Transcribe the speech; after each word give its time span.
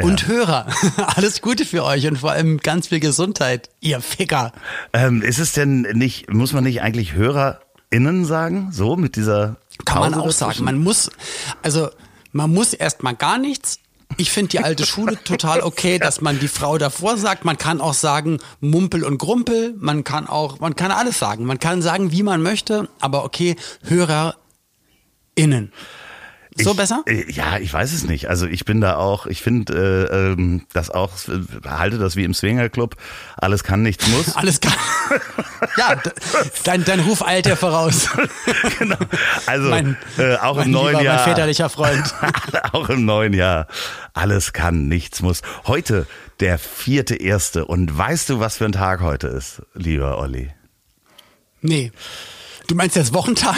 Ja. 0.00 0.06
und 0.06 0.26
Hörer. 0.26 0.66
Alles 1.16 1.40
Gute 1.42 1.64
für 1.64 1.84
euch 1.84 2.06
und 2.06 2.16
vor 2.18 2.32
allem 2.32 2.58
ganz 2.58 2.88
viel 2.88 3.00
Gesundheit, 3.00 3.70
ihr 3.80 4.00
Ficker. 4.00 4.52
ähm, 4.92 5.22
ist 5.22 5.38
es 5.38 5.52
denn 5.52 5.82
nicht, 5.92 6.32
muss 6.32 6.52
man 6.52 6.64
nicht 6.64 6.82
eigentlich 6.82 7.14
HörerInnen 7.14 8.24
sagen? 8.24 8.68
So 8.72 8.96
mit 8.96 9.16
dieser 9.16 9.56
Kann 9.84 10.00
man 10.00 10.14
auch 10.14 10.26
dazwischen? 10.26 10.38
sagen. 10.38 10.64
Man 10.64 10.78
muss, 10.78 11.10
also 11.62 11.88
man 12.32 12.52
muss 12.52 12.72
erstmal 12.74 13.14
gar 13.14 13.38
nichts. 13.38 13.78
Ich 14.16 14.30
finde 14.32 14.48
die 14.50 14.58
alte 14.58 14.84
Schule 14.86 15.16
total 15.24 15.60
okay, 15.60 15.98
dass 15.98 16.20
man 16.20 16.40
die 16.40 16.48
Frau 16.48 16.78
davor 16.78 17.16
sagt. 17.16 17.44
Man 17.44 17.56
kann 17.58 17.80
auch 17.80 17.94
sagen 17.94 18.38
Mumpel 18.60 19.04
und 19.04 19.18
Grumpel. 19.18 19.74
Man 19.78 20.02
kann 20.04 20.26
auch, 20.26 20.58
man 20.58 20.74
kann 20.74 20.90
alles 20.90 21.18
sagen. 21.18 21.44
Man 21.44 21.60
kann 21.60 21.80
sagen, 21.80 22.10
wie 22.10 22.24
man 22.24 22.42
möchte. 22.42 22.88
Aber 22.98 23.24
okay, 23.24 23.54
HörerInnen. 23.84 25.72
So 26.56 26.72
ich, 26.72 26.76
besser? 26.76 27.02
äh, 27.06 27.30
Ja, 27.30 27.58
ich 27.58 27.72
weiß 27.72 27.92
es 27.92 28.04
nicht. 28.04 28.28
Also 28.28 28.46
ich 28.46 28.64
bin 28.64 28.80
da 28.80 28.96
auch, 28.96 29.26
ich 29.26 29.40
finde 29.42 30.08
äh, 30.10 30.32
ähm, 30.32 30.66
das 30.72 30.90
auch, 30.90 31.10
halte 31.66 31.98
das 31.98 32.16
wie 32.16 32.24
im 32.24 32.34
Swingerclub. 32.34 32.96
Alles 33.36 33.62
kann, 33.62 33.82
nichts 33.82 34.06
muss. 34.08 34.34
Alles 34.36 34.60
klar. 34.60 34.74
ja, 35.78 35.96
dein, 36.64 36.84
dein 36.84 37.00
Ruf 37.00 37.22
eilt 37.26 37.46
ja 37.46 37.54
voraus. 37.56 38.08
genau. 38.78 38.96
Also 39.46 39.68
Mein- 39.68 39.96
äh, 40.18 40.36
auch 40.36 40.56
mein 40.56 40.66
im 40.66 40.72
neuen 40.72 40.88
lieber, 40.96 41.02
Jahr. 41.02 41.16
Mein 41.16 41.24
väterlicher 41.34 41.68
Freund. 41.70 42.14
auch 42.72 42.88
im 42.88 43.04
neuen 43.04 43.32
Jahr. 43.32 43.68
Alles 44.12 44.52
kann, 44.52 44.88
nichts 44.88 45.22
muss. 45.22 45.42
Heute 45.66 46.06
der 46.40 46.58
vierte 46.58 47.14
erste. 47.14 47.64
Und 47.66 47.96
weißt 47.96 48.28
du, 48.28 48.40
was 48.40 48.56
für 48.56 48.64
ein 48.64 48.72
Tag 48.72 49.00
heute 49.02 49.28
ist, 49.28 49.62
lieber 49.74 50.18
Olli? 50.18 50.50
Nee. 51.62 51.92
Du 52.70 52.76
meinst 52.76 52.94
jetzt 52.94 53.12
Wochentag? 53.12 53.56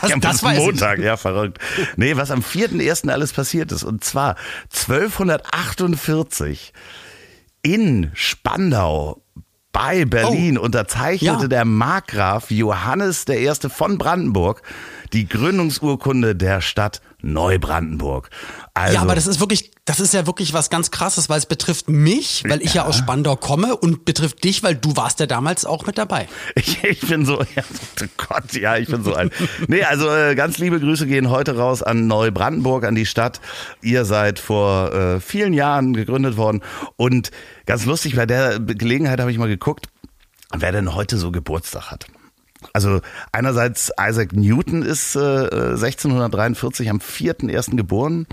das, 0.00 0.10
Ja, 0.10 0.16
das 0.18 0.42
weiß 0.42 0.58
Montag, 0.58 0.98
ja, 0.98 1.16
verrückt. 1.16 1.58
Nee, 1.96 2.16
was 2.16 2.32
am 2.32 2.40
4.1. 2.40 3.08
alles 3.08 3.32
passiert 3.32 3.70
ist. 3.70 3.84
Und 3.84 4.02
zwar 4.02 4.34
1248 4.74 6.72
in 7.62 8.10
Spandau 8.14 9.22
bei 9.72 10.04
Berlin 10.04 10.58
unterzeichnete 10.58 11.36
Oh. 11.38 11.42
Ja. 11.42 11.48
der 11.48 11.64
Markgraf 11.64 12.50
Johannes 12.50 13.24
I. 13.28 13.52
von 13.68 13.98
Brandenburg 13.98 14.62
die 15.12 15.28
Gründungsurkunde 15.28 16.34
der 16.34 16.60
Stadt 16.60 17.00
Neubrandenburg. 17.22 18.30
Also, 18.76 18.94
Ja, 18.94 19.02
aber 19.02 19.14
das 19.14 19.28
ist 19.28 19.38
wirklich, 19.38 19.70
das 19.84 20.00
ist 20.00 20.12
ja 20.14 20.26
wirklich 20.26 20.52
was 20.52 20.68
ganz 20.68 20.90
krasses, 20.90 21.28
weil 21.28 21.38
es 21.38 21.46
betrifft 21.46 21.88
mich, 21.88 22.42
weil 22.48 22.60
ich 22.60 22.74
ja 22.74 22.84
aus 22.84 22.96
Spandau 22.96 23.36
komme 23.36 23.76
und 23.76 24.04
betrifft 24.04 24.42
dich, 24.42 24.64
weil 24.64 24.74
du 24.74 24.96
warst 24.96 25.20
ja 25.20 25.26
damals 25.26 25.64
auch 25.64 25.86
mit 25.86 25.96
dabei. 25.96 26.26
Ich, 26.56 26.82
ich 26.82 27.00
bin 27.02 27.24
so, 27.24 27.40
ja, 27.54 27.62
oh 28.02 28.06
Gott, 28.16 28.52
ja, 28.54 28.76
ich 28.76 28.88
bin 28.88 29.04
so 29.04 29.14
alt. 29.14 29.32
Nee, 29.68 29.84
also 29.84 30.12
äh, 30.12 30.34
ganz 30.34 30.58
liebe 30.58 30.80
Grüße 30.80 31.06
gehen 31.06 31.30
heute 31.30 31.56
raus 31.56 31.84
an 31.84 32.08
Neubrandenburg, 32.08 32.84
an 32.84 32.96
die 32.96 33.06
Stadt. 33.06 33.40
Ihr 33.80 34.04
seid 34.04 34.40
vor 34.40 34.92
äh, 34.92 35.20
vielen 35.20 35.52
Jahren 35.52 35.92
gegründet 35.92 36.36
worden. 36.36 36.60
Und 36.96 37.30
ganz 37.66 37.84
lustig, 37.84 38.16
bei 38.16 38.26
der 38.26 38.58
Gelegenheit 38.58 39.20
habe 39.20 39.30
ich 39.30 39.38
mal 39.38 39.46
geguckt, 39.46 39.86
wer 40.52 40.72
denn 40.72 40.96
heute 40.96 41.16
so 41.16 41.30
Geburtstag 41.30 41.92
hat. 41.92 42.06
Also 42.72 43.00
einerseits 43.32 43.92
Isaac 44.00 44.32
Newton 44.32 44.82
ist 44.82 45.14
äh, 45.16 45.18
1643 45.20 46.90
am 46.90 46.98
4.1. 46.98 47.76
geboren. 47.76 48.26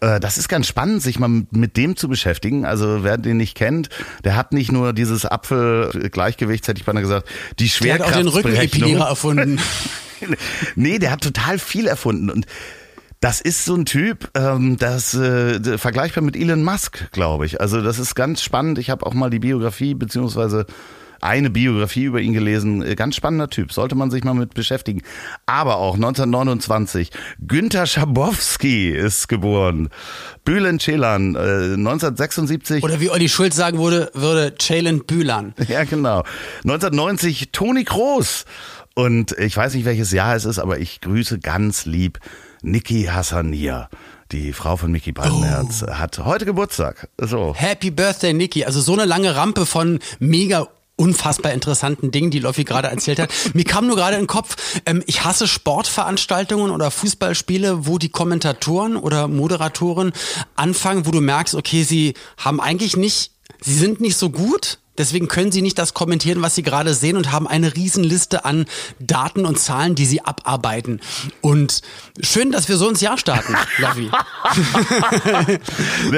Äh, 0.00 0.20
Das 0.20 0.38
ist 0.38 0.48
ganz 0.48 0.66
spannend, 0.66 1.02
sich 1.02 1.18
mal 1.18 1.28
mit- 1.50 1.76
dem 1.76 1.96
zu 1.96 2.08
beschäftigen. 2.08 2.64
Also 2.64 3.02
wer 3.04 3.18
den 3.18 3.36
nicht 3.38 3.56
kennt, 3.56 3.88
der 4.24 4.36
hat 4.36 4.52
nicht 4.52 4.70
nur 4.72 4.92
dieses 4.92 5.24
Apfelgleichgewicht, 5.26 6.66
hätte 6.68 6.78
ich 6.80 6.84
beinahe 6.86 7.02
gesagt, 7.02 7.28
die 7.58 7.68
Der 7.82 7.94
hat 7.94 8.02
auch 8.02 8.12
den. 8.12 8.28
Rückenepilierer 8.28 9.08
erfunden. 9.08 9.58
nee, 10.76 10.98
der 10.98 11.10
hat 11.10 11.22
total 11.22 11.58
viel 11.58 11.86
erfunden 11.86 12.30
und 12.30 12.46
das 13.20 13.40
ist 13.40 13.64
so 13.64 13.76
ein 13.76 13.84
Typ, 13.84 14.30
ähm, 14.34 14.78
das 14.78 15.14
äh, 15.14 15.78
vergleichbar 15.78 16.24
mit 16.24 16.34
Elon 16.36 16.64
Musk, 16.64 17.08
glaube 17.12 17.46
ich. 17.46 17.60
Also 17.60 17.80
das 17.80 18.00
ist 18.00 18.16
ganz 18.16 18.42
spannend. 18.42 18.78
Ich 18.78 18.90
habe 18.90 19.06
auch 19.06 19.14
mal 19.14 19.30
die 19.30 19.38
Biografie 19.38 19.94
beziehungsweise 19.94 20.66
eine 21.22 21.50
Biografie 21.50 22.04
über 22.04 22.20
ihn 22.20 22.32
gelesen. 22.32 22.82
Äh, 22.82 22.94
Ganz 22.94 23.16
spannender 23.16 23.48
Typ, 23.48 23.72
sollte 23.72 23.94
man 23.94 24.10
sich 24.10 24.24
mal 24.24 24.34
mit 24.34 24.54
beschäftigen. 24.54 25.02
Aber 25.46 25.76
auch 25.76 25.94
1929, 25.94 27.10
Günther 27.46 27.86
Schabowski 27.86 28.90
ist 28.90 29.28
geboren. 29.28 29.88
Bülent 30.44 30.82
Ceylan, 30.82 31.34
äh, 31.34 31.76
1976. 31.76 32.82
Oder 32.82 33.00
wie 33.00 33.10
Olli 33.10 33.28
Schulz 33.28 33.56
sagen 33.56 33.78
würde, 33.78 34.10
würde 34.14 34.54
Jalen 34.60 35.04
Bülan. 35.04 35.54
Ja, 35.68 35.84
genau. 35.84 36.24
1990 36.64 37.50
Toni 37.52 37.84
Kroos. 37.84 38.44
Und 38.94 39.32
ich 39.38 39.56
weiß 39.56 39.74
nicht, 39.74 39.86
welches 39.86 40.12
Jahr 40.12 40.36
es 40.36 40.44
ist, 40.44 40.58
aber 40.58 40.78
ich 40.78 41.00
grüße 41.00 41.38
ganz 41.38 41.86
lieb 41.86 42.18
Niki 42.62 43.04
Hassania. 43.04 43.88
Die 44.32 44.52
Frau 44.52 44.76
von 44.76 44.90
Mickey 44.90 45.12
Beisenherz 45.12 45.82
hat 45.82 46.18
heute 46.18 46.44
Geburtstag. 46.44 47.08
So. 47.18 47.54
Happy 47.56 47.90
Birthday, 47.90 48.32
Niki. 48.32 48.64
Also 48.64 48.80
so 48.80 48.92
eine 48.92 49.04
lange 49.04 49.34
Rampe 49.36 49.66
von 49.66 49.98
mega 50.18 50.68
unfassbar 51.02 51.52
interessanten 51.52 52.12
Dingen, 52.12 52.30
die 52.30 52.38
Loffi 52.38 52.62
gerade 52.62 52.86
erzählt 52.86 53.18
hat. 53.18 53.30
Mir 53.54 53.64
kam 53.64 53.88
nur 53.88 53.96
gerade 53.96 54.14
in 54.14 54.22
den 54.22 54.28
Kopf, 54.28 54.80
ähm, 54.86 55.02
ich 55.06 55.24
hasse 55.24 55.48
Sportveranstaltungen 55.48 56.70
oder 56.70 56.92
Fußballspiele, 56.92 57.88
wo 57.88 57.98
die 57.98 58.08
Kommentatoren 58.08 58.96
oder 58.96 59.26
Moderatoren 59.26 60.12
anfangen, 60.54 61.04
wo 61.04 61.10
du 61.10 61.20
merkst, 61.20 61.56
okay, 61.56 61.82
sie 61.82 62.14
haben 62.36 62.60
eigentlich 62.60 62.96
nicht, 62.96 63.32
sie 63.60 63.74
sind 63.74 64.00
nicht 64.00 64.16
so 64.16 64.30
gut, 64.30 64.78
Deswegen 64.98 65.26
können 65.28 65.50
sie 65.52 65.62
nicht 65.62 65.78
das 65.78 65.94
kommentieren, 65.94 66.42
was 66.42 66.54
sie 66.54 66.62
gerade 66.62 66.92
sehen 66.94 67.16
und 67.16 67.32
haben 67.32 67.46
eine 67.48 67.74
Riesenliste 67.74 68.44
an 68.44 68.66
Daten 68.98 69.46
und 69.46 69.58
Zahlen, 69.58 69.94
die 69.94 70.04
sie 70.04 70.22
abarbeiten. 70.24 71.00
Und 71.40 71.80
schön, 72.20 72.52
dass 72.52 72.68
wir 72.68 72.76
so 72.76 72.88
ins 72.90 73.00
Jahr 73.00 73.16
starten, 73.16 73.54
Loffi. 73.78 74.10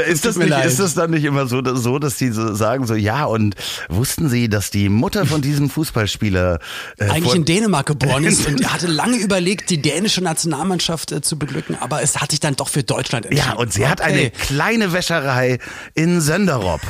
ist, 0.08 0.24
das 0.24 0.36
nicht, 0.36 0.52
ist 0.64 0.80
das 0.80 0.94
dann 0.94 1.10
nicht 1.12 1.24
immer 1.24 1.46
so, 1.46 1.60
dass- 1.60 1.80
so, 1.80 1.98
dass 1.98 2.16
die 2.16 2.30
so 2.30 2.54
sagen 2.54 2.86
so, 2.86 2.94
ja, 2.94 3.24
und 3.26 3.54
wussten 3.88 4.28
Sie, 4.28 4.48
dass 4.48 4.70
die 4.70 4.88
Mutter 4.88 5.26
von 5.26 5.40
diesem 5.42 5.70
Fußballspieler 5.70 6.58
äh, 6.98 7.08
eigentlich 7.10 7.34
in 7.34 7.44
Dänemark 7.44 7.86
geboren 7.86 8.24
ist 8.24 8.46
und 8.46 8.72
hatte 8.72 8.86
lange 8.86 9.16
überlegt, 9.18 9.70
die 9.70 9.80
dänische 9.82 10.20
Nationalmannschaft 10.22 11.12
äh, 11.12 11.20
zu 11.20 11.38
beglücken, 11.38 11.76
aber 11.80 12.02
es 12.02 12.20
hat 12.20 12.30
sich 12.32 12.40
dann 12.40 12.56
doch 12.56 12.68
für 12.68 12.82
Deutschland 12.82 13.26
entschieden. 13.26 13.48
Ja, 13.50 13.54
und 13.56 13.72
sie 13.72 13.86
hat 13.86 14.00
eine 14.00 14.30
kleine 14.30 14.92
Wäscherei 14.92 15.58
in 15.94 16.20
Sönderop. 16.20 16.80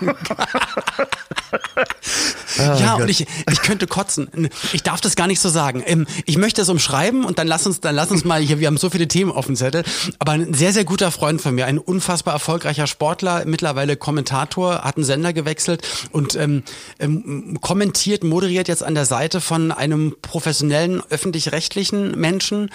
ja, 2.58 2.94
und 2.94 3.08
ich, 3.08 3.26
ich 3.50 3.62
könnte 3.62 3.86
kotzen. 3.86 4.28
Ich 4.72 4.82
darf 4.82 5.00
das 5.00 5.16
gar 5.16 5.26
nicht 5.26 5.40
so 5.40 5.48
sagen. 5.48 5.82
Ähm, 5.86 6.06
Ich 6.26 6.36
möchte 6.36 6.62
es 6.62 6.68
umschreiben 6.68 7.24
und 7.24 7.38
dann 7.38 7.46
lass 7.46 7.66
uns, 7.66 7.80
dann 7.80 7.94
lass 7.94 8.10
uns 8.10 8.24
mal 8.24 8.40
hier, 8.40 8.60
wir 8.60 8.66
haben 8.66 8.76
so 8.76 8.90
viele 8.90 9.08
Themen 9.08 9.30
auf 9.32 9.46
dem 9.46 9.56
Zettel. 9.56 9.84
Aber 10.18 10.32
ein 10.32 10.54
sehr, 10.54 10.72
sehr 10.72 10.84
guter 10.84 11.10
Freund 11.10 11.40
von 11.40 11.54
mir, 11.54 11.66
ein 11.66 11.78
unfassbar 11.78 12.34
erfolgreicher 12.34 12.86
Sportler, 12.86 13.44
mittlerweile 13.46 13.96
Kommentator, 13.96 14.82
hat 14.82 14.96
einen 14.96 15.04
Sender 15.04 15.32
gewechselt 15.32 15.82
und 16.10 16.34
ähm, 16.36 16.62
ähm, 16.98 17.58
kommentiert, 17.60 18.24
moderiert 18.24 18.68
jetzt 18.68 18.82
an 18.82 18.94
der 18.94 19.04
Seite 19.04 19.40
von 19.40 19.72
einem 19.72 20.14
professionellen 20.22 21.02
öffentlich-rechtlichen 21.10 22.18
Menschen. 22.18 22.70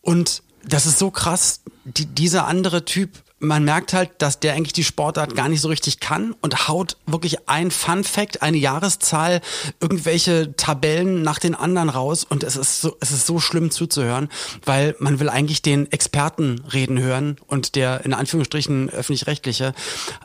Und 0.00 0.42
das 0.66 0.86
ist 0.86 0.98
so 0.98 1.10
krass, 1.10 1.60
die, 1.84 2.06
dieser 2.06 2.46
andere 2.46 2.84
Typ 2.84 3.10
man 3.44 3.64
merkt 3.64 3.92
halt, 3.92 4.10
dass 4.18 4.40
der 4.40 4.54
eigentlich 4.54 4.72
die 4.72 4.84
Sportart 4.84 5.34
gar 5.34 5.48
nicht 5.48 5.60
so 5.60 5.68
richtig 5.68 6.00
kann 6.00 6.34
und 6.40 6.68
haut 6.68 6.96
wirklich 7.06 7.48
ein 7.48 7.70
Fun 7.70 8.04
Fact, 8.04 8.42
eine 8.42 8.56
Jahreszahl, 8.56 9.40
irgendwelche 9.80 10.54
Tabellen 10.56 11.22
nach 11.22 11.38
den 11.38 11.54
anderen 11.54 11.88
raus 11.88 12.24
und 12.24 12.42
es 12.44 12.56
ist 12.56 12.80
so, 12.80 12.96
es 13.00 13.10
ist 13.10 13.26
so 13.26 13.40
schlimm 13.40 13.70
zuzuhören, 13.70 14.28
weil 14.64 14.94
man 14.98 15.20
will 15.20 15.28
eigentlich 15.28 15.62
den 15.62 15.90
Experten 15.92 16.62
reden 16.72 17.00
hören 17.00 17.36
und 17.46 17.74
der 17.74 18.04
in 18.04 18.14
Anführungsstrichen 18.14 18.90
öffentlich-rechtliche. 18.90 19.74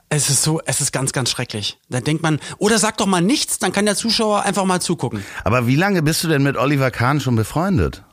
Es 0.09 0.29
ist 0.29 0.43
so, 0.43 0.61
es 0.65 0.81
ist 0.81 0.91
ganz, 0.91 1.11
ganz 1.13 1.29
schrecklich. 1.29 1.77
Dann 1.89 2.03
denkt 2.03 2.23
man, 2.23 2.39
oder 2.57 2.79
sag 2.79 2.97
doch 2.97 3.05
mal 3.05 3.21
nichts, 3.21 3.59
dann 3.59 3.71
kann 3.71 3.85
der 3.85 3.95
Zuschauer 3.95 4.43
einfach 4.43 4.65
mal 4.65 4.81
zugucken. 4.81 5.23
Aber 5.43 5.67
wie 5.67 5.75
lange 5.75 6.01
bist 6.01 6.23
du 6.23 6.27
denn 6.27 6.43
mit 6.43 6.57
Oliver 6.57 6.91
Kahn 6.91 7.19
schon 7.19 7.35
befreundet? 7.35 8.03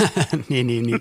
nee, 0.48 0.62
nee, 0.62 0.80
nee. 0.80 1.00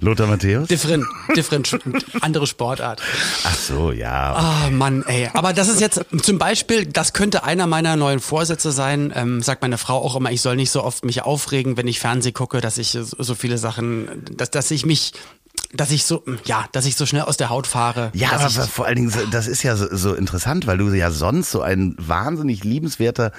Lothar 0.00 0.26
Matthäus? 0.26 0.68
Different, 0.68 1.04
different, 1.36 1.78
andere 2.20 2.46
Sportart. 2.46 3.02
Ach 3.44 3.54
so, 3.54 3.92
ja. 3.92 4.34
Ah, 4.34 4.70
Mann, 4.70 5.04
ey. 5.06 5.28
Aber 5.32 5.52
das 5.52 5.68
ist 5.68 5.80
jetzt 5.80 6.04
zum 6.22 6.38
Beispiel, 6.38 6.86
das 6.86 7.12
könnte 7.12 7.44
einer 7.44 7.66
meiner 7.66 7.96
neuen 7.96 8.20
Vorsätze 8.20 8.72
sein. 8.72 9.12
Ähm, 9.14 9.42
sagt 9.42 9.62
meine 9.62 9.78
Frau 9.78 9.98
auch 9.98 10.16
immer, 10.16 10.30
ich 10.30 10.40
soll 10.40 10.56
nicht 10.56 10.70
so 10.70 10.82
oft 10.84 11.04
mich 11.04 11.22
aufregen, 11.22 11.76
wenn 11.76 11.88
ich 11.88 12.00
Fernseh 12.00 12.32
gucke, 12.32 12.60
dass 12.60 12.78
ich 12.78 12.96
so 13.00 13.34
viele 13.34 13.58
Sachen, 13.58 14.24
dass, 14.36 14.50
dass 14.50 14.70
ich 14.70 14.86
mich 14.86 15.12
dass 15.72 15.90
ich 15.90 16.04
so, 16.04 16.24
ja, 16.44 16.66
dass 16.72 16.86
ich 16.86 16.96
so 16.96 17.06
schnell 17.06 17.22
aus 17.22 17.36
der 17.36 17.50
Haut 17.50 17.66
fahre. 17.66 18.10
Ja, 18.14 18.32
aber 18.32 18.48
vor 18.50 18.86
allen 18.86 18.96
Dingen, 18.96 19.12
das 19.30 19.46
ist 19.46 19.62
ja 19.62 19.76
so, 19.76 19.94
so 19.94 20.14
interessant, 20.14 20.66
weil 20.66 20.78
du 20.78 20.88
ja 20.92 21.10
sonst 21.10 21.50
so 21.50 21.62
ein 21.62 21.94
wahnsinnig 21.98 22.64
liebenswerter, 22.64 23.32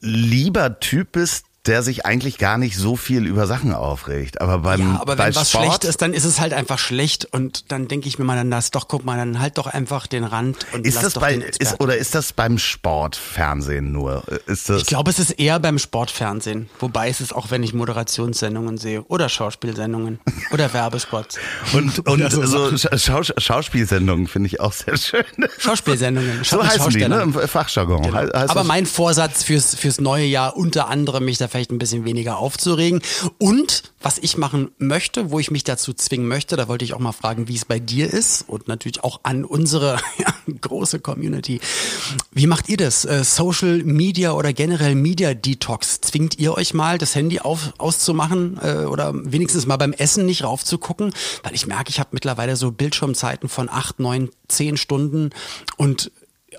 lieber 0.00 0.80
Typ 0.80 1.12
bist, 1.12 1.44
der 1.66 1.82
sich 1.84 2.04
eigentlich 2.04 2.38
gar 2.38 2.58
nicht 2.58 2.76
so 2.76 2.96
viel 2.96 3.24
über 3.26 3.46
Sachen 3.46 3.72
aufregt. 3.72 4.40
Aber 4.40 4.58
beim 4.58 4.80
ja, 4.80 5.00
aber 5.00 5.14
bei 5.16 5.26
wenn 5.28 5.34
was 5.36 5.50
Sport, 5.50 5.64
schlecht 5.64 5.84
ist, 5.84 6.02
dann 6.02 6.12
ist 6.12 6.24
es 6.24 6.40
halt 6.40 6.52
einfach 6.52 6.78
schlecht 6.78 7.24
und 7.26 7.70
dann 7.70 7.86
denke 7.86 8.08
ich 8.08 8.18
mir 8.18 8.24
mal 8.24 8.36
dann 8.36 8.50
das 8.50 8.72
doch 8.72 8.88
guck 8.88 9.04
mal, 9.04 9.16
dann 9.16 9.38
halt 9.38 9.58
doch 9.58 9.68
einfach 9.68 10.06
den 10.08 10.24
Rand 10.24 10.66
und 10.72 10.84
ist 10.86 10.94
lass 10.94 11.04
das 11.04 11.12
doch 11.14 11.20
bei 11.20 11.32
den 11.32 11.42
ist, 11.42 11.80
oder 11.80 11.96
ist 11.96 12.14
das 12.16 12.32
beim 12.32 12.58
Sportfernsehen 12.58 13.92
nur? 13.92 14.22
Ist 14.46 14.68
das 14.68 14.82
Ich 14.82 14.86
glaube, 14.88 15.10
es 15.10 15.18
ist 15.18 15.30
eher 15.32 15.58
beim 15.60 15.78
Sportfernsehen, 15.78 16.68
wobei 16.80 17.08
es 17.08 17.20
ist 17.20 17.34
auch, 17.34 17.50
wenn 17.50 17.62
ich 17.62 17.74
Moderationssendungen 17.74 18.78
sehe 18.78 19.02
oder 19.04 19.28
Schauspielsendungen 19.28 20.18
oder 20.52 20.72
Werbespots. 20.72 21.38
und 21.72 21.98
und 22.08 22.30
so 22.32 22.44
so 22.44 22.70
Schau 22.96 23.22
Schauspielsendungen 23.22 24.26
finde 24.26 24.48
ich 24.48 24.60
auch 24.60 24.72
sehr 24.72 24.96
schön. 24.96 25.24
Schauspielsendungen. 25.58 26.38
So 26.44 26.56
Schau- 26.56 26.64
heißen 26.64 26.90
die, 26.90 27.08
ne? 27.08 27.22
Im 27.22 27.32
Fachjargon. 27.32 28.02
Genau. 28.02 28.18
He- 28.20 28.26
heißt 28.36 28.50
Aber 28.50 28.64
mein 28.64 28.86
Vorsatz 28.86 29.42
fürs, 29.44 29.74
fürs 29.74 30.00
neue 30.00 30.24
Jahr 30.24 30.56
unter 30.56 30.88
anderem, 30.88 31.24
mich 31.24 31.38
da 31.38 31.48
vielleicht 31.52 31.70
ein 31.70 31.78
bisschen 31.78 32.04
weniger 32.04 32.38
aufzuregen. 32.38 33.02
Und 33.38 33.82
was 34.00 34.18
ich 34.18 34.36
machen 34.36 34.70
möchte, 34.78 35.30
wo 35.30 35.38
ich 35.38 35.50
mich 35.50 35.64
dazu 35.64 35.92
zwingen 35.92 36.26
möchte, 36.26 36.56
da 36.56 36.66
wollte 36.66 36.84
ich 36.84 36.94
auch 36.94 36.98
mal 36.98 37.12
fragen, 37.12 37.46
wie 37.46 37.54
es 37.54 37.64
bei 37.64 37.78
dir 37.78 38.12
ist 38.12 38.48
und 38.48 38.68
natürlich 38.68 39.04
auch 39.04 39.20
an 39.22 39.44
unsere 39.44 40.00
große 40.60 40.98
Community. 41.00 41.60
Wie 42.32 42.46
macht 42.46 42.68
ihr 42.68 42.78
das? 42.78 43.04
Äh, 43.04 43.22
Social 43.22 43.82
Media 43.84 44.32
oder 44.32 44.52
generell 44.52 44.94
Media 44.94 45.34
Detox? 45.34 46.00
Zwingt 46.00 46.38
ihr 46.38 46.56
euch 46.56 46.74
mal, 46.74 46.98
das 46.98 47.14
Handy 47.14 47.38
auf, 47.38 47.74
auszumachen 47.78 48.58
äh, 48.62 48.84
oder 48.86 49.12
wenigstens 49.14 49.66
mal 49.66 49.76
beim 49.76 49.92
Essen 49.92 50.24
nicht 50.24 50.42
raufzugucken? 50.44 51.12
Weil 51.42 51.54
ich 51.54 51.66
merke, 51.66 51.90
ich 51.90 52.00
habe 52.00 52.10
mittlerweile 52.12 52.56
so 52.56 52.72
Bildschirmzeiten 52.72 53.48
von 53.48 53.68
acht, 53.68 54.00
neun, 54.00 54.30
zehn 54.48 54.76
Stunden 54.78 55.30
und 55.76 56.10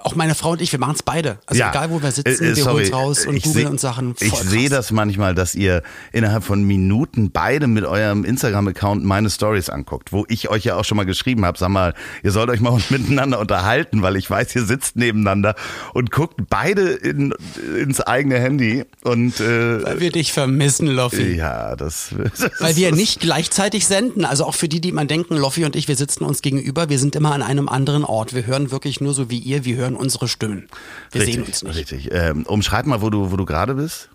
auch 0.06 0.16
meine 0.16 0.36
Frau 0.36 0.52
und 0.52 0.62
ich, 0.62 0.72
wir 0.72 0.80
machen 0.80 0.96
es 0.96 1.04
beide. 1.04 1.40
Also 1.46 1.62
egal, 1.64 1.90
wo 1.90 2.02
wir 2.02 2.12
sitzen, 2.12 2.44
Äh, 2.44 2.52
äh, 2.52 2.56
wir 2.56 2.66
holen 2.66 2.94
raus 2.94 3.26
und 3.26 3.42
googeln 3.42 3.68
uns 3.68 3.82
Sachen. 3.82 4.16
Voll 4.16 4.28
Ich 4.28 4.34
sehe 4.36 4.70
das 4.70 4.92
manchmal, 4.92 5.36
dass 5.36 5.56
ihr 5.56 5.84
innerhalb 6.12 6.44
von 6.44 6.64
Minuten 6.64 7.32
beide 7.32 7.68
mit 7.68 7.86
eurem 7.86 8.24
Instagram-Account 8.26 9.04
meine 9.04 9.30
Stories 9.30 9.70
anguckt, 9.70 10.12
wo 10.12 10.26
ich 10.30 10.50
euch 10.50 10.64
ja 10.66 10.76
auch 10.76 10.86
schon 10.86 10.98
mal 10.98 11.06
geschrieben 11.06 11.46
habe, 11.46 11.58
sag 11.58 11.70
mal, 11.70 11.94
ihr 12.24 12.32
sollt 12.32 12.50
euch 12.50 12.60
mal 12.60 12.80
miteinander 12.90 13.40
unterhalten, 13.40 14.02
weil 14.02 14.16
ich 14.16 14.30
weiß, 14.30 14.56
ihr 14.56 14.66
sitzt 14.66 14.96
nebeneinander 14.96 15.56
und 15.94 16.12
guckt 16.12 16.42
beide 16.50 16.92
in, 16.92 17.34
ins 17.80 18.02
eigene 18.02 18.40
Handy 18.40 18.84
und 19.04 19.40
äh, 19.40 19.84
Weil 19.84 20.00
wir 20.00 20.12
dich 20.12 20.34
vermissen, 20.34 20.88
Loffi. 20.88 21.36
ja, 21.36 21.76
das, 21.76 22.10
das 22.38 22.52
Weil 22.60 22.76
wir 22.76 22.92
nicht 22.92 23.20
gleichzeitig 23.20 23.86
senden. 23.88 24.26
Also 24.26 24.46
auch 24.46 24.56
für 24.56 24.68
die, 24.68 24.82
die 24.82 24.92
man 24.92 25.08
denken, 25.08 25.36
Loffi 25.36 25.66
und 25.66 25.76
ich, 25.76 25.88
wir 25.88 25.96
sitzen 25.96 26.24
uns 26.24 26.42
gegenüber, 26.42 26.90
wir 26.90 27.00
sind 27.00 27.16
immer 27.16 27.34
an 27.34 27.42
einem 27.42 27.70
anderen 27.70 28.04
Ort. 28.04 28.34
Wir 28.34 28.46
hören 28.46 28.72
wirklich 28.72 29.02
nur 29.02 29.14
so 29.14 29.30
wie 29.30 29.40
ihr, 29.40 29.66
wir 29.66 29.76
hören 29.76 29.93
unsere 29.96 30.28
Stimmen. 30.28 30.68
Wir 31.12 31.22
richtig, 31.22 31.36
sehen 31.36 31.44
uns 31.46 31.64
nicht. 31.64 31.76
Richtig. 31.76 32.10
Ähm, 32.12 32.46
umschreib 32.46 32.86
mal, 32.86 33.02
wo 33.02 33.10
du, 33.10 33.32
wo 33.32 33.38
du 33.38 33.46
gerade 33.46 33.76
bist. 33.76 34.10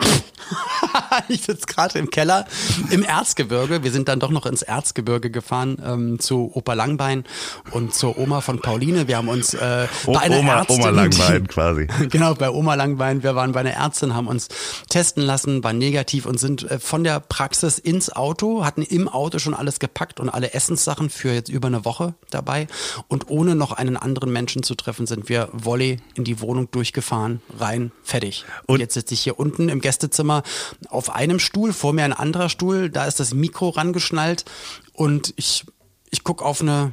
ich 1.28 1.42
sitze 1.42 1.66
gerade 1.66 1.98
im 1.98 2.10
Keller 2.10 2.46
im 2.90 3.02
Erzgebirge. 3.02 3.82
Wir 3.82 3.92
sind 3.92 4.08
dann 4.08 4.20
doch 4.20 4.30
noch 4.30 4.46
ins 4.46 4.62
Erzgebirge 4.62 5.30
gefahren 5.30 5.80
ähm, 5.84 6.18
zu 6.20 6.50
Opa 6.54 6.74
Langbein 6.74 7.24
und 7.72 7.94
zur 7.94 8.18
Oma 8.18 8.40
von 8.40 8.60
Pauline. 8.60 9.08
Wir 9.08 9.16
haben 9.16 9.28
uns 9.28 9.54
äh, 9.54 9.86
O- 10.06 10.12
bei 10.12 10.20
einer 10.20 10.38
Oma, 10.38 10.58
Ärztin, 10.58 10.76
Oma 10.80 10.90
Langbein 10.90 11.48
quasi. 11.48 11.86
Genau, 12.10 12.34
bei 12.34 12.50
Oma 12.50 12.74
Langbein. 12.74 13.22
Wir 13.22 13.34
waren 13.34 13.52
bei 13.52 13.60
einer 13.60 13.72
Ärztin, 13.72 14.14
haben 14.14 14.26
uns 14.28 14.48
testen 14.88 15.22
lassen, 15.22 15.64
waren 15.64 15.78
negativ 15.78 16.26
und 16.26 16.38
sind 16.38 16.70
äh, 16.70 16.78
von 16.78 17.04
der 17.04 17.20
Praxis 17.20 17.78
ins 17.78 18.10
Auto, 18.14 18.64
hatten 18.64 18.82
im 18.82 19.08
Auto 19.08 19.38
schon 19.38 19.54
alles 19.54 19.78
gepackt 19.78 20.20
und 20.20 20.28
alle 20.28 20.52
Essenssachen 20.54 21.10
für 21.10 21.32
jetzt 21.32 21.48
über 21.48 21.68
eine 21.68 21.84
Woche 21.84 22.14
dabei. 22.30 22.66
Und 23.08 23.30
ohne 23.30 23.54
noch 23.54 23.72
einen 23.72 23.96
anderen 23.96 24.32
Menschen 24.32 24.62
zu 24.62 24.74
treffen, 24.74 25.06
sind 25.06 25.28
wir 25.28 25.48
Volley 25.52 25.98
in 26.14 26.24
die 26.24 26.40
Wohnung 26.40 26.70
durchgefahren, 26.70 27.40
rein, 27.58 27.92
fertig. 28.02 28.44
Und 28.66 28.74
Und- 28.74 28.80
jetzt 28.80 28.94
sitze 28.94 29.14
ich 29.14 29.20
hier 29.20 29.38
unten 29.38 29.68
im 29.68 29.80
Gästezimmer 29.80 30.42
auf 30.88 31.03
einem 31.10 31.38
Stuhl, 31.38 31.72
vor 31.72 31.92
mir 31.92 32.04
ein 32.04 32.12
anderer 32.12 32.48
Stuhl, 32.48 32.90
da 32.90 33.06
ist 33.06 33.20
das 33.20 33.34
Mikro 33.34 33.70
rangeschnallt 33.70 34.44
und 34.92 35.34
ich, 35.36 35.64
ich 36.10 36.24
gucke 36.24 36.44
auf 36.44 36.60
eine 36.60 36.92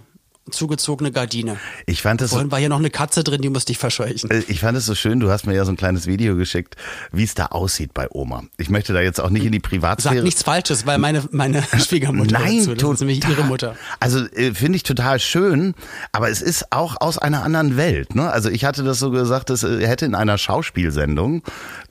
zugezogene 0.49 1.11
Gardine. 1.11 1.57
Ich 1.85 2.01
fand 2.01 2.21
so, 2.21 2.27
Vorhin 2.27 2.51
war 2.51 2.59
hier 2.59 2.69
noch 2.69 2.79
eine 2.79 2.89
Katze 2.89 3.23
drin, 3.23 3.41
die 3.41 3.49
musste 3.49 3.71
ich 3.71 3.77
verscheuchen. 3.77 4.31
Äh, 4.31 4.43
Ich 4.47 4.59
fand 4.61 4.77
es 4.77 4.85
so 4.85 4.95
schön, 4.95 5.19
du 5.19 5.29
hast 5.29 5.45
mir 5.45 5.53
ja 5.53 5.65
so 5.65 5.71
ein 5.71 5.77
kleines 5.77 6.07
Video 6.07 6.35
geschickt, 6.35 6.75
wie 7.11 7.23
es 7.23 7.35
da 7.35 7.47
aussieht 7.47 7.93
bei 7.93 8.07
Oma. 8.09 8.43
Ich 8.57 8.69
möchte 8.69 8.91
da 8.93 9.01
jetzt 9.01 9.19
auch 9.21 9.29
nicht 9.29 9.45
in 9.45 9.51
die 9.51 9.59
Sag 9.59 9.69
Privatsphäre. 9.69 10.23
nichts 10.23 10.43
Falsches, 10.43 10.85
weil 10.85 10.97
meine, 10.97 11.23
meine 11.31 11.63
Schwiegermutter 11.77 12.39
Nein, 12.39 12.65
dazu, 12.65 12.73
das 12.73 12.91
ist 12.93 12.99
nämlich 13.01 13.27
ihre 13.27 13.43
Mutter. 13.43 13.75
Also 13.99 14.25
äh, 14.25 14.53
finde 14.53 14.77
ich 14.77 14.83
total 14.83 15.19
schön, 15.19 15.75
aber 16.11 16.29
es 16.29 16.41
ist 16.41 16.71
auch 16.71 16.99
aus 16.99 17.17
einer 17.19 17.43
anderen 17.43 17.77
Welt. 17.77 18.15
Ne? 18.15 18.29
Also 18.31 18.49
ich 18.49 18.65
hatte 18.65 18.83
das 18.83 18.97
so 18.99 19.11
gesagt, 19.11 19.51
dass 19.51 19.63
er 19.63 19.87
hätte 19.87 20.05
in 20.05 20.15
einer 20.15 20.37
Schauspielsendung 20.37 21.43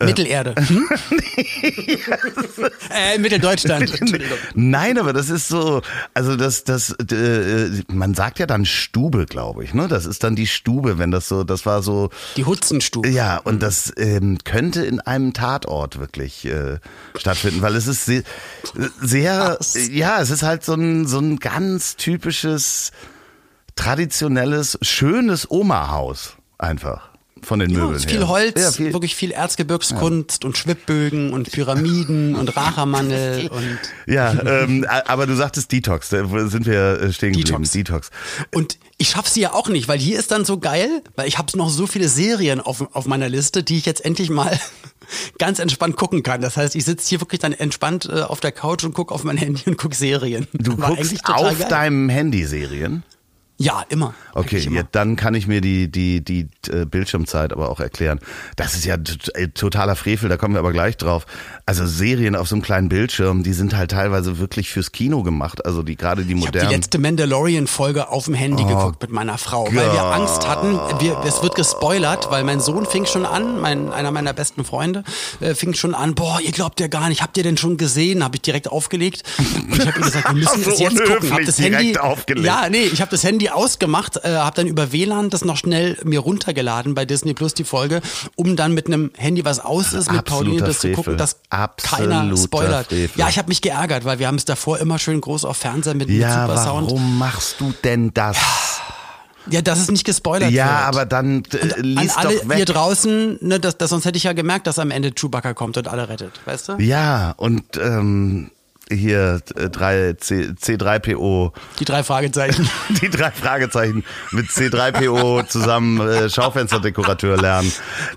Mittelerde. 0.02 0.55
Hm? 0.70 0.88
äh, 2.91 3.19
Mitteldeutschland. 3.19 3.93
Nein, 4.55 4.99
aber 4.99 5.12
das 5.12 5.31
ist 5.31 5.49
so, 5.49 5.82
also 6.14 6.37
das, 6.37 6.64
das, 6.64 6.91
äh, 7.11 7.69
man 7.88 8.14
sagt 8.14 8.38
ja 8.40 8.46
dann 8.46 8.64
Stube, 8.64 9.26
glaube 9.26 9.62
ich, 9.62 9.72
ne? 9.75 9.87
Das 9.87 10.06
ist 10.06 10.25
dann 10.25 10.34
die 10.34 10.48
Stube, 10.48 10.98
wenn 10.98 11.10
das 11.12 11.28
so, 11.28 11.44
das 11.44 11.64
war 11.66 11.82
so, 11.82 12.10
Die 12.37 12.44
Hutzenstube. 12.44 13.08
ja, 13.08 13.37
und 13.38 13.62
das 13.62 13.92
ähm, 13.96 14.38
könnte 14.44 14.84
in 14.84 15.00
einem 15.00 15.32
Tatort 15.32 16.00
wirklich 16.00 16.44
äh, 16.46 16.78
stattfinden, 17.16 17.62
weil 17.62 17.76
es 17.76 17.87
ist 17.87 18.06
sehr, 18.06 18.22
sehr 19.00 19.56
ja, 19.90 20.20
es 20.20 20.31
ist 20.31 20.42
halt 20.42 20.64
so 20.64 20.75
ein, 20.75 21.06
so 21.06 21.19
ein 21.19 21.38
ganz 21.38 21.96
typisches, 21.96 22.90
traditionelles, 23.76 24.78
schönes 24.82 25.50
Oma-Haus 25.50 26.37
einfach 26.58 27.09
von 27.42 27.58
den 27.58 27.70
Ja, 27.70 27.78
Möbeln 27.78 27.96
es 27.96 28.04
ist 28.04 28.10
viel 28.10 28.20
her. 28.20 28.28
Holz, 28.28 28.60
Ja, 28.60 28.72
viel, 28.72 28.92
wirklich 28.92 29.14
viel 29.16 29.30
Erzgebirgskunst 29.32 30.44
und 30.44 30.56
Schwibbögen 30.59 31.32
und 31.32 31.50
Pyramiden 31.50 32.35
und 32.37 32.56
Rachermandel 32.56 33.49
und 33.49 33.78
ja 34.06 34.32
ähm, 34.44 34.87
aber 35.06 35.26
du 35.26 35.35
sagtest 35.35 35.73
Detox, 35.73 36.09
da 36.11 36.26
sind 36.49 36.66
wir 36.66 37.00
äh, 37.00 37.12
stehen 37.12 37.32
geblieben. 37.32 37.62
Detox. 37.62 37.70
Detox. 37.73 38.11
Und 38.52 38.78
ich 38.99 39.09
schaff 39.11 39.28
sie 39.28 39.40
ja 39.40 39.52
auch 39.54 39.68
nicht, 39.68 39.88
weil 39.88 39.99
hier 39.99 40.18
ist 40.18 40.30
dann 40.30 40.44
so 40.44 40.59
geil, 40.59 41.02
weil 41.16 41.26
ich 41.26 41.38
habe 41.38 41.56
noch 41.56 41.70
so 41.70 41.87
viele 41.87 42.09
Serien 42.09 42.61
auf, 42.61 42.94
auf 42.94 43.06
meiner 43.06 43.28
Liste, 43.28 43.62
die 43.62 43.78
ich 43.78 43.87
jetzt 43.87 44.04
endlich 44.04 44.28
mal 44.30 44.59
ganz 45.38 45.59
entspannt 45.59 45.97
gucken 45.97 46.23
kann. 46.23 46.40
Das 46.42 46.56
heißt, 46.56 46.76
ich 46.76 46.85
sitze 46.85 47.09
hier 47.09 47.20
wirklich 47.20 47.40
dann 47.40 47.52
entspannt 47.52 48.09
äh, 48.12 48.20
auf 48.23 48.40
der 48.40 48.52
Couch 48.52 48.85
und 48.85 48.92
gucke 48.92 49.14
auf 49.14 49.25
mein 49.25 49.37
Handy 49.37 49.62
und 49.66 49.78
gucke 49.78 49.94
Serien. 49.97 50.47
Du 50.52 50.78
War 50.78 50.94
guckst 50.94 51.25
auf 51.28 51.59
geil. 51.59 51.66
deinem 51.68 52.09
Handy 52.09 52.44
Serien? 52.44 53.02
Ja, 53.62 53.85
immer. 53.90 54.14
Okay, 54.33 54.62
immer. 54.64 54.76
ja, 54.76 54.83
dann 54.90 55.17
kann 55.17 55.35
ich 55.35 55.47
mir 55.47 55.61
die, 55.61 55.90
die, 55.93 56.25
die 56.25 56.49
äh, 56.73 56.87
Bildschirmzeit 56.87 57.52
aber 57.52 57.69
auch 57.69 57.79
erklären. 57.79 58.19
Das 58.57 58.73
ist 58.73 58.87
ja 58.87 58.97
äh, 59.35 59.49
totaler 59.49 59.97
Frevel, 59.97 60.31
da 60.31 60.38
kommen 60.38 60.55
wir 60.55 60.61
aber 60.61 60.73
gleich 60.73 60.97
drauf. 60.97 61.26
Also 61.67 61.87
Serien 61.87 62.37
auf 62.37 62.49
so 62.49 62.55
einem 62.55 62.62
kleinen 62.62 62.88
Bildschirm, 62.88 63.43
die 63.43 63.52
sind 63.52 63.76
halt 63.76 63.90
teilweise 63.90 64.38
wirklich 64.38 64.71
fürs 64.71 64.93
Kino 64.93 65.23
gemacht. 65.23 65.67
Also 65.67 65.83
die 65.83 65.97
gerade 65.97 66.23
die 66.25 66.33
Ich 66.33 66.38
habe 66.38 66.52
die 66.52 66.59
modernen. 66.59 66.71
letzte 66.81 66.99
Mandalorian-Folge 66.99 68.09
auf 68.09 68.25
dem 68.25 68.33
Handy 68.33 68.64
geguckt 68.64 69.02
mit 69.02 69.11
meiner 69.11 69.37
Frau, 69.37 69.67
weil 69.67 69.93
wir 69.93 70.05
Angst 70.05 70.49
hatten. 70.49 70.79
Wir, 70.99 71.19
es 71.26 71.43
wird 71.43 71.55
gespoilert, 71.55 72.31
weil 72.31 72.45
mein 72.45 72.61
Sohn 72.61 72.87
fing 72.87 73.05
schon 73.05 73.26
an, 73.26 73.61
mein, 73.61 73.93
einer 73.93 74.11
meiner 74.11 74.33
besten 74.33 74.64
Freunde, 74.64 75.05
äh, 75.40 75.55
fing 75.55 75.75
schon 75.75 75.95
an, 75.95 76.14
boah, 76.14 76.40
ihr 76.43 76.52
glaubt 76.52 76.81
ja 76.81 76.87
gar 76.87 77.11
nicht, 77.11 77.21
habt 77.21 77.37
ihr 77.37 77.43
denn 77.43 77.59
schon 77.59 77.76
gesehen? 77.76 78.25
Habe 78.25 78.37
ich 78.37 78.43
direkt 78.43 78.69
aufgelegt. 78.69 79.23
Und 79.37 79.76
ich 79.76 79.87
habe 79.87 79.99
ihm 79.99 80.05
gesagt, 80.05 80.29
wir 80.29 80.35
müssen 80.35 80.64
So 80.64 80.71
es 80.71 80.79
jetzt 80.81 81.05
gucken. 81.05 81.31
Hab 81.31 81.45
das 81.45 81.57
direkt 81.57 81.76
Handy, 81.76 81.99
aufgelegt. 81.99 82.47
Ja, 82.47 82.71
nee, 82.71 82.85
ich 82.85 83.02
habe 83.02 83.11
das 83.11 83.23
Handy 83.23 83.50
Handy 83.50 83.64
ausgemacht, 83.64 84.16
äh, 84.25 84.37
habe 84.37 84.57
dann 84.57 84.66
über 84.66 84.92
WLAN 84.92 85.30
das 85.30 85.45
noch 85.45 85.57
schnell 85.57 85.99
mir 86.04 86.21
runtergeladen 86.21 86.95
bei 86.95 87.04
Disney 87.04 87.35
Plus 87.35 87.54
die 87.54 87.64
Folge, 87.64 88.00
um 88.37 88.57
dann 88.57 88.73
mit 88.73 88.87
einem 88.87 89.11
Handy, 89.16 89.45
was 89.45 89.61
aus 89.61 89.92
ist, 89.92 90.11
mit 90.11 90.25
Pauline 90.25 90.62
das 90.62 90.80
zu 90.80 90.92
gucken, 90.92 91.16
dass 91.16 91.37
Absoluter 91.50 92.07
keiner 92.07 92.37
spoilert. 92.37 92.87
Frevel. 92.88 93.11
Ja, 93.16 93.28
ich 93.28 93.38
habe 93.38 93.49
mich 93.49 93.61
geärgert, 93.62 94.04
weil 94.04 94.19
wir 94.19 94.26
haben 94.26 94.37
es 94.37 94.45
davor 94.45 94.78
immer 94.78 94.99
schön 94.99 95.21
groß 95.21 95.45
auf 95.45 95.57
Fernseher 95.57 95.95
mit, 95.95 96.09
mit 96.09 96.19
Ja, 96.19 96.47
super 96.47 96.57
Sound. 96.62 96.87
warum 96.88 97.19
machst 97.19 97.57
du 97.61 97.73
denn 97.85 98.12
das? 98.14 98.37
Ja, 99.49 99.62
dass 99.62 99.80
es 99.80 99.90
nicht 99.90 100.04
gespoilert 100.04 100.50
Ja, 100.50 100.66
wird. 100.66 100.88
aber 100.88 101.07
dann 101.07 101.42
äh, 101.52 101.97
An 101.99 102.11
alle 102.14 102.37
doch 102.37 102.49
weg. 102.49 102.57
hier 102.59 102.66
draußen, 102.66 103.38
ne, 103.40 103.59
das, 103.59 103.78
das, 103.78 103.90
sonst 103.90 104.04
hätte 104.04 104.19
ich 104.19 104.25
ja 104.25 104.33
gemerkt, 104.35 104.66
dass 104.66 104.78
am 104.78 104.90
Ende 104.90 105.12
Chewbacca 105.12 105.54
kommt 105.54 105.76
und 105.78 105.88
alle 105.88 106.09
rettet, 106.09 106.33
weißt 106.45 106.69
du? 106.69 106.73
Ja, 106.78 107.33
und 107.37 107.64
ähm, 107.78 108.50
hier 108.90 109.40
äh, 109.56 109.68
drei 109.70 110.14
C, 110.14 110.50
C3PO, 110.61 111.52
Die 111.78 111.85
drei 111.85 112.02
Fragezeichen. 112.02 112.68
die 113.00 113.09
drei 113.09 113.30
Fragezeichen 113.30 114.04
mit 114.32 114.47
C3PO 114.47 115.47
zusammen 115.47 116.00
äh, 116.00 116.28
Schaufensterdekorateur 116.28 117.37
lernen. 117.37 117.73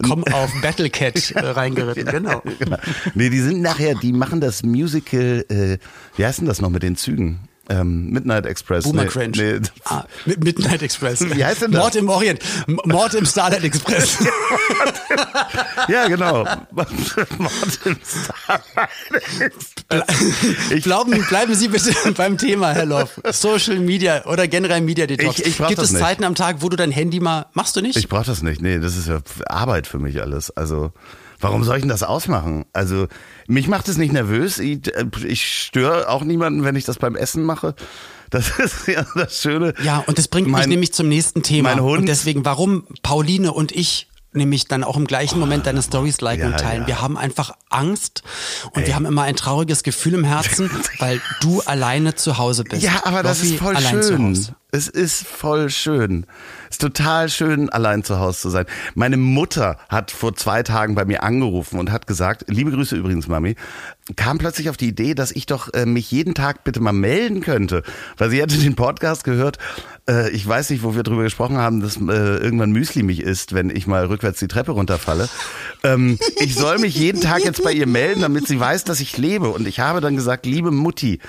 Komm 0.07 0.23
auf 0.25 0.51
Battlecat 0.61 1.31
äh, 1.31 1.39
reingeritten, 1.39 2.05
genau. 2.11 2.41
Genau. 2.59 2.77
Nee, 3.13 3.29
die 3.29 3.39
sind 3.39 3.61
nachher, 3.61 3.95
die 3.95 4.13
machen 4.13 4.41
das 4.41 4.63
Musical, 4.63 5.45
äh, 5.49 5.77
wie 6.15 6.25
heißt 6.25 6.39
denn 6.39 6.47
das 6.47 6.61
noch 6.61 6.69
mit 6.69 6.83
den 6.83 6.95
Zügen? 6.95 7.47
Ähm, 7.69 8.09
Midnight 8.09 8.45
Express. 8.45 8.83
Boomer 8.83 9.03
nee, 9.03 9.09
Cringe. 9.09 9.37
Nee, 9.37 9.59
Ah, 9.85 10.03
Midnight 10.25 10.81
Express. 10.81 11.21
Wie 11.35 11.45
heißt 11.45 11.61
denn 11.61 11.71
das? 11.71 11.81
Mord 11.81 11.95
im 11.95 12.09
Orient. 12.09 12.39
Mord 12.67 13.13
im 13.13 13.25
Starlight 13.25 13.63
Express. 13.63 14.17
ja, 15.87 16.07
genau. 16.09 16.43
Martin 16.71 16.97
Ich- 20.71 20.83
Glauben, 20.83 21.25
bleiben 21.29 21.55
Sie 21.55 21.67
bitte 21.67 21.93
beim 22.17 22.37
Thema, 22.37 22.73
Herr 22.73 22.85
Loff. 22.85 23.21
Social 23.31 23.79
Media 23.79 24.25
oder 24.25 24.47
generell 24.47 24.81
Media 24.81 25.07
Detox. 25.07 25.39
Ich- 25.39 25.45
ich 25.47 25.57
Gibt 25.67 25.79
es 25.79 25.91
nicht. 25.91 26.01
Zeiten 26.03 26.23
am 26.23 26.35
Tag, 26.35 26.57
wo 26.59 26.69
du 26.69 26.75
dein 26.75 26.91
Handy 26.91 27.19
mal, 27.19 27.45
machst 27.53 27.75
du 27.75 27.81
nicht? 27.81 27.95
Ich 27.97 28.09
brauche 28.09 28.25
das 28.25 28.41
nicht. 28.41 28.61
Nee, 28.61 28.79
das 28.79 28.97
ist 28.97 29.07
ja 29.07 29.19
Arbeit 29.45 29.87
für 29.87 29.99
mich 29.99 30.21
alles. 30.21 30.51
Also, 30.51 30.91
warum 31.43 31.63
soll 31.63 31.75
ich 31.77 31.81
denn 31.81 31.89
das 31.89 32.03
ausmachen? 32.03 32.65
Also, 32.73 33.07
mich 33.47 33.67
macht 33.67 33.87
es 33.89 33.97
nicht 33.97 34.11
nervös. 34.13 34.59
Ich, 34.59 34.87
äh, 34.95 35.05
ich 35.25 35.45
störe 35.63 36.09
auch 36.09 36.23
niemanden, 36.23 36.63
wenn 36.63 36.75
ich 36.75 36.85
das 36.85 36.97
beim 36.97 37.15
Essen 37.15 37.43
mache. 37.43 37.75
Das 38.29 38.49
ist 38.59 38.87
ja 38.87 39.05
das 39.15 39.41
Schöne. 39.41 39.73
ja, 39.83 40.03
und 40.07 40.17
das 40.17 40.27
bringt 40.27 40.47
mich 40.47 40.53
Mein- 40.57 40.69
nämlich 40.69 40.93
zum 40.93 41.07
nächsten 41.07 41.43
Thema. 41.43 41.69
mein 41.69 41.81
Hund- 41.83 41.99
Und 41.99 42.05
deswegen, 42.07 42.45
warum 42.45 42.85
Pauline 43.03 43.51
und 43.53 43.71
ich 43.71 44.07
nämlich 44.35 44.67
dann 44.67 44.83
auch 44.83 44.97
im 44.97 45.05
gleichen 45.05 45.39
Moment 45.39 45.67
deine 45.67 45.83
Stories 45.83 46.19
liken 46.21 46.41
ja, 46.41 46.47
und 46.47 46.59
teilen. 46.59 46.81
ja. 46.81 46.87
Wir 46.87 47.01
haben 47.01 47.17
einfach 47.17 47.51
Angst 47.69 48.23
und 48.71 48.87
wir 48.87 48.95
haben 48.95 49.05
immer 49.05 49.21
ein 49.21 49.35
trauriges 49.35 49.83
Gefühl 49.83 50.15
im 50.15 50.23
Herzen, 50.23 50.71
weil 50.99 51.21
du 51.41 51.61
alleine 51.61 52.15
zu 52.15 52.39
Hause 52.39 52.63
bist. 52.63 52.81
Ja, 52.81 53.01
aber 53.03 53.21
das 53.21 53.39
Loffi 53.43 53.53
ist 53.53 53.59
voll 53.61 53.77
schön. 53.77 54.47
Es 54.75 54.87
ist 54.87 55.27
voll 55.27 55.69
schön. 55.69 56.25
Es 56.63 56.77
ist 56.77 56.81
total 56.81 57.29
schön, 57.29 57.69
allein 57.69 58.03
zu 58.03 58.17
Hause 58.17 58.39
zu 58.39 58.49
sein. 58.49 58.65
Meine 58.95 59.17
Mutter 59.17 59.77
hat 59.87 60.09
vor 60.09 60.35
zwei 60.35 60.63
Tagen 60.63 60.95
bei 60.95 61.05
mir 61.05 61.21
angerufen 61.21 61.77
und 61.77 61.91
hat 61.91 62.07
gesagt, 62.07 62.45
liebe 62.47 62.71
Grüße 62.71 62.95
übrigens, 62.95 63.27
Mami, 63.27 63.55
kam 64.15 64.39
plötzlich 64.39 64.71
auf 64.71 64.77
die 64.77 64.87
Idee, 64.87 65.13
dass 65.13 65.31
ich 65.31 65.45
doch 65.45 65.71
äh, 65.75 65.85
mich 65.85 66.09
jeden 66.09 66.33
Tag 66.33 66.63
bitte 66.63 66.79
mal 66.79 66.91
melden 66.91 67.41
könnte, 67.41 67.83
weil 68.17 68.31
sie 68.31 68.41
hatte 68.41 68.57
den 68.57 68.75
Podcast 68.75 69.23
gehört. 69.23 69.59
Äh, 70.09 70.31
ich 70.31 70.47
weiß 70.47 70.71
nicht, 70.71 70.81
wo 70.81 70.95
wir 70.95 71.03
drüber 71.03 71.21
gesprochen 71.21 71.57
haben, 71.57 71.79
dass 71.79 71.97
äh, 71.97 72.37
irgendwann 72.37 72.71
Müsli 72.71 73.03
mich 73.03 73.21
isst, 73.21 73.53
wenn 73.53 73.69
ich 73.69 73.85
mal 73.85 74.07
rückwärts 74.07 74.39
die 74.39 74.47
Treppe 74.47 74.71
runterfalle. 74.71 75.29
Ähm, 75.83 76.17
ich 76.37 76.55
soll 76.55 76.79
mich 76.79 76.95
jeden 76.95 77.21
Tag 77.21 77.45
jetzt 77.45 77.63
bei 77.63 77.73
ihr 77.73 77.87
melden, 77.87 78.21
damit 78.21 78.47
sie 78.47 78.59
weiß, 78.59 78.85
dass 78.85 79.01
ich 79.01 79.19
lebe. 79.19 79.49
Und 79.49 79.67
ich 79.67 79.79
habe 79.79 80.01
dann 80.01 80.15
gesagt, 80.15 80.47
liebe 80.47 80.71
Mutti, 80.71 81.19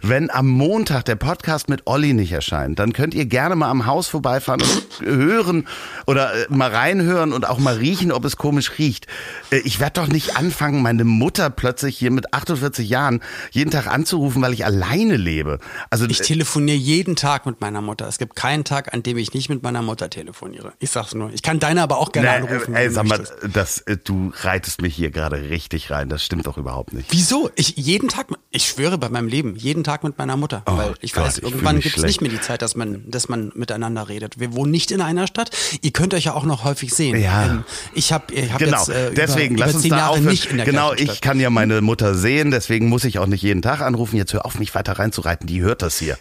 wenn 0.00 0.30
am 0.30 0.48
Montag 0.48 1.04
der 1.06 1.16
Podcast 1.16 1.68
mit 1.68 1.86
Olli 1.86 2.12
nicht 2.14 2.32
erscheint, 2.32 2.78
dann 2.78 2.92
könnt 2.92 3.14
ihr 3.14 3.26
gerne 3.26 3.56
mal 3.56 3.68
am 3.70 3.86
Haus 3.86 4.06
vorbeifahren 4.08 4.60
und 4.62 5.00
hören 5.06 5.66
oder 6.06 6.32
äh, 6.34 6.46
mal 6.50 6.70
reinhören 6.70 7.32
und 7.32 7.48
auch 7.48 7.58
mal 7.58 7.74
riechen, 7.76 8.12
ob 8.12 8.24
es 8.24 8.36
komisch 8.36 8.78
riecht. 8.78 9.06
Äh, 9.50 9.58
Ich 9.58 9.80
werde 9.80 10.00
doch 10.00 10.08
nicht 10.08 10.36
anfangen, 10.36 10.82
meine 10.82 11.04
Mutter 11.04 11.50
plötzlich 11.50 11.98
hier 11.98 12.10
mit 12.10 12.32
48 12.32 12.88
Jahren 12.88 13.20
jeden 13.50 13.70
Tag 13.70 13.86
anzurufen, 13.88 14.40
weil 14.40 14.52
ich 14.52 14.64
alleine 14.64 15.16
lebe. 15.16 15.58
Also 15.90 16.06
Ich 16.06 16.20
telefoniere 16.20 16.76
jeden 16.78 17.16
Tag 17.16 17.44
mit 17.46 17.60
meiner 17.60 17.82
Mutter. 17.82 18.06
Es 18.06 18.18
gibt 18.18 18.36
keinen 18.36 18.64
Tag, 18.64 18.94
an 18.94 19.02
dem 19.02 19.18
ich 19.18 19.34
nicht 19.34 19.48
mit 19.48 19.62
meiner 19.62 19.82
Mutter 19.82 20.08
telefoniere. 20.10 20.72
Ich 20.78 20.90
sag's 20.90 21.14
nur. 21.14 21.32
Ich 21.32 21.42
kann 21.42 21.58
deine 21.58 21.82
aber 21.82 21.98
auch 21.98 22.12
gerne 22.12 22.28
Nee, 22.28 22.48
anrufen. 22.48 22.74
ey, 22.74 22.88
sag 22.90 23.06
mal, 23.06 23.24
das, 23.52 23.78
äh, 23.80 23.96
du 23.96 24.32
reitest 24.42 24.80
mich 24.80 24.94
hier 24.94 25.10
gerade 25.10 25.50
richtig 25.50 25.90
rein. 25.90 26.08
Das 26.08 26.24
stimmt 26.24 26.46
doch 26.46 26.56
überhaupt 26.56 26.92
nicht. 26.92 27.08
Wieso? 27.10 27.50
Ich 27.56 27.74
jeden 27.76 28.08
Tag, 28.08 28.28
ich 28.50 28.66
schwöre 28.68 28.96
bei 28.98 29.08
meinem 29.08 29.26
Leben, 29.28 29.56
jeden 29.56 29.82
Tag 29.84 29.87
mit 30.04 30.18
meiner 30.18 30.36
Mutter. 30.36 30.62
weil 30.66 30.94
ich 31.00 31.12
Gott, 31.12 31.24
weiß, 31.24 31.38
irgendwann 31.38 31.76
gibt's 31.80 31.92
schlecht. 31.98 32.06
nicht 32.06 32.20
mehr 32.20 32.30
die 32.30 32.40
Zeit, 32.40 32.62
dass 32.62 32.76
man, 32.76 33.02
dass 33.10 33.28
man 33.28 33.50
miteinander 33.54 34.08
redet. 34.08 34.38
Wir 34.38 34.52
wohnen 34.54 34.70
nicht 34.70 34.90
in 34.90 35.00
einer 35.00 35.26
Stadt. 35.26 35.50
Ihr 35.82 35.90
könnt 35.92 36.14
euch 36.14 36.24
ja 36.24 36.34
auch 36.34 36.44
noch 36.44 36.64
häufig 36.64 36.92
sehen. 36.94 37.18
Ja. 37.20 37.46
Ähm, 37.46 37.64
ich 37.94 38.12
habe 38.12 38.32
ich 38.34 38.52
hab 38.52 38.58
Genau, 38.58 38.78
jetzt 38.78 38.88
äh, 38.90 39.12
deswegen 39.14 39.56
über, 39.56 39.66
lass 39.66 39.74
über 39.74 39.78
uns 39.84 39.88
da 39.88 39.96
Jahre 39.96 40.20
nicht 40.20 40.46
in 40.46 40.56
der 40.58 40.66
Genau, 40.66 40.92
ich 40.92 41.02
Stadt. 41.04 41.22
kann 41.22 41.40
ja 41.40 41.50
meine 41.50 41.80
Mutter 41.80 42.14
sehen, 42.14 42.50
deswegen 42.50 42.88
muss 42.88 43.04
ich 43.04 43.18
auch 43.18 43.26
nicht 43.26 43.42
jeden 43.42 43.62
Tag 43.62 43.80
anrufen. 43.80 44.16
Jetzt 44.16 44.32
hör 44.32 44.44
auf, 44.46 44.58
mich 44.58 44.74
weiter 44.74 44.98
reinzureiten. 44.98 45.46
Die 45.46 45.60
hört 45.62 45.82
das 45.82 45.98
hier. 45.98 46.18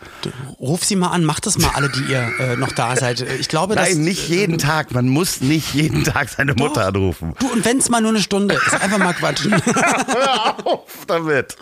Ruf 0.60 0.84
sie 0.86 0.96
mal 0.96 1.10
an, 1.10 1.24
macht 1.26 1.46
das 1.46 1.58
mal 1.58 1.72
alle, 1.74 1.90
die 1.90 2.12
ihr 2.12 2.30
äh, 2.40 2.56
noch 2.56 2.72
da 2.72 2.96
seid. 2.96 3.22
Ich 3.40 3.48
glaube, 3.50 3.76
dass 3.76 3.90
Nein, 3.90 4.02
nicht 4.02 4.30
jeden 4.30 4.58
Tag. 4.58 4.92
Man 4.94 5.10
muss 5.10 5.42
nicht 5.42 5.74
jeden 5.74 6.04
Tag 6.04 6.30
seine 6.30 6.54
Mutter 6.54 6.86
anrufen. 6.86 7.34
Du, 7.40 7.48
und 7.52 7.66
wenn's 7.66 7.90
mal 7.90 8.02
nur 8.02 8.12
eine 8.12 8.22
Stunde 8.22 8.56
ist, 8.56 8.74
einfach 8.74 8.98
mal 8.98 9.14
quatschen. 9.14 9.54
Hör 10.08 10.66
auf 10.66 10.84
damit. 11.08 11.56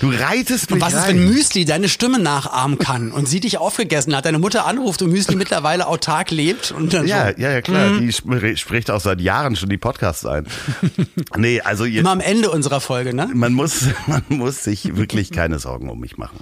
Du 0.00 0.10
reitest 0.10 0.70
mich 0.70 0.80
Was 0.82 0.92
ist, 0.92 1.00
rein. 1.00 1.16
wenn 1.16 1.23
Müsli 1.26 1.64
deine 1.64 1.88
Stimme 1.88 2.18
nachahmen 2.18 2.78
kann 2.78 3.12
und 3.12 3.28
sie 3.28 3.40
dich 3.40 3.58
aufgegessen 3.58 4.14
hat, 4.16 4.24
deine 4.24 4.38
Mutter 4.38 4.66
anruft 4.66 5.02
und 5.02 5.10
Müsli 5.10 5.36
mittlerweile 5.36 5.86
autark 5.86 6.30
lebt 6.30 6.72
und 6.72 6.92
dann 6.92 7.06
ja, 7.06 7.32
so, 7.32 7.40
ja, 7.40 7.52
ja, 7.52 7.62
klar. 7.62 7.98
Die 7.98 8.08
sp 8.12 8.56
spricht 8.56 8.90
auch 8.90 9.00
seit 9.00 9.20
Jahren 9.20 9.56
schon 9.56 9.68
die 9.68 9.78
Podcasts 9.78 10.26
ein. 10.26 10.46
nee, 11.36 11.60
also 11.60 11.84
ihr, 11.84 12.00
immer 12.00 12.12
am 12.12 12.20
Ende 12.20 12.50
unserer 12.50 12.80
Folge, 12.80 13.14
ne? 13.14 13.28
man 13.34 13.52
muss, 13.52 13.86
man 14.06 14.22
muss 14.28 14.64
sich 14.64 14.96
wirklich 14.96 15.30
keine 15.30 15.58
Sorgen 15.58 15.90
um 15.90 16.00
mich 16.00 16.16
machen. 16.16 16.38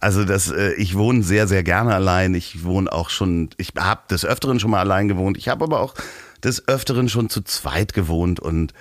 Also 0.00 0.24
das, 0.24 0.50
äh, 0.50 0.72
ich 0.74 0.96
wohne 0.96 1.22
sehr, 1.22 1.48
sehr 1.48 1.62
gerne 1.62 1.94
allein. 1.94 2.34
Ich 2.34 2.64
wohne 2.64 2.92
auch 2.92 3.10
schon, 3.10 3.50
ich 3.56 3.70
habe 3.78 4.02
des 4.10 4.24
Öfteren 4.24 4.60
schon 4.60 4.70
mal 4.70 4.80
allein 4.80 5.08
gewohnt. 5.08 5.38
Ich 5.38 5.48
habe 5.48 5.64
aber 5.64 5.80
auch 5.80 5.94
des 6.42 6.68
Öfteren 6.68 7.08
schon 7.08 7.30
zu 7.30 7.42
zweit 7.42 7.94
gewohnt 7.94 8.38
und 8.38 8.74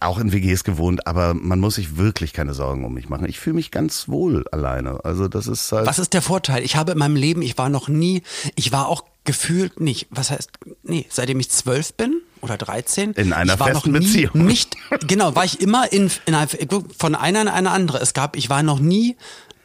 auch 0.00 0.18
in 0.18 0.32
WGs 0.32 0.64
gewohnt. 0.64 1.06
Aber 1.06 1.34
man 1.34 1.60
muss 1.60 1.76
sich 1.76 1.96
wirklich 1.96 2.32
keine 2.32 2.54
Sorgen 2.54 2.84
um 2.84 2.94
mich 2.94 3.08
machen. 3.08 3.26
Ich 3.28 3.38
fühle 3.38 3.54
mich 3.54 3.70
ganz 3.70 4.08
wohl 4.08 4.46
alleine. 4.52 5.04
Also 5.04 5.28
das 5.28 5.46
ist 5.46 5.72
halt. 5.72 5.86
Was 5.86 5.98
ist 5.98 6.12
der 6.12 6.22
Vorteil? 6.22 6.62
Ich 6.64 6.76
habe 6.76 6.92
in 6.92 6.98
meinem 6.98 7.16
Leben, 7.16 7.42
ich 7.42 7.58
war 7.58 7.68
noch 7.68 7.88
nie, 7.88 8.22
ich 8.54 8.72
war 8.72 8.88
auch 8.88 9.04
gefühlt 9.24 9.80
nicht, 9.80 10.06
was 10.10 10.30
heißt, 10.30 10.50
nee, 10.84 11.04
seitdem 11.10 11.40
ich 11.40 11.50
zwölf 11.50 11.92
bin 11.94 12.22
oder 12.40 12.56
13. 12.56 13.12
In 13.12 13.32
einer 13.32 13.54
ich 13.54 13.60
war 13.60 13.68
festen 13.68 13.92
noch 13.92 13.98
nie 13.98 14.06
Beziehung. 14.06 14.46
Nicht, 14.46 14.76
genau, 15.06 15.34
war 15.34 15.44
ich 15.44 15.60
immer 15.60 15.92
in, 15.92 16.10
in 16.26 16.34
einer, 16.34 16.48
von 16.96 17.14
einer 17.14 17.42
in 17.42 17.48
eine 17.48 17.70
andere. 17.70 17.98
Es 17.98 18.14
gab, 18.14 18.36
ich 18.36 18.48
war 18.48 18.62
noch 18.62 18.78
nie 18.78 19.16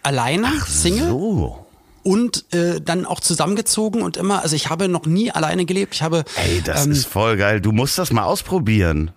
alleine, 0.03 0.47
Single. 0.67 1.09
So. 1.09 1.65
und 2.03 2.51
äh, 2.53 2.81
dann 2.81 3.05
auch 3.05 3.19
zusammengezogen 3.19 4.01
und 4.01 4.17
immer, 4.17 4.41
also 4.41 4.55
ich 4.55 4.69
habe 4.69 4.87
noch 4.89 5.05
nie 5.05 5.31
alleine 5.31 5.65
gelebt. 5.65 5.93
Ich 5.93 6.01
habe, 6.01 6.23
Ey, 6.35 6.61
das 6.65 6.85
ähm, 6.85 6.91
ist 6.91 7.05
voll 7.05 7.37
geil. 7.37 7.61
Du 7.61 7.71
musst 7.71 7.97
das 7.97 8.11
mal 8.11 8.23
ausprobieren. 8.23 9.11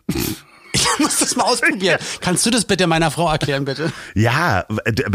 muss 1.00 1.18
das 1.18 1.36
mal 1.36 1.44
ausprobieren. 1.44 1.98
Kannst 2.20 2.44
du 2.46 2.50
das 2.50 2.64
bitte 2.64 2.86
meiner 2.86 3.10
Frau 3.10 3.30
erklären, 3.30 3.64
bitte? 3.64 3.92
Ja, 4.14 4.64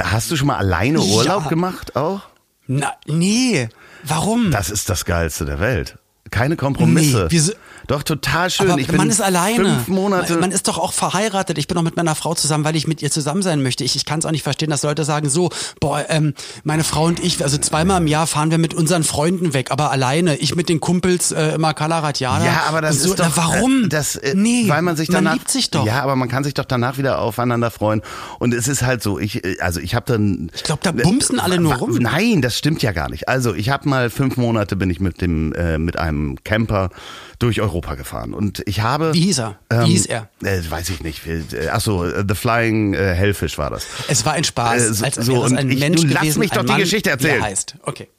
hast 0.04 0.32
du 0.32 0.36
schon 0.36 0.48
mal 0.48 0.58
alleine 0.58 1.00
Urlaub 1.00 1.44
Ja. 1.44 1.50
gemacht 1.50 1.96
auch? 1.96 2.22
Na, 2.68 2.94
nee. 3.08 3.70
Warum? 4.04 4.52
Das 4.52 4.70
ist 4.70 4.90
das 4.90 5.06
Geilste 5.06 5.46
der 5.46 5.60
Welt. 5.60 5.98
Keine 6.32 6.56
Kompromisse. 6.56 7.28
Nee, 7.32 7.52
Doch 7.90 8.04
total 8.04 8.52
schön. 8.52 8.70
Aber 8.70 8.80
ich 8.80 8.86
bin 8.86 8.98
man 8.98 9.10
ist 9.10 9.20
alleine. 9.20 9.64
Fünf 9.64 9.88
Monate. 9.88 10.34
Man, 10.34 10.42
man 10.42 10.52
ist 10.52 10.68
doch 10.68 10.78
auch 10.78 10.94
verheiratet. 10.94 11.58
Ich 11.58 11.68
bin 11.68 11.76
auch 11.76 11.82
mit 11.82 11.96
meiner 11.98 12.14
Frau 12.14 12.36
zusammen, 12.36 12.64
weil 12.64 12.76
ich 12.76 12.86
mit 12.86 13.02
ihr 13.02 13.10
zusammen 13.10 13.42
sein 13.42 13.64
möchte. 13.64 13.84
Ich, 13.84 13.96
ich 13.96 14.06
kann 14.06 14.20
es 14.20 14.28
auch 14.28 14.32
nicht 14.32 14.44
verstehen, 14.44 14.70
dass 14.70 14.84
Leute 14.84 15.04
sagen, 15.04 15.28
so, 15.28 15.50
boah, 15.80 16.06
ähm, 16.08 16.36
meine 16.64 16.84
Frau 16.84 17.06
und 17.06 17.20
ich, 17.20 17.44
also 17.44 17.58
zweimal 17.58 18.00
im 18.00 18.06
Jahr 18.06 18.28
fahren 18.28 18.52
wir 18.52 18.60
mit 18.60 18.76
unseren 18.76 19.04
Freunden 19.04 19.56
weg, 19.56 19.72
aber 19.72 19.90
alleine. 19.90 20.36
Ich 20.38 20.56
mit 20.56 20.70
den 20.70 20.80
Kumpels 20.80 21.32
äh, 21.32 21.56
immer 21.56 21.74
Kalaratjana. 21.74 22.46
ja, 22.46 22.64
aber 22.68 22.82
das 22.82 23.02
so. 23.02 23.10
ist 23.10 23.20
doch. 23.20 23.26
Na, 23.36 23.38
warum? 23.38 23.86
äh, 23.86 23.90
Das, 23.90 24.16
äh, 24.16 24.34
nee, 24.36 24.66
weil 24.68 24.84
man 24.84 24.96
sich 24.96 25.08
danach. 25.08 25.32
Man 25.32 25.34
liebt 25.40 25.50
sich 25.50 25.72
doch. 25.72 25.84
Ja, 25.84 26.04
aber 26.04 26.16
man 26.16 26.30
kann 26.30 26.44
sich 26.44 26.54
doch 26.54 26.66
danach 26.66 27.00
wieder 27.00 27.20
aufeinander 27.20 27.72
freuen. 27.72 28.04
Und 28.38 28.54
es 28.54 28.68
ist 28.68 28.84
halt 28.84 29.02
so, 29.02 29.18
ich, 29.18 29.44
äh, 29.44 29.58
also 29.62 29.80
ich 29.80 29.96
habe 29.96 30.06
dann. 30.06 30.52
Ich 30.54 30.62
glaub, 30.62 30.82
da 30.84 30.92
bumsen 30.92 31.40
alle 31.40 31.60
nur 31.60 31.74
rum. 31.74 31.96
Nein, 31.96 32.44
das 32.44 32.56
stimmt 32.56 32.84
ja 32.84 32.92
gar 32.92 33.10
nicht. 33.10 33.28
Also 33.28 33.56
ich 33.56 33.72
habe 33.72 33.90
mal 33.90 34.12
fünf 34.12 34.38
Monate 34.38 34.76
bin 34.76 34.92
ich 34.92 35.00
mit 35.00 35.22
dem 35.22 35.54
äh, 35.54 35.80
mit 35.80 35.98
einem 35.98 36.38
Camper 36.44 36.92
durch 37.40 37.62
Europa 37.62 37.96
gefahren 37.96 38.34
und 38.34 38.62
ich 38.68 38.82
habe. 38.82 39.14
Wie 39.14 39.22
hieß 39.22 39.40
er? 39.40 39.60
Wie 39.70 39.76
Ähm, 39.76 39.86
hieß 39.86 40.06
er? 40.08 40.30
Äh, 40.44 40.62
weiß 40.70 40.90
ich 40.90 41.02
nicht. 41.02 41.22
Äh, 41.26 41.70
Achso, 41.70 42.06
äh, 42.06 42.24
The 42.28 42.36
Flying 42.36 42.94
äh, 42.94 43.14
Hellfish 43.16 43.58
war 43.58 43.70
das. 43.70 43.88
Es 44.10 44.26
war 44.26 44.34
ein 44.34 44.44
Spaß, 44.44 44.82
Äh, 44.90 44.94
so- 44.94 45.06
als 45.06 45.16
so, 45.16 45.44
und 45.44 45.58
ein 45.58 45.70
ich- 45.72 45.80
Mensch 45.80 46.02
du 46.02 46.08
lass 46.08 46.22
gewesen, 46.22 46.40
mich 46.40 46.52
doch 46.52 46.60
ein 46.60 46.66
die 46.66 46.72
Mann, 46.74 46.82
Geschichte 46.82 47.10
wie 47.10 47.12
er 47.12 47.14
erzählen. 47.14 47.42
heißt. 47.44 47.76
Okay. 47.84 48.10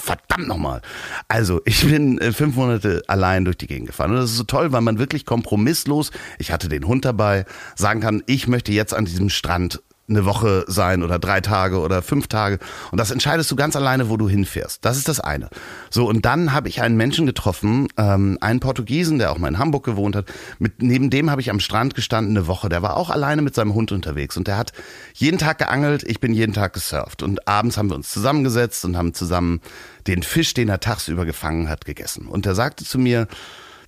Verdammt 0.00 0.46
nochmal. 0.46 0.82
Also, 1.26 1.60
ich 1.64 1.84
bin 1.84 2.18
äh, 2.18 2.32
fünf 2.32 2.54
Monate 2.54 3.02
allein 3.08 3.44
durch 3.44 3.56
die 3.56 3.66
Gegend 3.66 3.88
gefahren. 3.88 4.10
Und 4.12 4.18
das 4.18 4.30
ist 4.30 4.36
so 4.36 4.44
toll, 4.44 4.70
weil 4.72 4.82
man 4.82 4.98
wirklich 5.00 5.26
kompromisslos, 5.26 6.10
ich 6.38 6.52
hatte 6.52 6.68
den 6.68 6.86
Hund 6.86 7.04
dabei, 7.04 7.44
sagen 7.74 8.00
kann, 8.00 8.22
ich 8.26 8.46
möchte 8.46 8.70
jetzt 8.72 8.94
an 8.94 9.04
diesem 9.04 9.30
Strand 9.30 9.82
eine 10.08 10.24
Woche 10.26 10.64
sein 10.66 11.02
oder 11.02 11.18
drei 11.18 11.40
Tage 11.40 11.80
oder 11.80 12.02
fünf 12.02 12.26
Tage. 12.26 12.58
Und 12.90 12.98
das 12.98 13.10
entscheidest 13.10 13.50
du 13.50 13.56
ganz 13.56 13.74
alleine, 13.74 14.10
wo 14.10 14.16
du 14.16 14.28
hinfährst. 14.28 14.84
Das 14.84 14.98
ist 14.98 15.08
das 15.08 15.20
eine. 15.20 15.48
So, 15.90 16.06
und 16.06 16.26
dann 16.26 16.52
habe 16.52 16.68
ich 16.68 16.82
einen 16.82 16.96
Menschen 16.96 17.24
getroffen, 17.24 17.88
ähm, 17.96 18.36
einen 18.40 18.60
Portugiesen, 18.60 19.18
der 19.18 19.32
auch 19.32 19.38
mal 19.38 19.48
in 19.48 19.58
Hamburg 19.58 19.84
gewohnt 19.84 20.14
hat. 20.14 20.26
Mit, 20.58 20.82
neben 20.82 21.08
dem 21.08 21.30
habe 21.30 21.40
ich 21.40 21.50
am 21.50 21.60
Strand 21.60 21.94
gestanden 21.94 22.36
eine 22.36 22.46
Woche. 22.46 22.68
Der 22.68 22.82
war 22.82 22.96
auch 22.96 23.08
alleine 23.08 23.40
mit 23.40 23.54
seinem 23.54 23.72
Hund 23.74 23.92
unterwegs. 23.92 24.36
Und 24.36 24.46
der 24.46 24.58
hat 24.58 24.72
jeden 25.14 25.38
Tag 25.38 25.58
geangelt, 25.58 26.02
ich 26.02 26.20
bin 26.20 26.34
jeden 26.34 26.52
Tag 26.52 26.74
gesurft. 26.74 27.22
Und 27.22 27.48
abends 27.48 27.78
haben 27.78 27.88
wir 27.88 27.96
uns 27.96 28.10
zusammengesetzt 28.10 28.84
und 28.84 28.96
haben 28.96 29.14
zusammen 29.14 29.60
den 30.06 30.22
Fisch, 30.22 30.52
den 30.52 30.68
er 30.68 30.80
tagsüber 30.80 31.24
gefangen 31.24 31.70
hat, 31.70 31.86
gegessen. 31.86 32.26
Und 32.26 32.44
er 32.44 32.54
sagte 32.54 32.84
zu 32.84 32.98
mir, 32.98 33.26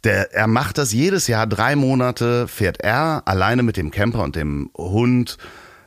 der, 0.05 0.33
er 0.33 0.47
macht 0.47 0.79
das 0.79 0.93
jedes 0.93 1.27
Jahr, 1.27 1.47
drei 1.47 1.77
Monate 1.77 2.49
fährt 2.49 2.81
er 2.81 3.23
alleine 3.27 3.63
mit 3.63 3.77
dem 3.77 3.91
Camper 3.91 4.23
und 4.23 4.37
dem 4.37 4.71
Hund 4.77 5.37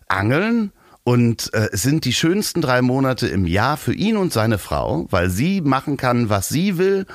angeln 0.09 0.71
und 1.03 1.53
äh, 1.53 1.69
es 1.71 1.81
sind 1.81 2.05
die 2.05 2.13
schönsten 2.13 2.61
drei 2.61 2.81
Monate 2.81 3.27
im 3.27 3.47
Jahr 3.47 3.77
für 3.77 3.93
ihn 3.93 4.17
und 4.17 4.33
seine 4.33 4.57
Frau, 4.57 5.07
weil 5.09 5.29
sie 5.29 5.61
machen 5.61 5.97
kann, 5.97 6.29
was 6.29 6.49
sie 6.49 6.77
will 6.77 7.05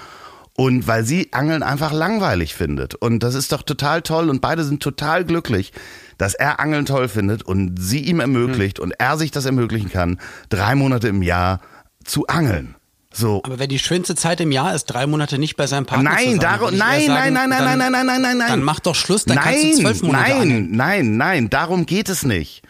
und 0.56 0.86
weil 0.86 1.04
sie 1.04 1.32
Angeln 1.32 1.62
einfach 1.62 1.92
langweilig 1.92 2.54
findet. 2.54 2.94
Und 2.94 3.22
das 3.22 3.34
ist 3.34 3.52
doch 3.52 3.62
total 3.62 4.02
toll 4.02 4.30
und 4.30 4.40
beide 4.40 4.64
sind 4.64 4.82
total 4.82 5.24
glücklich, 5.24 5.72
dass 6.18 6.34
er 6.34 6.60
Angeln 6.60 6.86
toll 6.86 7.08
findet 7.08 7.42
und 7.42 7.76
sie 7.78 8.00
ihm 8.00 8.20
ermöglicht 8.20 8.78
mhm. 8.78 8.84
und 8.84 8.92
er 8.98 9.18
sich 9.18 9.30
das 9.30 9.44
ermöglichen 9.44 9.90
kann, 9.90 10.18
drei 10.48 10.74
Monate 10.74 11.08
im 11.08 11.22
Jahr 11.22 11.60
zu 12.04 12.26
angeln. 12.26 12.76
So. 13.12 13.42
Aber 13.44 13.60
wenn 13.60 13.68
die 13.68 13.78
schönste 13.78 14.16
Zeit 14.16 14.40
im 14.40 14.50
Jahr 14.50 14.74
ist, 14.74 14.86
drei 14.86 15.06
Monate 15.06 15.38
nicht 15.38 15.56
bei 15.56 15.68
seinem 15.68 15.86
Partner 15.86 16.10
nein, 16.10 16.24
zu 16.24 16.30
sein, 16.30 16.40
darum, 16.40 16.76
nein, 16.76 17.06
sagen, 17.06 17.32
nein, 17.32 17.32
nein, 17.32 17.48
nein, 17.48 17.60
dann, 17.60 17.78
nein, 17.78 17.92
nein, 17.92 18.06
nein, 18.06 18.22
nein, 18.22 18.38
nein, 18.38 18.48
Dann 18.48 18.62
mach 18.64 18.80
doch 18.80 18.96
Schluss, 18.96 19.24
dann 19.24 19.36
nein, 19.36 19.44
kannst 19.44 19.64
du 19.64 19.82
zwölf 19.82 20.02
Monate 20.02 20.30
Nein, 20.30 20.40
angeln. 20.40 20.68
nein, 20.72 21.16
nein, 21.16 21.50
darum 21.50 21.86
geht 21.86 22.08
es 22.08 22.24
nicht. 22.24 22.62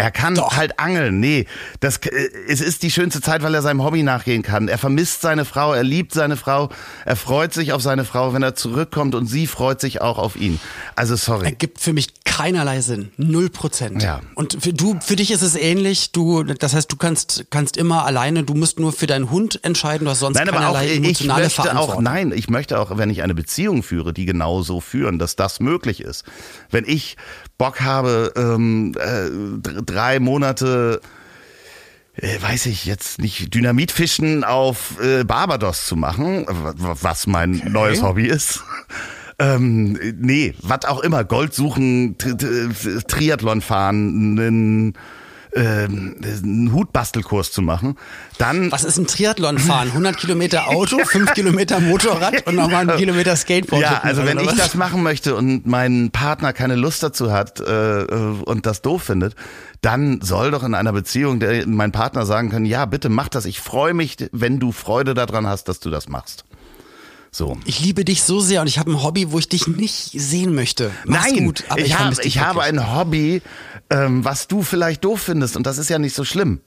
Er 0.00 0.10
kann 0.10 0.34
Doch. 0.34 0.56
halt 0.56 0.78
angeln. 0.78 1.20
Nee, 1.20 1.44
das, 1.80 1.98
äh, 1.98 2.30
es 2.48 2.62
ist 2.62 2.82
die 2.82 2.90
schönste 2.90 3.20
Zeit, 3.20 3.42
weil 3.42 3.54
er 3.54 3.60
seinem 3.60 3.84
Hobby 3.84 4.02
nachgehen 4.02 4.42
kann. 4.42 4.66
Er 4.66 4.78
vermisst 4.78 5.20
seine 5.20 5.44
Frau, 5.44 5.74
er 5.74 5.82
liebt 5.82 6.14
seine 6.14 6.38
Frau, 6.38 6.70
er 7.04 7.16
freut 7.16 7.52
sich 7.52 7.74
auf 7.74 7.82
seine 7.82 8.06
Frau, 8.06 8.32
wenn 8.32 8.42
er 8.42 8.54
zurückkommt 8.54 9.14
und 9.14 9.26
sie 9.26 9.46
freut 9.46 9.78
sich 9.78 10.00
auch 10.00 10.16
auf 10.16 10.36
ihn. 10.36 10.58
Also 10.96 11.16
sorry. 11.16 11.44
Er 11.44 11.52
gibt 11.52 11.80
für 11.80 11.92
mich 11.92 12.24
keinerlei 12.24 12.80
Sinn. 12.80 13.12
Null 13.18 13.50
Prozent. 13.50 14.02
Ja. 14.02 14.20
Und 14.36 14.56
für, 14.62 14.72
du, 14.72 14.98
für 15.02 15.16
dich 15.16 15.30
ist 15.30 15.42
es 15.42 15.54
ähnlich. 15.54 16.12
Du, 16.12 16.44
das 16.44 16.72
heißt, 16.72 16.90
du 16.90 16.96
kannst, 16.96 17.44
kannst 17.50 17.76
immer 17.76 18.06
alleine, 18.06 18.42
du 18.42 18.54
musst 18.54 18.80
nur 18.80 18.94
für 18.94 19.06
deinen 19.06 19.30
Hund 19.30 19.62
entscheiden, 19.64 20.06
du 20.06 20.10
hast 20.12 20.20
sonst 20.20 20.38
nein, 20.38 20.48
aber 20.48 20.60
keinerlei 20.60 20.92
auch, 20.92 20.96
emotionale 20.96 21.40
ich 21.42 21.44
möchte 21.44 21.62
Verantwortung. 21.62 21.96
Auch, 21.96 22.00
nein, 22.00 22.32
ich 22.34 22.48
möchte 22.48 22.80
auch, 22.80 22.96
wenn 22.96 23.10
ich 23.10 23.22
eine 23.22 23.34
Beziehung 23.34 23.82
führe, 23.82 24.14
die 24.14 24.24
genau 24.24 24.62
so 24.62 24.80
führen, 24.80 25.18
dass 25.18 25.36
das 25.36 25.60
möglich 25.60 26.00
ist. 26.00 26.24
Wenn 26.70 26.86
ich 26.86 27.18
Bock 27.60 27.82
habe, 27.82 28.32
ähm, 28.36 28.94
äh, 28.98 29.28
drei 29.82 30.18
Monate 30.18 31.02
äh, 32.16 32.40
weiß 32.40 32.64
ich 32.64 32.86
jetzt 32.86 33.20
nicht, 33.20 33.52
Dynamitfischen 33.54 34.44
auf 34.44 34.98
äh, 34.98 35.24
Barbados 35.24 35.84
zu 35.84 35.94
machen, 35.94 36.46
was 36.48 37.26
mein 37.26 37.56
okay. 37.56 37.68
neues 37.68 38.02
Hobby 38.02 38.26
ist. 38.26 38.64
Ähm, 39.42 39.98
nee, 40.18 40.52
was 40.60 40.84
auch 40.84 41.00
immer, 41.00 41.24
Gold 41.24 41.54
suchen, 41.54 42.18
Triathlon 42.18 43.62
fahren, 43.62 44.38
einen, 44.38 44.92
äh, 45.52 45.84
einen 45.84 46.72
Hutbastelkurs 46.72 47.52
zu 47.52 47.62
machen, 47.62 47.96
dann... 48.38 48.70
Was 48.72 48.84
ist 48.84 48.98
ein 48.98 49.06
Triathlon 49.06 49.58
fahren? 49.58 49.88
100 49.88 50.16
Kilometer 50.16 50.68
Auto, 50.68 50.98
5 51.04 51.34
Kilometer 51.34 51.80
Motorrad 51.80 52.46
und 52.46 52.56
nochmal 52.56 52.88
einen 52.88 52.98
Kilometer 52.98 53.36
Skateboard? 53.36 53.82
Ja, 53.82 54.00
also 54.02 54.24
wenn 54.24 54.38
ich 54.38 54.52
das 54.52 54.74
machen 54.74 55.02
möchte 55.02 55.34
und 55.34 55.66
mein 55.66 56.10
Partner 56.10 56.52
keine 56.52 56.76
Lust 56.76 57.02
dazu 57.02 57.32
hat 57.32 57.60
äh, 57.60 58.04
und 58.44 58.66
das 58.66 58.82
doof 58.82 59.02
findet, 59.02 59.34
dann 59.80 60.20
soll 60.20 60.50
doch 60.50 60.62
in 60.62 60.74
einer 60.74 60.92
Beziehung 60.92 61.40
der, 61.40 61.66
mein 61.66 61.92
Partner 61.92 62.26
sagen 62.26 62.50
können, 62.50 62.66
ja, 62.66 62.84
bitte 62.84 63.08
mach 63.08 63.28
das, 63.28 63.44
ich 63.44 63.60
freue 63.60 63.94
mich, 63.94 64.16
wenn 64.32 64.58
du 64.58 64.72
Freude 64.72 65.14
daran 65.14 65.46
hast, 65.46 65.68
dass 65.68 65.80
du 65.80 65.90
das 65.90 66.08
machst. 66.08 66.44
So. 67.32 67.56
Ich 67.64 67.80
liebe 67.80 68.04
dich 68.04 68.22
so 68.22 68.40
sehr 68.40 68.60
und 68.60 68.66
ich 68.66 68.78
habe 68.78 68.90
ein 68.90 69.02
Hobby, 69.02 69.30
wo 69.30 69.38
ich 69.38 69.48
dich 69.48 69.68
nicht 69.68 70.10
sehen 70.12 70.54
möchte. 70.54 70.90
Mach's 71.04 71.30
Nein, 71.30 71.44
gut, 71.44 71.64
ich, 71.76 71.84
ich, 71.84 71.98
hab, 71.98 72.24
ich 72.24 72.38
habe 72.40 72.62
ein 72.62 72.94
Hobby, 72.94 73.42
ähm, 73.88 74.24
was 74.24 74.48
du 74.48 74.62
vielleicht 74.62 75.04
doof 75.04 75.20
findest 75.22 75.56
und 75.56 75.66
das 75.66 75.78
ist 75.78 75.90
ja 75.90 75.98
nicht 75.98 76.14
so 76.14 76.24
schlimm. 76.24 76.60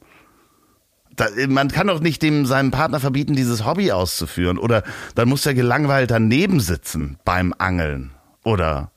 Da, 1.16 1.28
man 1.48 1.70
kann 1.70 1.88
doch 1.88 2.00
nicht 2.00 2.22
dem 2.24 2.46
seinem 2.46 2.72
Partner 2.72 3.00
verbieten, 3.00 3.36
dieses 3.36 3.66
Hobby 3.66 3.92
auszuführen. 3.92 4.58
Oder 4.58 4.84
dann 5.14 5.30
muss 5.30 5.46
er 5.46 5.54
gelangweilt 5.54 6.10
daneben 6.10 6.60
sitzen 6.60 7.18
beim 7.24 7.54
Angeln 7.58 8.12
oder 8.44 8.92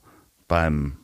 beim 0.47 0.97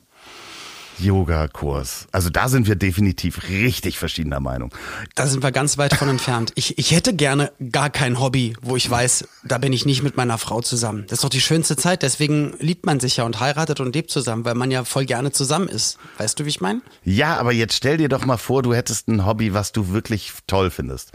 Yoga-Kurs. 1.00 2.08
Also 2.12 2.30
da 2.30 2.50
sind 2.50 2.68
wir 2.68 2.76
definitiv 2.76 3.50
richtig 3.50 3.98
verschiedener 3.98 4.40
Meinung. 4.40 4.74
Da 5.16 5.28
sind 5.28 5.44
wir 5.44 5.52
ganz 5.52 5.78
weit 5.78 5.94
von 5.96 6.10
entfernt. 6.10 6.52
Ich, 6.56 6.78
ich 6.78 6.92
hätte 6.92 7.14
gerne 7.14 7.52
gar 7.72 7.90
kein 7.90 8.20
Hobby, 8.20 8.56
wo 8.62 8.76
ich 8.76 8.90
weiß, 8.90 9.28
da 9.44 9.58
bin 9.58 9.74
ich 9.74 9.86
nicht 9.86 10.04
mit 10.04 10.18
meiner 10.18 10.38
Frau 10.38 10.62
zusammen. 10.62 11.06
Das 11.08 11.20
ist 11.20 11.24
doch 11.24 11.30
die 11.30 11.42
schönste 11.42 11.76
Zeit. 11.76 12.04
Deswegen 12.04 12.56
liebt 12.60 12.86
man 12.86 13.00
sich 13.00 13.18
ja 13.18 13.24
und 13.24 13.40
heiratet 13.40 13.80
und 13.80 13.96
lebt 13.96 14.12
zusammen, 14.12 14.46
weil 14.46 14.56
man 14.56 14.72
ja 14.72 14.84
voll 14.84 15.06
gerne 15.06 15.32
zusammen 15.32 15.68
ist. 15.68 15.98
Weißt 16.18 16.40
du, 16.40 16.46
wie 16.46 16.50
ich 16.50 16.62
meine? 16.62 16.82
Ja, 17.04 17.38
aber 17.38 17.54
jetzt 17.54 17.76
stell 17.76 17.98
dir 17.98 18.10
doch 18.10 18.26
mal 18.26 18.38
vor, 18.38 18.62
du 18.64 18.74
hättest 18.74 19.08
ein 19.08 19.26
Hobby, 19.26 19.54
was 19.54 19.72
du 19.72 19.90
wirklich 19.90 20.32
toll 20.48 20.72
findest 20.72 21.12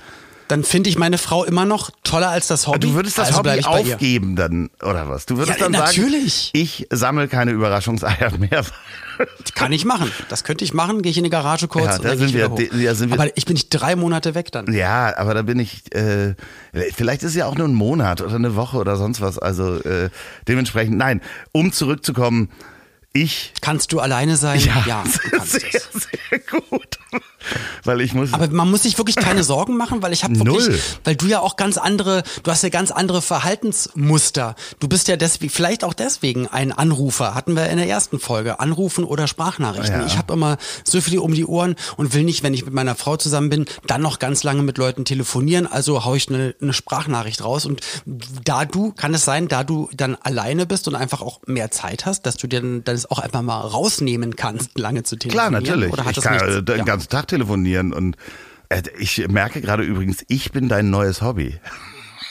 dann 0.48 0.64
finde 0.64 0.90
ich 0.90 0.98
meine 0.98 1.18
Frau 1.18 1.44
immer 1.44 1.64
noch 1.64 1.90
toller 2.02 2.30
als 2.30 2.46
das 2.48 2.66
Hobby. 2.66 2.80
Du 2.80 2.94
würdest 2.94 3.18
das 3.18 3.28
also 3.28 3.38
Hobby 3.38 3.64
aufgeben 3.64 4.34
dann, 4.34 4.70
oder 4.82 5.08
was? 5.08 5.26
Du 5.26 5.36
würdest 5.36 5.60
ja, 5.60 5.64
dann 5.64 5.72
natürlich. 5.72 6.46
sagen, 6.46 6.64
ich 6.64 6.86
sammle 6.90 7.28
keine 7.28 7.52
Überraschungseier 7.52 8.32
mehr. 8.38 8.64
Kann 9.54 9.72
ich 9.72 9.84
machen. 9.84 10.10
Das 10.28 10.44
könnte 10.44 10.64
ich 10.64 10.72
machen. 10.72 11.02
Gehe 11.02 11.10
ich 11.10 11.18
in 11.18 11.24
die 11.24 11.30
Garage 11.30 11.68
kurz 11.68 11.86
ja, 11.86 11.96
und 11.96 12.04
dann 12.04 12.18
sind 12.18 12.34
wir. 12.34 12.50
Ja, 12.78 12.94
sind 12.94 13.10
wir, 13.10 13.20
aber 13.20 13.36
ich 13.36 13.44
bin 13.46 13.54
nicht 13.54 13.70
drei 13.70 13.96
Monate 13.96 14.34
weg 14.34 14.52
dann. 14.52 14.72
Ja, 14.72 15.16
aber 15.16 15.34
da 15.34 15.42
bin 15.42 15.58
ich, 15.58 15.94
äh, 15.94 16.34
vielleicht 16.94 17.22
ist 17.22 17.30
es 17.30 17.34
ja 17.34 17.46
auch 17.46 17.56
nur 17.56 17.66
ein 17.66 17.74
Monat 17.74 18.20
oder 18.20 18.36
eine 18.36 18.54
Woche 18.54 18.76
oder 18.76 18.96
sonst 18.96 19.20
was. 19.20 19.38
Also 19.38 19.76
äh, 19.82 20.10
dementsprechend, 20.46 20.96
nein, 20.96 21.20
um 21.52 21.72
zurückzukommen, 21.72 22.50
ich. 23.12 23.52
Kannst 23.60 23.92
du 23.92 24.00
alleine 24.00 24.36
sein? 24.36 24.60
Ja, 24.60 24.84
ja 24.86 25.04
sehr, 25.44 25.60
sehr 25.70 26.38
gut. 26.70 26.98
Weil 27.84 28.00
ich 28.00 28.14
muss. 28.14 28.34
Aber 28.34 28.48
man 28.48 28.70
muss 28.70 28.82
sich 28.82 28.98
wirklich 28.98 29.16
keine 29.16 29.44
Sorgen 29.44 29.76
machen, 29.76 30.02
weil 30.02 30.12
ich 30.12 30.24
habe 30.24 30.36
wirklich, 30.38 30.68
Null. 30.68 30.80
weil 31.04 31.16
du 31.16 31.26
ja 31.26 31.40
auch 31.40 31.56
ganz 31.56 31.78
andere, 31.78 32.22
du 32.42 32.50
hast 32.50 32.62
ja 32.62 32.68
ganz 32.68 32.90
andere 32.90 33.22
Verhaltensmuster. 33.22 34.54
Du 34.80 34.88
bist 34.88 35.08
ja 35.08 35.16
deswegen, 35.16 35.50
vielleicht 35.50 35.84
auch 35.84 35.94
deswegen 35.94 36.48
ein 36.48 36.72
Anrufer. 36.72 37.34
Hatten 37.34 37.56
wir 37.56 37.68
in 37.70 37.78
der 37.78 37.88
ersten 37.88 38.18
Folge 38.18 38.60
Anrufen 38.60 39.04
oder 39.04 39.26
Sprachnachrichten. 39.26 40.00
Ja. 40.00 40.06
Ich 40.06 40.18
habe 40.18 40.32
immer 40.34 40.58
so 40.84 41.00
viel 41.00 41.18
um 41.18 41.32
die 41.32 41.46
Ohren 41.46 41.76
und 41.96 42.12
will 42.14 42.24
nicht, 42.24 42.42
wenn 42.42 42.54
ich 42.54 42.64
mit 42.64 42.74
meiner 42.74 42.94
Frau 42.94 43.16
zusammen 43.16 43.48
bin, 43.48 43.66
dann 43.86 44.02
noch 44.02 44.18
ganz 44.18 44.42
lange 44.42 44.62
mit 44.62 44.76
Leuten 44.78 45.04
telefonieren. 45.04 45.66
Also 45.66 46.04
hau 46.04 46.14
ich 46.14 46.28
eine, 46.28 46.54
eine 46.60 46.72
Sprachnachricht 46.72 47.42
raus 47.42 47.64
und 47.64 47.80
da 48.44 48.64
du 48.64 48.92
kann 48.92 49.14
es 49.14 49.24
sein, 49.24 49.48
da 49.48 49.64
du 49.64 49.88
dann 49.94 50.16
alleine 50.16 50.66
bist 50.66 50.88
und 50.88 50.94
einfach 50.94 51.22
auch 51.22 51.40
mehr 51.46 51.70
Zeit 51.70 52.04
hast, 52.04 52.26
dass 52.26 52.36
du 52.36 52.46
dir 52.46 52.60
dann, 52.60 52.84
dann 52.84 52.96
es 52.96 53.10
auch 53.10 53.18
einfach 53.18 53.42
mal 53.42 53.60
rausnehmen 53.60 54.36
kannst, 54.36 54.78
lange 54.78 55.02
zu 55.04 55.16
telefonieren. 55.16 55.50
Klar, 55.50 55.60
natürlich. 55.60 55.92
Oder 55.92 56.04
hat 56.04 56.10
ich 56.10 56.16
das 56.16 56.24
kann 56.24 56.46
nichts, 56.46 56.64
den 56.64 56.78
ja. 56.78 56.97
Ganzen 56.98 57.10
Tag 57.10 57.28
telefonieren 57.28 57.92
und 57.92 58.16
äh, 58.70 58.82
ich 58.98 59.28
merke 59.28 59.60
gerade 59.60 59.84
übrigens, 59.84 60.24
ich 60.26 60.50
bin 60.50 60.68
dein 60.68 60.90
neues 60.90 61.22
Hobby. 61.22 61.60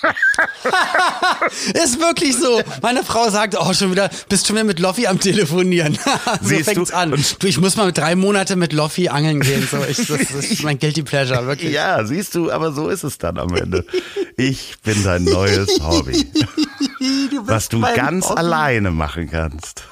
ist 1.74 2.00
wirklich 2.00 2.36
so. 2.36 2.62
Meine 2.82 3.04
Frau 3.04 3.30
sagt, 3.30 3.56
oh, 3.58 3.74
schon 3.74 3.92
wieder, 3.92 4.10
bist 4.28 4.46
schon 4.46 4.58
wieder 4.58 4.66
mit 4.66 4.80
Loffi 4.80 5.08
am 5.08 5.20
Telefonieren. 5.20 5.98
so 6.42 6.48
Siehst 6.50 6.66
fängt's 6.66 6.92
du? 6.92 6.98
an. 6.98 7.16
Du, 7.40 7.48
ich 7.48 7.58
muss 7.60 7.78
mal 7.78 7.92
drei 7.94 8.16
Monate 8.16 8.58
mit 8.58 8.74
Loffi 8.74 9.08
angeln 9.08 9.40
gehen. 9.40 9.66
So, 9.72 9.78
ich, 9.88 9.96
das, 9.98 10.08
das 10.08 10.32
ist 10.52 10.64
mein 10.64 10.78
Guilty 10.78 11.04
Pleasure, 11.04 11.48
wirklich. 11.48 11.72
Ja, 11.72 12.04
siehst 12.06 12.36
du, 12.36 12.52
aber 12.52 12.74
so 12.74 12.90
ist 12.90 13.04
es 13.04 13.18
dann 13.18 13.40
am 13.40 13.56
Ende. 13.56 13.86
Ich 14.36 14.76
bin 14.84 15.02
dein 15.04 15.24
neues 15.24 15.80
Hobby. 15.82 16.26
Du 17.32 17.48
was 17.48 17.70
du 17.70 17.80
ganz 17.80 18.30
Hobby. 18.30 18.40
alleine 18.40 18.92
machen 18.92 19.30
kannst. 19.32 19.84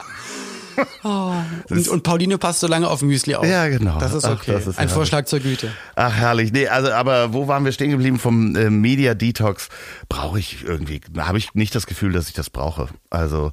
Oh. 1.03 1.33
Und, 1.69 1.87
und, 1.87 2.03
Pauline 2.03 2.37
passt 2.37 2.59
so 2.59 2.67
lange 2.67 2.89
auf 2.89 3.01
Müsli 3.01 3.35
auf. 3.35 3.45
Ja, 3.45 3.67
genau. 3.67 3.99
Das 3.99 4.13
ist 4.13 4.25
okay. 4.25 4.51
Ach, 4.51 4.53
das 4.53 4.67
ist 4.67 4.79
Ein 4.79 4.89
Vorschlag 4.89 5.25
zur 5.25 5.39
Güte. 5.39 5.71
Ach, 5.95 6.13
herrlich. 6.13 6.51
Nee, 6.51 6.67
also, 6.67 6.91
aber 6.91 7.33
wo 7.33 7.47
waren 7.47 7.63
wir 7.63 7.71
stehen 7.71 7.91
geblieben 7.91 8.17
vom 8.17 8.55
äh, 8.55 8.69
Media 8.69 9.13
Detox? 9.13 9.69
Brauche 10.09 10.39
ich 10.39 10.63
irgendwie, 10.65 11.01
habe 11.17 11.37
ich 11.37 11.53
nicht 11.53 11.75
das 11.75 11.85
Gefühl, 11.85 12.11
dass 12.11 12.27
ich 12.27 12.33
das 12.33 12.49
brauche. 12.49 12.87
Also, 13.09 13.51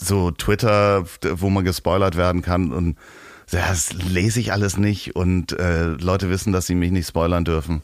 so 0.00 0.30
Twitter, 0.30 1.04
wo 1.22 1.50
man 1.50 1.64
gespoilert 1.64 2.16
werden 2.16 2.42
kann 2.42 2.72
und 2.72 2.96
das 3.50 3.92
lese 3.92 4.40
ich 4.40 4.52
alles 4.52 4.76
nicht 4.76 5.16
und 5.16 5.52
äh, 5.52 5.84
Leute 5.84 6.28
wissen, 6.28 6.52
dass 6.52 6.66
sie 6.66 6.74
mich 6.74 6.90
nicht 6.90 7.08
spoilern 7.08 7.44
dürfen 7.44 7.82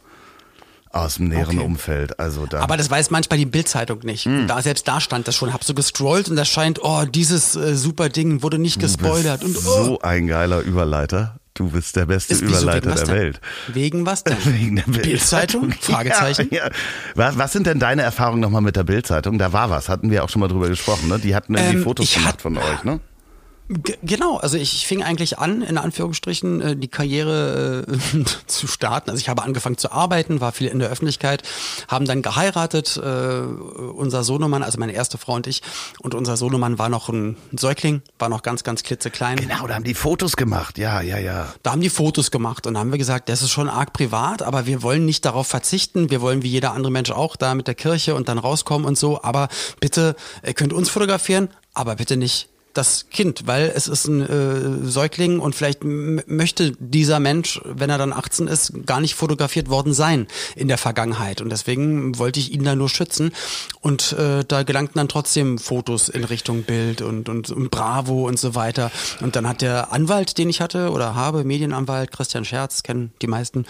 aus 0.94 1.16
dem 1.16 1.28
näheren 1.28 1.59
okay. 1.59 1.66
Umfeld. 1.66 2.18
Also 2.20 2.46
da. 2.46 2.61
Aber 2.61 2.76
das 2.76 2.90
weiß 2.90 3.11
manchmal 3.11 3.38
die 3.38 3.46
Bildzeitung 3.46 4.00
nicht. 4.00 4.26
Mm. 4.26 4.46
Da 4.46 4.62
selbst 4.62 4.87
da 4.87 5.00
stand 5.00 5.26
das 5.28 5.35
schon. 5.35 5.52
Hab 5.52 5.64
so 5.64 5.74
gescrollt 5.74 6.28
und 6.28 6.37
da 6.37 6.44
scheint, 6.44 6.80
oh, 6.83 7.04
dieses 7.04 7.57
äh, 7.57 7.74
super 7.74 8.09
Ding 8.09 8.42
wurde 8.42 8.59
nicht 8.59 8.78
gespoilert. 8.80 9.42
Du 9.42 9.52
bist 9.52 9.66
und, 9.66 9.72
oh. 9.72 9.85
so 9.85 10.00
ein 10.00 10.26
geiler 10.26 10.61
Überleiter. 10.61 11.40
Du 11.54 11.70
bist 11.70 11.94
der 11.94 12.07
beste 12.07 12.35
Ist, 12.35 12.42
Überleiter 12.42 12.94
der 12.94 13.04
denn? 13.04 13.14
Welt. 13.14 13.40
Wegen 13.68 14.07
was 14.07 14.24
denn? 14.24 14.37
Wegen 14.44 14.76
der 14.76 14.85
Bildzeitung? 14.85 15.72
Fragezeichen. 15.80 16.48
Ja, 16.50 16.66
ja. 16.66 16.70
Was, 17.14 17.38
was, 17.38 17.52
sind 17.52 17.66
denn 17.66 17.78
deine 17.78 18.02
Erfahrungen 18.02 18.40
nochmal 18.40 18.62
mit 18.62 18.74
der 18.74 18.83
Bildzeitung? 18.83 19.38
Da 19.38 19.52
war 19.52 19.70
was, 19.70 19.88
hatten 19.88 20.11
wir 20.11 20.24
auch 20.24 20.28
schon 20.28 20.40
mal 20.40 20.48
drüber 20.48 20.68
gesprochen, 20.68 21.09
ne? 21.09 21.20
Die 21.20 21.35
hatten 21.35 21.54
irgendwie 21.54 21.76
ähm, 21.76 21.83
Fotos 21.85 22.12
gemacht 22.12 22.42
von 22.42 22.59
euch, 22.59 22.83
ne? 22.83 22.98
G 23.68 23.96
genau, 24.03 24.37
also 24.37 24.59
ich 24.59 24.87
fing 24.87 25.03
eigentlich 25.03 25.38
an, 25.38 25.62
in 25.62 25.79
Anführungsstrichen, 25.79 26.61
äh, 26.61 26.77
die 26.77 26.88
Karriere 26.88 27.87
äh, 27.88 28.24
zu 28.46 28.66
starten. 28.66 29.09
Also 29.09 29.20
ich 29.20 29.31
habe 29.31 29.42
angefangen 29.42 29.79
zu 29.79 29.90
arbeiten, 29.90 30.42
war 30.42 30.53
viel 30.53 30.66
in 30.66 30.81
der 30.81 30.90
Öffentlichkeit, 30.90 31.42
haben 31.88 32.05
dann 32.05 32.20
geheiratet. 32.20 32.98
Äh, 32.98 33.00
unser 33.00 34.22
Sohnemann, 34.22 34.62
also 34.62 34.79
meine 34.79 34.92
erste 34.92 35.16
Frau 35.16 35.33
und 35.33 35.46
ich, 35.46 35.62
und 36.00 36.14
unser 36.14 36.37
Sohnemann 36.37 36.79
war 36.79 36.90
noch 36.90 37.09
ein 37.09 37.38
Säugling, 37.59 38.03
war 38.18 38.29
noch 38.29 38.42
ganz, 38.42 38.64
ganz 38.64 38.83
klitzeklein. 38.83 39.37
Genau, 39.37 39.66
da 39.66 39.77
haben 39.77 39.85
die 39.85 39.94
Fotos 39.94 40.37
gemacht, 40.37 40.77
ja, 40.77 41.00
ja, 41.00 41.16
ja. 41.16 41.55
Da 41.62 41.72
haben 41.72 41.81
die 41.81 41.88
Fotos 41.90 42.31
gemacht 42.31 42.66
und 42.66 42.74
da 42.74 42.81
haben 42.81 42.90
wir 42.90 42.98
gesagt, 42.98 43.31
das 43.31 43.40
ist 43.40 43.50
schon 43.50 43.70
arg 43.70 43.94
privat, 43.94 44.42
aber 44.42 44.66
wir 44.66 44.83
wollen 44.83 45.07
nicht 45.07 45.24
darauf 45.24 45.46
verzichten. 45.46 46.11
Wir 46.11 46.20
wollen 46.20 46.42
wie 46.42 46.48
jeder 46.48 46.72
andere 46.72 46.92
Mensch 46.92 47.11
auch 47.11 47.35
da 47.35 47.55
mit 47.55 47.66
der 47.66 47.74
Kirche 47.74 48.14
und 48.14 48.29
dann 48.29 48.37
rauskommen 48.37 48.87
und 48.87 48.98
so. 48.98 49.22
Aber 49.22 49.48
bitte, 49.81 50.16
ihr 50.44 50.53
könnt 50.53 50.74
uns 50.74 50.90
fotografieren, 50.90 51.48
aber 51.72 51.96
bitte 51.96 52.18
nicht 52.18 52.50
das 52.74 53.06
Kind, 53.10 53.46
weil 53.46 53.72
es 53.74 53.88
ist 53.88 54.06
ein 54.06 54.20
äh, 54.20 54.87
Säugling 54.87 55.38
und 55.38 55.54
vielleicht 55.54 55.84
möchte 55.84 56.72
dieser 56.78 57.20
Mensch, 57.20 57.60
wenn 57.64 57.90
er 57.90 57.98
dann 57.98 58.12
18 58.12 58.48
ist, 58.48 58.87
gar 58.87 59.00
nicht 59.00 59.14
fotografiert 59.14 59.68
worden 59.68 59.94
sein 59.94 60.26
in 60.56 60.68
der 60.68 60.78
Vergangenheit. 60.78 61.40
Und 61.40 61.50
deswegen 61.50 62.18
wollte 62.18 62.40
ich 62.40 62.52
ihn 62.52 62.64
da 62.64 62.74
nur 62.74 62.88
schützen. 62.88 63.32
Und 63.80 64.12
äh, 64.12 64.44
da 64.46 64.62
gelangten 64.62 64.98
dann 64.98 65.08
trotzdem 65.08 65.58
Fotos 65.58 66.08
in 66.08 66.24
Richtung 66.24 66.64
Bild 66.64 67.02
und, 67.02 67.28
und, 67.28 67.50
und 67.50 67.70
Bravo 67.70 68.26
und 68.26 68.38
so 68.38 68.54
weiter. 68.54 68.90
Und 69.20 69.37
dann 69.37 69.46
hat 69.48 69.62
der 69.62 69.92
Anwalt, 69.92 70.38
den 70.38 70.48
ich 70.48 70.60
hatte 70.60 70.90
oder 70.90 71.14
habe, 71.14 71.44
Medienanwalt 71.44 72.10
Christian 72.10 72.44
Scherz, 72.44 72.82
kennen 72.82 73.12
die 73.22 73.26
meisten, 73.26 73.66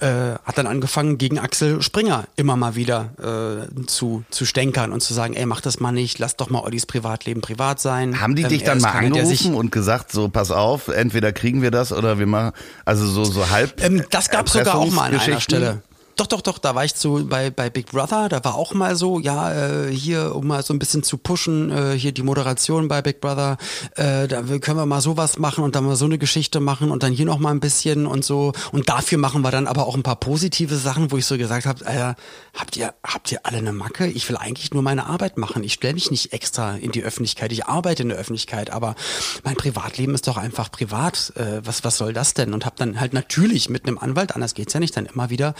äh, 0.00 0.34
hat 0.44 0.58
dann 0.58 0.66
angefangen, 0.66 1.18
gegen 1.18 1.38
Axel 1.38 1.82
Springer 1.82 2.26
immer 2.36 2.56
mal 2.56 2.74
wieder 2.74 3.68
äh, 3.78 3.86
zu, 3.86 4.24
zu 4.30 4.44
stänkern 4.44 4.92
und 4.92 5.00
zu 5.00 5.14
sagen, 5.14 5.34
ey, 5.34 5.46
mach 5.46 5.60
das 5.60 5.80
mal 5.80 5.92
nicht, 5.92 6.18
lass 6.18 6.36
doch 6.36 6.50
mal 6.50 6.60
Ollis 6.60 6.86
Privatleben 6.86 7.40
privat 7.40 7.80
sein. 7.80 8.20
Haben 8.20 8.31
die 8.34 8.42
ähm, 8.42 8.48
dich 8.48 8.64
dann 8.64 8.80
mal 8.80 8.90
angerufen 8.90 9.54
und 9.54 9.72
gesagt, 9.72 10.12
so 10.12 10.28
pass 10.28 10.50
auf, 10.50 10.88
entweder 10.88 11.32
kriegen 11.32 11.62
wir 11.62 11.70
das 11.70 11.92
oder 11.92 12.18
wir 12.18 12.26
machen, 12.26 12.52
also 12.84 13.06
so, 13.06 13.24
so 13.24 13.50
halb. 13.50 13.82
Ähm, 13.82 14.04
das 14.10 14.30
gab 14.30 14.48
sogar 14.48 14.76
auch 14.76 14.90
mal 14.90 15.12
an 15.12 15.20
einer 15.20 15.40
Stelle. 15.40 15.82
Doch, 16.16 16.26
doch, 16.26 16.42
doch, 16.42 16.58
da 16.58 16.74
war 16.74 16.84
ich 16.84 16.94
zu 16.94 17.26
bei, 17.26 17.50
bei 17.50 17.70
Big 17.70 17.86
Brother, 17.86 18.28
da 18.28 18.44
war 18.44 18.54
auch 18.54 18.74
mal 18.74 18.96
so, 18.96 19.18
ja, 19.18 19.86
äh, 19.86 19.90
hier, 19.90 20.34
um 20.36 20.46
mal 20.46 20.62
so 20.62 20.74
ein 20.74 20.78
bisschen 20.78 21.02
zu 21.02 21.16
pushen, 21.16 21.70
äh, 21.70 21.98
hier 21.98 22.12
die 22.12 22.22
Moderation 22.22 22.88
bei 22.88 23.00
Big 23.00 23.20
Brother, 23.20 23.56
äh, 23.96 24.28
da 24.28 24.42
können 24.42 24.76
wir 24.76 24.84
mal 24.84 25.00
sowas 25.00 25.38
machen 25.38 25.64
und 25.64 25.74
dann 25.74 25.84
mal 25.84 25.96
so 25.96 26.04
eine 26.04 26.18
Geschichte 26.18 26.60
machen 26.60 26.90
und 26.90 27.02
dann 27.02 27.12
hier 27.12 27.24
noch 27.24 27.38
mal 27.38 27.50
ein 27.50 27.60
bisschen 27.60 28.06
und 28.06 28.24
so. 28.24 28.52
Und 28.72 28.90
dafür 28.90 29.16
machen 29.16 29.40
wir 29.42 29.50
dann 29.50 29.66
aber 29.66 29.86
auch 29.86 29.96
ein 29.96 30.02
paar 30.02 30.16
positive 30.16 30.76
Sachen, 30.76 31.10
wo 31.10 31.16
ich 31.16 31.24
so 31.24 31.38
gesagt 31.38 31.64
habe, 31.64 31.84
äh, 31.86 32.14
habt 32.54 32.76
ihr, 32.76 32.94
habt 33.02 33.32
ihr 33.32 33.40
alle 33.44 33.58
eine 33.58 33.72
Macke? 33.72 34.06
Ich 34.06 34.28
will 34.28 34.36
eigentlich 34.36 34.72
nur 34.72 34.82
meine 34.82 35.06
Arbeit 35.06 35.38
machen. 35.38 35.64
Ich 35.64 35.74
stelle 35.74 35.94
mich 35.94 36.10
nicht 36.10 36.32
extra 36.32 36.76
in 36.76 36.92
die 36.92 37.02
Öffentlichkeit. 37.02 37.50
Ich 37.52 37.66
arbeite 37.66 38.02
in 38.02 38.10
der 38.10 38.18
Öffentlichkeit, 38.18 38.70
aber 38.70 38.94
mein 39.42 39.56
Privatleben 39.56 40.14
ist 40.14 40.28
doch 40.28 40.36
einfach 40.36 40.70
privat. 40.70 41.32
Äh, 41.36 41.64
was, 41.64 41.84
was 41.84 41.96
soll 41.96 42.12
das 42.12 42.34
denn? 42.34 42.52
Und 42.52 42.66
habe 42.66 42.76
dann 42.78 43.00
halt 43.00 43.14
natürlich 43.14 43.70
mit 43.70 43.86
einem 43.86 43.98
Anwalt, 43.98 44.34
anders 44.34 44.54
geht's 44.54 44.74
ja 44.74 44.80
nicht, 44.80 44.96
dann 44.96 45.06
immer 45.06 45.30
wieder 45.30 45.54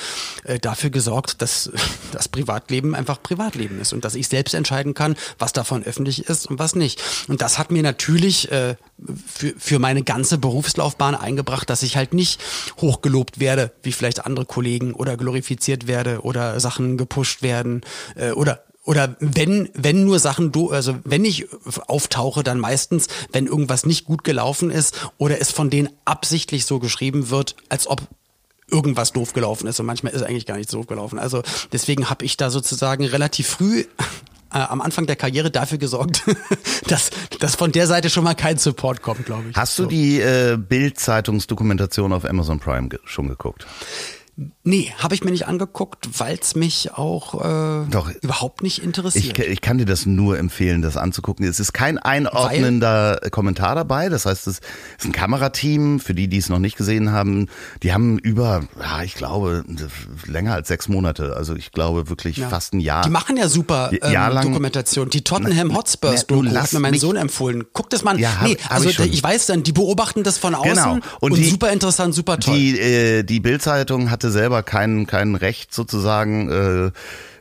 äh, 0.44 0.58
dafür 0.58 0.90
gesorgt, 0.90 1.40
dass 1.40 1.70
das 2.12 2.28
Privatleben 2.28 2.94
einfach 2.94 3.22
Privatleben 3.22 3.80
ist 3.80 3.92
und 3.92 4.04
dass 4.04 4.14
ich 4.14 4.28
selbst 4.28 4.54
entscheiden 4.54 4.94
kann, 4.94 5.16
was 5.38 5.52
davon 5.52 5.82
öffentlich 5.82 6.28
ist 6.28 6.46
und 6.46 6.58
was 6.58 6.74
nicht. 6.74 7.00
Und 7.28 7.40
das 7.40 7.58
hat 7.58 7.70
mir 7.70 7.82
natürlich 7.82 8.52
äh, 8.52 8.76
für, 9.26 9.54
für 9.56 9.78
meine 9.78 10.02
ganze 10.02 10.36
Berufslaufbahn 10.38 11.14
eingebracht, 11.14 11.70
dass 11.70 11.82
ich 11.82 11.96
halt 11.96 12.12
nicht 12.12 12.40
hochgelobt 12.80 13.40
werde, 13.40 13.72
wie 13.82 13.92
vielleicht 13.92 14.26
andere 14.26 14.44
Kollegen 14.44 14.92
oder 14.92 15.16
glorifiziert 15.16 15.86
werde 15.86 16.20
oder 16.20 16.60
Sachen 16.60 16.81
gepusht 16.96 17.42
werden 17.42 17.82
äh, 18.16 18.32
oder 18.32 18.64
oder 18.84 19.16
wenn 19.20 19.68
wenn 19.74 20.04
nur 20.04 20.18
Sachen 20.18 20.50
do 20.50 20.70
also 20.70 20.96
wenn 21.04 21.24
ich 21.24 21.46
auftauche 21.86 22.42
dann 22.42 22.58
meistens 22.58 23.06
wenn 23.30 23.46
irgendwas 23.46 23.86
nicht 23.86 24.04
gut 24.04 24.24
gelaufen 24.24 24.70
ist 24.70 25.08
oder 25.18 25.40
es 25.40 25.52
von 25.52 25.70
denen 25.70 25.88
absichtlich 26.04 26.66
so 26.66 26.80
geschrieben 26.80 27.30
wird 27.30 27.54
als 27.68 27.86
ob 27.86 28.02
irgendwas 28.72 29.12
doof 29.12 29.32
gelaufen 29.34 29.66
ist 29.66 29.78
und 29.78 29.86
manchmal 29.86 30.12
ist 30.12 30.22
eigentlich 30.22 30.46
gar 30.46 30.56
nichts 30.56 30.72
doof 30.72 30.86
gelaufen. 30.86 31.18
Also 31.18 31.42
deswegen 31.72 32.08
habe 32.08 32.24
ich 32.24 32.36
da 32.36 32.50
sozusagen 32.50 33.04
relativ 33.04 33.46
früh 33.46 33.80
äh, 33.80 33.84
am 34.58 34.80
Anfang 34.80 35.06
der 35.06 35.16
Karriere 35.16 35.50
dafür 35.50 35.78
gesorgt, 35.78 36.22
dass, 36.86 37.10
dass 37.38 37.54
von 37.54 37.72
der 37.72 37.86
Seite 37.86 38.10
schon 38.10 38.24
mal 38.24 38.34
kein 38.34 38.58
Support 38.58 39.02
kommt, 39.02 39.26
glaube 39.26 39.50
ich. 39.50 39.56
Hast 39.56 39.78
du 39.78 39.86
die 39.86 40.20
äh, 40.20 40.56
Bild-Zeitungsdokumentation 40.56 42.12
auf 42.12 42.24
Amazon 42.24 42.58
Prime 42.58 42.88
ge 42.88 42.98
schon 43.04 43.28
geguckt? 43.28 43.66
Nee, 44.64 44.90
habe 44.96 45.14
ich 45.14 45.22
mir 45.24 45.30
nicht 45.30 45.46
angeguckt, 45.46 46.08
weil 46.18 46.38
es 46.40 46.54
mich 46.54 46.94
auch 46.94 47.34
äh, 47.34 47.90
Doch, 47.90 48.10
überhaupt 48.22 48.62
nicht 48.62 48.82
interessiert. 48.82 49.38
Ich, 49.38 49.46
ich, 49.46 49.60
kann 49.60 49.76
dir 49.76 49.84
das 49.84 50.06
nur 50.06 50.38
empfehlen, 50.38 50.80
das 50.80 50.96
anzugucken. 50.96 51.44
Es 51.44 51.60
ist 51.60 51.74
kein 51.74 51.98
einordnender 51.98 53.18
weil? 53.20 53.30
Kommentar 53.30 53.74
dabei. 53.74 54.08
Das 54.08 54.24
heißt, 54.24 54.46
es 54.46 54.60
ist 54.60 55.04
ein 55.04 55.12
Kamerateam, 55.12 56.00
für 56.00 56.14
die, 56.14 56.28
die 56.28 56.38
es 56.38 56.48
noch 56.48 56.60
nicht 56.60 56.78
gesehen 56.78 57.12
haben. 57.12 57.48
Die 57.82 57.92
haben 57.92 58.18
über, 58.18 58.64
ja, 58.80 59.02
ich 59.02 59.16
glaube, 59.16 59.64
länger 60.24 60.54
als 60.54 60.68
sechs 60.68 60.88
Monate. 60.88 61.36
Also 61.36 61.54
ich 61.54 61.70
glaube 61.70 62.08
wirklich 62.08 62.38
ja. 62.38 62.48
fast 62.48 62.72
ein 62.72 62.80
Jahr. 62.80 63.02
Die 63.04 63.10
machen 63.10 63.36
ja 63.36 63.48
super 63.48 63.90
ähm, 63.92 64.34
Dokumentation. 64.40 65.10
Die 65.10 65.22
Tottenham 65.24 65.76
Hotspurs 65.76 66.26
Doku 66.26 66.48
hat 66.54 66.72
mir 66.72 66.80
mein 66.80 66.98
Sohn 66.98 67.16
empfohlen. 67.16 67.64
Guck 67.74 67.90
das 67.90 68.02
mal. 68.02 68.18
Ja, 68.18 68.40
hab, 68.40 68.48
nee, 68.48 68.56
also 68.70 68.88
ich, 68.88 68.98
ich, 68.98 69.22
weiß 69.22 69.44
dann, 69.44 69.62
die 69.62 69.72
beobachten 69.72 70.22
das 70.22 70.38
von 70.38 70.54
außen 70.54 70.72
genau. 70.72 70.94
und, 71.20 71.32
und 71.32 71.36
die, 71.36 71.44
super 71.44 71.70
interessant, 71.70 72.14
super 72.14 72.38
toll. 72.38 72.54
Die, 72.54 72.78
äh, 72.78 73.22
die 73.24 73.40
Bildzeitung 73.40 74.10
hat 74.10 74.21
hatte 74.22 74.30
selber 74.30 74.62
kein, 74.62 75.06
kein 75.06 75.34
Recht 75.34 75.74
sozusagen, 75.74 76.48
äh, 76.48 76.90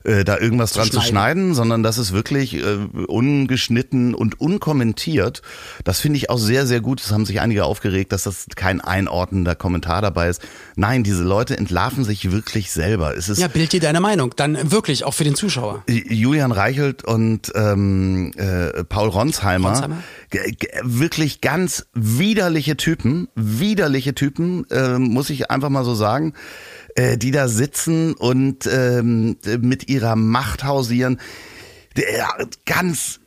äh, 0.04 0.24
da 0.24 0.39
irgendwas 0.39 0.74
dran 0.74 0.88
schneiden. 0.88 1.02
zu 1.02 1.08
schneiden, 1.08 1.54
sondern 1.54 1.84
das 1.84 2.00
ist 2.00 2.12
wirklich 2.12 2.56
äh, 2.56 2.78
ungeschnitten 3.06 4.15
und 4.15 4.41
unkommentiert. 4.41 5.44
Das 5.84 6.00
finde 6.00 6.17
ich 6.17 6.32
auch 6.32 6.39
sehr, 6.39 6.65
sehr 6.65 6.82
gut. 6.82 7.02
Es 7.02 7.12
haben 7.12 7.26
sich 7.26 7.39
einige 7.39 7.65
aufgeregt, 7.65 8.12
dass 8.12 8.24
das 8.24 8.48
kein 8.56 8.82
einordnender 8.82 9.54
Kommentar 9.54 10.02
dabei 10.02 10.30
ist. 10.30 10.41
Nein, 10.76 11.04
diese 11.04 11.24
Leute 11.24 11.56
entlarven 11.56 12.04
sich 12.04 12.32
wirklich 12.32 12.72
selber. 12.72 13.15
Es 13.15 13.30
ist 13.30 13.39
ja, 13.39 13.48
bild 13.48 13.74
dir 13.74 13.80
deine 13.80 14.00
Meinung. 14.00 14.34
Dann 14.36 14.72
wirklich, 14.72 15.04
auch 15.04 15.13
für 15.13 15.24
den 15.24 15.36
Zuschauer. 15.36 15.84
Julian 15.88 16.52
Reichelt 16.52 17.04
und 17.04 17.52
ähm, 17.54 18.32
äh, 18.38 18.84
Paul 18.84 19.10
Ronsheimer, 19.10 19.70
Ronsheimer? 19.70 19.98
wirklich 20.82 21.41
ganz 21.41 21.86
widerliche 21.94 22.76
Typen, 22.76 23.28
widerliche 23.36 24.15
Typen, 24.15 24.67
äh, 24.72 24.98
muss 24.98 25.30
ich 25.30 25.52
einfach 25.52 25.70
mal 25.70 25.84
so 25.84 25.94
sagen 25.94 26.34
äh, 26.95 27.17
die 27.17 27.32
da 27.32 27.47
sitzen 27.47 28.13
und 28.13 28.67
ähm, 28.71 29.38
mit 29.60 29.89
ihrer 29.89 30.15
Macht 30.15 30.63
hausieren. 30.63 31.19
Der, 31.97 32.30
ganz 32.65 33.19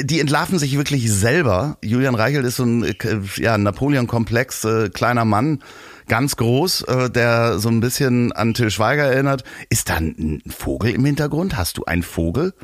die 0.00 0.20
entlarven 0.20 0.58
sich 0.58 0.76
wirklich 0.76 1.10
selber. 1.10 1.78
Julian 1.82 2.14
Reichelt 2.14 2.44
ist 2.44 2.56
so 2.56 2.64
ein 2.64 2.84
äh, 2.84 2.94
ja, 3.36 3.56
Napoleon-Komplex, 3.56 4.64
äh, 4.64 4.88
kleiner 4.90 5.24
Mann, 5.24 5.62
ganz 6.08 6.36
groß, 6.36 6.82
äh, 6.82 7.10
der 7.10 7.58
so 7.58 7.68
ein 7.68 7.80
bisschen 7.80 8.32
an 8.32 8.54
Till 8.54 8.70
Schweiger 8.70 9.04
erinnert. 9.04 9.44
Ist 9.70 9.88
da 9.88 9.96
ein 9.96 10.42
Vogel 10.46 10.92
im 10.92 11.04
Hintergrund? 11.04 11.56
Hast 11.56 11.78
du 11.78 11.84
einen 11.84 12.02
Vogel? 12.02 12.54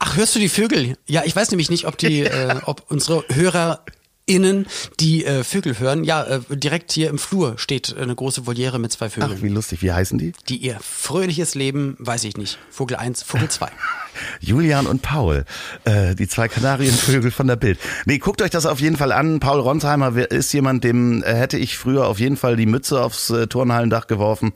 Ach, 0.00 0.16
hörst 0.16 0.34
du 0.34 0.38
die 0.38 0.48
Vögel? 0.48 0.96
Ja, 1.06 1.22
ich 1.24 1.34
weiß 1.34 1.50
nämlich 1.50 1.70
nicht, 1.70 1.86
ob 1.86 1.98
die, 1.98 2.20
äh, 2.22 2.56
ob 2.64 2.84
unsere 2.90 3.24
Hörer 3.32 3.84
Innen, 4.26 4.66
die 5.00 5.24
äh, 5.24 5.44
Vögel 5.44 5.78
hören. 5.78 6.04
Ja, 6.04 6.24
äh, 6.24 6.40
direkt 6.50 6.92
hier 6.92 7.10
im 7.10 7.18
Flur 7.18 7.58
steht 7.58 7.94
eine 7.96 8.14
große 8.14 8.46
Voliere 8.46 8.78
mit 8.78 8.92
zwei 8.92 9.10
Vögeln. 9.10 9.36
Ach, 9.36 9.42
wie 9.42 9.48
lustig. 9.48 9.82
Wie 9.82 9.92
heißen 9.92 10.18
die? 10.18 10.32
Die 10.48 10.56
ihr 10.56 10.78
fröhliches 10.80 11.54
Leben, 11.54 11.96
weiß 11.98 12.24
ich 12.24 12.36
nicht. 12.36 12.58
Vogel 12.70 12.96
1, 12.96 13.22
Vogel 13.22 13.48
2. 13.48 13.68
Julian 14.40 14.86
und 14.86 15.02
Paul, 15.02 15.44
äh, 15.84 16.14
die 16.14 16.28
zwei 16.28 16.48
Kanarienvögel 16.48 17.30
von 17.30 17.46
der 17.46 17.56
Bild. 17.56 17.78
Nee, 18.06 18.18
guckt 18.18 18.42
euch 18.42 18.50
das 18.50 18.64
auf 18.64 18.80
jeden 18.80 18.96
Fall 18.96 19.12
an. 19.12 19.40
Paul 19.40 19.60
Ronsheimer 19.60 20.16
ist 20.30 20.52
jemand, 20.52 20.84
dem 20.84 21.22
äh, 21.22 21.34
hätte 21.34 21.58
ich 21.58 21.76
früher 21.76 22.06
auf 22.06 22.18
jeden 22.18 22.36
Fall 22.36 22.56
die 22.56 22.66
Mütze 22.66 23.02
aufs 23.02 23.30
äh, 23.30 23.46
Turnhallendach 23.46 24.06
geworfen 24.06 24.52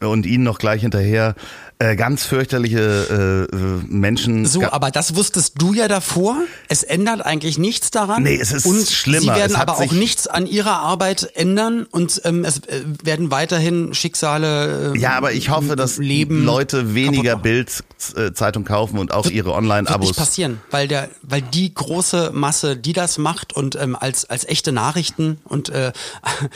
und 0.00 0.26
ihn 0.26 0.42
noch 0.42 0.58
gleich 0.58 0.80
hinterher. 0.82 1.34
Äh, 1.82 1.96
ganz 1.96 2.26
fürchterliche 2.26 3.48
äh, 3.50 3.86
Menschen. 3.90 4.44
So, 4.44 4.70
aber 4.70 4.90
das 4.90 5.16
wusstest 5.16 5.54
du 5.62 5.72
ja 5.72 5.88
davor. 5.88 6.36
Es 6.68 6.82
ändert 6.82 7.24
eigentlich 7.24 7.56
nichts 7.56 7.90
daran. 7.90 8.22
Nee, 8.22 8.36
es 8.38 8.52
ist 8.52 8.66
und 8.66 8.86
schlimmer. 8.86 9.22
Sie 9.22 9.40
werden 9.40 9.56
aber 9.56 9.78
auch 9.78 9.90
nichts 9.90 10.26
an 10.26 10.46
ihrer 10.46 10.80
Arbeit 10.80 11.30
ändern 11.36 11.86
und 11.90 12.20
ähm, 12.26 12.44
es 12.44 12.58
äh, 12.58 12.82
werden 13.02 13.30
weiterhin 13.30 13.94
Schicksale. 13.94 14.92
Äh, 14.94 14.98
ja, 14.98 15.12
aber 15.12 15.32
ich 15.32 15.48
hoffe, 15.48 15.74
dass 15.74 15.96
Leben 15.96 16.44
Leute 16.44 16.94
weniger 16.94 17.36
Bildzeitung 17.36 18.66
kaufen 18.66 18.98
und 18.98 19.14
auch 19.14 19.24
wird, 19.24 19.32
ihre 19.32 19.54
Online-Abos. 19.54 20.08
Wird 20.08 20.18
nicht 20.18 20.18
passieren, 20.18 20.60
weil 20.70 20.86
der, 20.86 21.08
weil 21.22 21.40
die 21.40 21.72
große 21.72 22.32
Masse, 22.34 22.76
die 22.76 22.92
das 22.92 23.16
macht 23.16 23.54
und 23.54 23.76
ähm, 23.76 23.96
als 23.98 24.28
als 24.28 24.46
echte 24.46 24.72
Nachrichten 24.72 25.38
und 25.44 25.70
äh, 25.70 25.92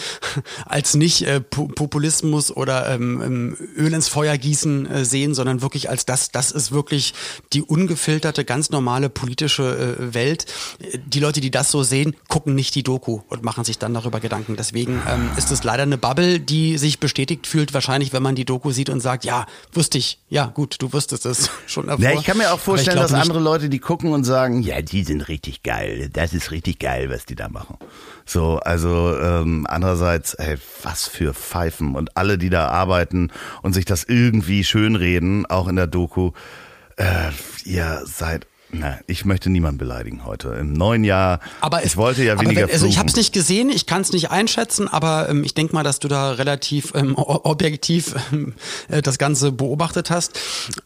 als 0.67 0.95
nicht 0.97 1.23
äh, 1.23 1.41
Populismus 1.41 2.55
oder 2.55 2.91
ähm, 2.91 3.23
ähm, 3.25 3.57
Öl 3.79 3.95
ins 3.95 4.09
Feuer 4.09 4.37
gießen 4.37 4.85
äh, 4.85 5.05
sehen, 5.15 5.33
sondern 5.33 5.63
wirklich 5.63 5.89
als 5.89 6.07
das, 6.07 6.33
das 6.33 6.51
ist 6.51 6.73
wirklich 6.73 7.15
die 7.53 7.63
ungefilterte, 7.63 8.45
ganz 8.45 8.71
normale 8.71 9.09
politische 9.09 9.97
äh, 9.97 10.13
Welt. 10.13 10.47
Die 11.07 11.21
Leute, 11.21 11.41
die 11.41 11.53
das 11.53 11.71
so 11.71 11.85
sehen, 11.85 12.17
gucken 12.27 12.57
nicht 12.57 12.75
die 12.75 12.83
Doku 12.83 13.21
und 13.29 13.45
machen 13.45 13.63
sich 13.63 13.79
dann 13.79 13.95
darüber 13.95 14.19
Gedanken. 14.19 14.57
Deswegen 14.57 15.01
ähm, 15.09 15.31
ist 15.37 15.53
es 15.53 15.63
leider 15.63 15.85
eine 15.85 15.99
Bubble, 15.99 16.41
die 16.41 16.79
sich 16.79 16.99
bestätigt 16.99 17.47
fühlt, 17.47 17.73
wahrscheinlich, 17.75 18.13
wenn 18.13 18.25
man 18.25 18.35
die 18.35 18.45
Doku 18.45 18.73
sieht 18.73 18.91
und 18.91 18.99
sagt, 18.99 19.25
ja, 19.25 19.47
wusste 19.73 19.99
ich, 19.99 20.19
ja 20.29 20.47
gut, 20.47 20.77
du 20.81 20.93
wusstest 20.93 21.27
es 21.27 21.49
schon 21.67 21.87
davor. 21.87 22.05
Ja, 22.05 22.13
ich 22.19 22.25
kann 22.25 22.37
mir 22.37 22.53
auch 22.53 22.59
vorstellen, 22.59 22.97
dass 22.97 23.13
andere 23.13 23.39
Leute, 23.39 23.69
die 23.69 23.79
gucken 23.79 24.13
und 24.13 24.25
sagen, 24.25 24.63
ja, 24.63 24.83
die 24.83 25.05
sind 25.05 25.29
richtig 25.29 25.63
geil, 25.63 26.11
das 26.13 26.35
ist 26.35 26.51
richtig 26.51 26.81
geil, 26.81 27.09
was 27.09 27.25
die 27.25 27.37
da 27.37 27.49
machen. 27.49 27.77
So, 28.27 28.59
also 28.59 29.17
ähm, 29.19 29.67
andererseits, 29.69 30.35
ey, 30.35 30.57
was 30.83 31.07
für 31.07 31.35
Pfeifen 31.35 31.95
und 31.95 32.17
alle, 32.17 32.39
die 32.39 32.51
da 32.51 32.69
arbeiten 32.69 33.31
und 33.63 33.75
sich 33.75 33.85
das 33.85 34.05
irgendwie 34.05 34.65
schönreden, 34.65 35.47
auch 35.47 35.69
in 35.69 35.77
der 35.77 35.87
Doku, 35.87 36.33
äh, 36.97 37.31
ihr 37.65 38.03
seid 38.05 38.47
na, 38.77 38.99
ich 39.07 39.25
möchte 39.25 39.51
niemanden 39.51 39.79
beleidigen 39.79 40.25
heute. 40.25 40.49
Im 40.49 40.73
neuen 40.73 41.05
Jahr. 41.05 41.41
Aber 41.61 41.81
ich 41.81 41.87
es, 41.87 41.97
wollte 41.97 42.25
ja 42.25 42.41
weniger. 42.41 42.63
Wenn, 42.63 42.73
also 42.73 42.87
ich 42.87 42.99
habe 42.99 43.09
es 43.09 43.17
nicht 43.17 43.33
gesehen, 43.33 43.71
ich 43.71 43.87
kann 43.87 44.03
es 44.03 44.13
nicht 44.13 44.31
einschätzen, 44.31 44.89
aber 44.89 45.29
ähm, 45.29 45.45
ich 45.45 45.55
denke 45.55 45.75
mal, 45.75 45.85
dass 45.85 46.01
du 46.01 46.09
da 46.09 46.33
relativ 46.33 46.93
ähm, 46.95 47.15
objektiv 47.17 48.17
ähm, 48.33 48.55
äh, 48.89 49.01
das 49.01 49.19
Ganze 49.19 49.53
beobachtet 49.53 50.11
hast. 50.11 50.41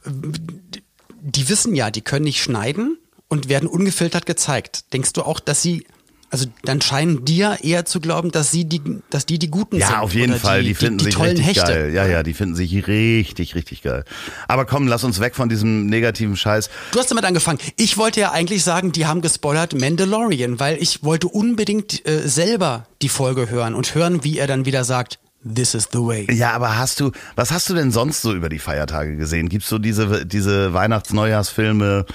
Die 0.05 1.49
wissen 1.49 1.75
ja, 1.75 1.91
die 1.91 2.03
können 2.03 2.25
nicht 2.25 2.43
schneiden 2.43 2.99
und 3.29 3.49
werden 3.49 3.69
ungefiltert 3.69 4.27
gezeigt. 4.27 4.93
Denkst 4.93 5.15
du 5.15 5.23
auch, 5.23 5.41
dass 5.41 5.63
sie 5.63 5.87
also 6.31 6.47
dann 6.63 6.81
scheinen 6.81 7.25
dir 7.25 7.59
eher 7.63 7.85
zu 7.87 8.01
glauben, 8.01 8.31
dass 8.31 8.51
sie 8.51 8.67
die, 8.67 8.83
dass 9.11 9.25
die 9.25 9.39
die 9.39 9.51
Guten 9.51 9.77
ja, 9.77 9.87
sind. 9.87 9.97
Ja, 9.97 10.03
auf 10.03 10.15
jeden 10.15 10.35
Fall. 10.39 10.63
Die, 10.63 10.69
die 10.69 10.75
finden 10.75 10.99
die, 10.99 11.05
die 11.07 11.11
sich 11.13 11.21
richtig 11.21 11.47
Hechte. 11.47 11.73
geil. 11.73 11.95
Ja, 11.95 12.07
ja, 12.07 12.23
die 12.23 12.35
finden 12.35 12.55
sich 12.55 12.87
richtig, 12.87 13.55
richtig 13.55 13.83
geil. 13.83 14.05
Aber 14.47 14.67
komm, 14.67 14.87
lass 14.87 15.05
uns 15.05 15.21
weg 15.21 15.35
von 15.35 15.49
diesem 15.49 15.87
negativen 15.87 16.37
Scheiß. 16.37 16.69
Du 16.93 16.99
hast 16.99 17.11
damit 17.11 17.25
angefangen. 17.25 17.59
Ich 17.77 17.97
wollte 17.97 18.21
ja 18.21 18.33
eigentlich 18.33 18.63
sagen, 18.63 18.93
die 18.93 19.07
haben 19.07 19.23
gespoilert 19.23 19.79
Mandalorian, 19.79 20.61
weil 20.61 20.77
ich 20.83 21.03
wollte 21.03 21.29
unbedingt 21.29 22.07
äh, 22.07 22.29
selber 22.29 22.87
die 23.01 23.09
Folge 23.09 23.49
hören 23.49 23.75
und 23.75 23.95
hören, 23.95 24.23
wie 24.23 24.39
er 24.39 24.47
dann 24.47 24.67
wieder 24.67 24.85
sagt, 24.85 25.19
This 25.45 25.75
is 25.75 25.89
the 25.93 25.99
way. 25.99 26.27
Ja, 26.33 26.51
aber 26.51 26.77
hast 26.77 26.99
du, 26.99 27.13
was 27.37 27.53
hast 27.53 27.71
du 27.71 27.75
denn 27.75 27.93
sonst 27.93 28.23
so 28.23 28.35
über 28.35 28.49
die 28.49 28.59
Feiertage 28.59 29.17
gesehen? 29.17 29.49
Gibt's 29.49 29.69
so 29.69 29.79
diese, 29.79 30.27
diese 30.27 30.75
Weihnachts-Neujahrsfilme? 30.75 32.07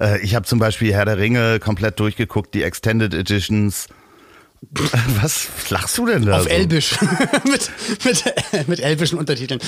Äh, 0.00 0.20
ich 0.20 0.34
habe 0.34 0.46
zum 0.46 0.58
Beispiel 0.58 0.92
Herr 0.92 1.04
der 1.04 1.18
Ringe 1.18 1.58
komplett 1.60 2.00
durchgeguckt, 2.00 2.54
die 2.54 2.62
Extended 2.62 3.14
Editions. 3.14 3.88
Was 5.22 5.48
lachst 5.70 5.96
du 5.98 6.06
denn 6.06 6.24
da? 6.24 6.38
Auf 6.38 6.44
so? 6.44 6.48
Elbisch. 6.48 6.96
mit, 7.44 7.70
mit, 8.04 8.68
mit 8.68 8.80
elbischen 8.80 9.18
Untertiteln. 9.18 9.60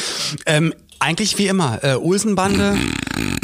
Ähm, 0.46 0.74
eigentlich 0.98 1.38
wie 1.38 1.46
immer. 1.46 1.82
Äh, 1.82 1.94
Olsenbande. 1.94 2.76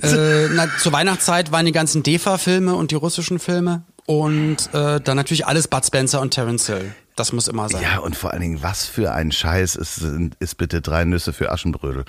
äh, 0.02 0.48
na, 0.52 0.68
zur 0.78 0.92
Weihnachtszeit 0.92 1.52
waren 1.52 1.66
die 1.66 1.72
ganzen 1.72 2.02
DEFA-Filme 2.02 2.74
und 2.74 2.90
die 2.90 2.96
russischen 2.96 3.38
Filme. 3.38 3.84
Und 4.06 4.68
äh, 4.74 5.00
dann 5.00 5.16
natürlich 5.16 5.46
alles 5.46 5.68
Bud 5.68 5.84
Spencer 5.84 6.20
und 6.20 6.32
Terence 6.32 6.66
Hill. 6.66 6.94
Das 7.16 7.32
muss 7.32 7.48
immer 7.48 7.68
sein. 7.68 7.82
Ja, 7.82 7.98
und 7.98 8.16
vor 8.16 8.32
allen 8.32 8.42
Dingen, 8.42 8.62
was 8.62 8.86
für 8.86 9.12
ein 9.12 9.30
Scheiß 9.30 9.76
ist, 9.76 10.04
ist 10.40 10.58
bitte 10.58 10.82
drei 10.82 11.04
Nüsse 11.04 11.32
für 11.32 11.52
Aschenbrödel. 11.52 12.04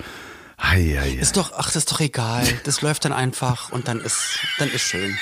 Hei, 0.60 0.98
hei, 1.00 1.10
Ist 1.20 1.38
doch, 1.38 1.52
ach, 1.54 1.68
das 1.68 1.78
ist 1.78 1.92
doch 1.92 2.00
egal. 2.00 2.46
Das 2.64 2.82
läuft 2.82 3.06
dann 3.06 3.14
einfach 3.14 3.72
und 3.72 3.88
dann 3.88 4.00
ist, 4.00 4.40
dann 4.58 4.70
ist 4.70 4.84
schön. 4.84 5.18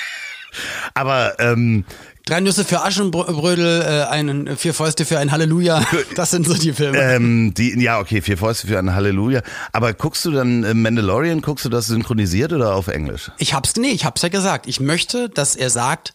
Aber 0.94 1.38
ähm, 1.40 1.84
Drei 2.26 2.40
Nüsse 2.40 2.64
für 2.64 2.82
Aschenbrödel, 2.82 3.82
äh, 3.82 4.04
einen, 4.04 4.56
vier 4.56 4.72
Fäuste 4.72 5.04
für 5.04 5.18
ein 5.18 5.30
Halleluja. 5.30 5.84
Das 6.14 6.30
sind 6.30 6.46
so 6.46 6.54
die 6.54 6.72
Filme. 6.72 6.98
Ähm, 6.98 7.52
die, 7.52 7.78
ja, 7.82 7.98
okay, 7.98 8.22
vier 8.22 8.38
Fäuste 8.38 8.66
für 8.66 8.78
ein 8.78 8.94
Halleluja. 8.94 9.42
Aber 9.72 9.92
guckst 9.92 10.24
du 10.24 10.30
dann 10.30 10.64
äh, 10.64 10.72
Mandalorian, 10.72 11.42
guckst 11.42 11.66
du 11.66 11.68
das 11.68 11.88
synchronisiert 11.88 12.54
oder 12.54 12.76
auf 12.76 12.88
Englisch? 12.88 13.30
Ich 13.36 13.52
hab's, 13.52 13.76
nee, 13.76 13.90
ich 13.90 14.06
hab's 14.06 14.22
ja 14.22 14.30
gesagt. 14.30 14.66
Ich 14.66 14.80
möchte, 14.80 15.28
dass 15.28 15.54
er 15.54 15.68
sagt, 15.68 16.14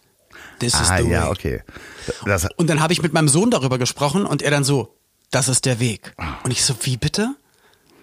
this 0.58 0.74
ah, 0.74 0.82
is 0.82 1.04
the 1.04 1.10
ja, 1.10 1.24
way. 1.24 1.30
okay. 1.30 1.62
Das, 2.24 2.48
und 2.56 2.68
dann 2.68 2.80
habe 2.80 2.92
ich 2.92 3.02
mit 3.02 3.12
meinem 3.12 3.28
Sohn 3.28 3.52
darüber 3.52 3.78
gesprochen 3.78 4.26
und 4.26 4.42
er 4.42 4.50
dann 4.50 4.64
so, 4.64 4.96
das 5.30 5.48
ist 5.48 5.64
der 5.64 5.78
Weg. 5.78 6.12
Und 6.42 6.50
ich 6.50 6.64
so, 6.64 6.74
wie 6.82 6.96
bitte? 6.96 7.36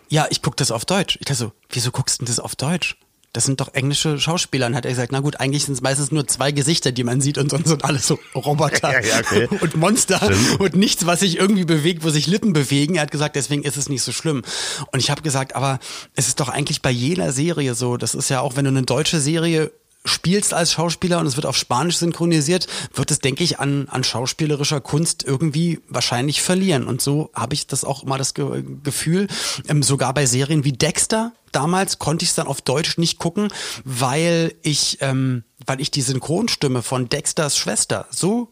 Ja, 0.10 0.28
ich 0.30 0.42
gucke 0.42 0.56
das 0.56 0.72
auf 0.72 0.86
Deutsch. 0.86 1.18
Ich 1.20 1.26
dachte 1.26 1.40
so, 1.40 1.52
wieso 1.70 1.92
guckst 1.92 2.20
du 2.20 2.26
denn 2.26 2.34
das 2.34 2.40
auf 2.40 2.56
Deutsch? 2.56 2.98
Das 3.34 3.44
sind 3.44 3.62
doch 3.62 3.74
englische 3.74 4.20
Schauspieler. 4.20 4.68
Und 4.68 4.76
hat 4.76 4.86
er 4.86 4.92
gesagt, 4.92 5.12
na 5.12 5.20
gut, 5.20 5.40
eigentlich 5.40 5.66
sind 5.66 5.76
es 5.76 5.82
meistens 5.82 6.12
nur 6.12 6.28
zwei 6.28 6.52
Gesichter, 6.52 6.92
die 6.92 7.04
man 7.04 7.22
sieht 7.22 7.38
und 7.38 7.52
sonst 7.52 7.68
sind 7.68 7.84
alles 7.84 8.08
so 8.08 8.18
Roboter 8.34 8.92
ja, 9.02 9.02
ja, 9.02 9.20
okay. 9.20 9.48
und 9.62 9.76
Monster 9.76 10.18
Stimmt. 10.18 10.60
und 10.60 10.76
nichts, 10.76 11.06
was 11.06 11.20
sich 11.20 11.38
irgendwie 11.38 11.66
bewegt, 11.66 12.04
wo 12.04 12.10
sich 12.10 12.26
Lippen 12.26 12.54
bewegen. 12.54 12.96
Er 12.96 13.04
hat 13.04 13.12
gesagt, 13.12 13.36
deswegen 13.36 13.64
ist 13.64 13.78
es 13.78 13.90
nicht 13.90 14.02
so 14.02 14.12
schlimm. 14.12 14.44
Und 14.92 15.00
ich 15.00 15.12
habe 15.12 15.22
gesagt, 15.22 15.56
aber 15.56 15.80
es 16.16 16.28
ist 16.28 16.40
doch 16.40 16.50
eigentlich 16.50 16.82
bei 16.82 16.90
jeder 16.90 17.32
Serie 17.32 17.76
so. 17.76 17.98
Das 17.98 18.16
ist 18.16 18.30
ja 18.30 18.42
auch, 18.42 18.56
wenn 18.56 18.66
du 18.66 18.72
eine 18.72 18.84
deutsche 18.84 19.20
Serie 19.20 19.72
spielst 20.08 20.54
als 20.54 20.74
Schauspieler 20.74 21.20
und 21.20 21.28
es 21.28 21.36
wird 21.36 21.46
auf 21.46 21.58
Spanisch 21.58 21.98
synchronisiert, 21.98 22.68
wird 22.94 23.12
es, 23.12 23.20
denke 23.20 23.44
ich, 23.44 23.60
an, 23.60 23.88
an 23.90 24.04
schauspielerischer 24.04 24.82
Kunst 24.82 25.24
irgendwie 25.24 25.80
wahrscheinlich 25.88 26.42
verlieren. 26.42 26.88
Und 26.88 27.02
so 27.02 27.30
habe 27.34 27.54
ich 27.54 27.68
das 27.68 27.84
auch 27.84 28.04
immer 28.04 28.18
das 28.18 28.34
Ge 28.34 28.64
Gefühl, 28.84 29.28
ähm, 29.68 29.84
sogar 29.84 30.14
bei 30.14 30.26
Serien 30.26 30.64
wie 30.64 30.72
Dexter, 30.72 31.34
damals 31.52 32.00
konnte 32.00 32.24
ich 32.24 32.30
es 32.30 32.36
dann 32.36 32.48
auf 32.48 32.62
Deutsch 32.62 32.98
nicht 32.98 33.20
gucken, 33.20 33.50
weil 33.84 34.54
ich, 34.62 34.98
ähm, 35.02 35.44
weil 35.66 35.82
ich 35.82 35.92
die 35.92 36.02
Synchronstimme 36.02 36.82
von 36.82 37.10
Dexters 37.10 37.58
Schwester 37.58 38.08
so 38.10 38.52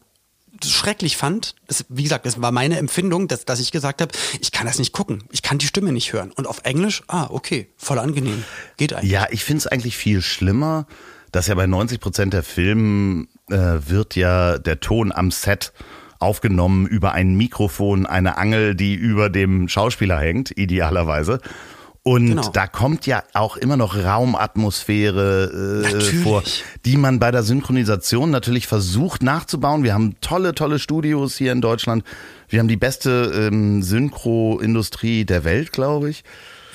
schrecklich 0.64 1.16
fand, 1.16 1.54
das, 1.66 1.84
wie 1.88 2.02
gesagt, 2.02 2.26
das 2.26 2.40
war 2.40 2.52
meine 2.52 2.78
Empfindung, 2.78 3.28
dass, 3.28 3.44
dass 3.44 3.60
ich 3.60 3.72
gesagt 3.72 4.00
habe, 4.00 4.12
ich 4.40 4.52
kann 4.52 4.66
das 4.66 4.78
nicht 4.78 4.92
gucken, 4.92 5.24
ich 5.30 5.42
kann 5.42 5.58
die 5.58 5.66
Stimme 5.66 5.92
nicht 5.92 6.12
hören. 6.12 6.32
Und 6.32 6.46
auf 6.46 6.60
Englisch, 6.64 7.02
ah, 7.08 7.28
okay, 7.30 7.68
voll 7.76 7.98
angenehm, 7.98 8.44
geht 8.76 8.92
eigentlich. 8.92 9.10
Ja, 9.12 9.26
ich 9.30 9.44
finde 9.44 9.58
es 9.58 9.66
eigentlich 9.66 9.96
viel 9.96 10.22
schlimmer, 10.22 10.86
dass 11.36 11.48
ja 11.48 11.54
bei 11.54 11.66
90 11.66 12.00
Prozent 12.00 12.32
der 12.32 12.42
Filmen 12.42 13.28
äh, 13.50 13.56
wird 13.86 14.16
ja 14.16 14.56
der 14.56 14.80
Ton 14.80 15.12
am 15.12 15.30
Set 15.30 15.72
aufgenommen 16.18 16.86
über 16.86 17.12
ein 17.12 17.36
Mikrofon, 17.36 18.06
eine 18.06 18.38
Angel, 18.38 18.74
die 18.74 18.94
über 18.94 19.28
dem 19.28 19.68
Schauspieler 19.68 20.18
hängt, 20.18 20.56
idealerweise. 20.56 21.40
Und 22.02 22.28
genau. 22.28 22.48
da 22.52 22.66
kommt 22.68 23.06
ja 23.06 23.22
auch 23.34 23.58
immer 23.58 23.76
noch 23.76 23.96
Raumatmosphäre 23.96 25.82
äh, 25.84 26.02
vor, 26.22 26.42
die 26.86 26.96
man 26.96 27.18
bei 27.18 27.30
der 27.30 27.42
Synchronisation 27.42 28.30
natürlich 28.30 28.66
versucht 28.66 29.22
nachzubauen. 29.22 29.82
Wir 29.82 29.92
haben 29.92 30.14
tolle, 30.22 30.54
tolle 30.54 30.78
Studios 30.78 31.36
hier 31.36 31.52
in 31.52 31.60
Deutschland. 31.60 32.02
Wir 32.48 32.60
haben 32.60 32.68
die 32.68 32.76
beste 32.76 33.50
ähm, 33.50 33.82
Synchroindustrie 33.82 35.26
der 35.26 35.44
Welt, 35.44 35.72
glaube 35.72 36.08
ich. 36.08 36.24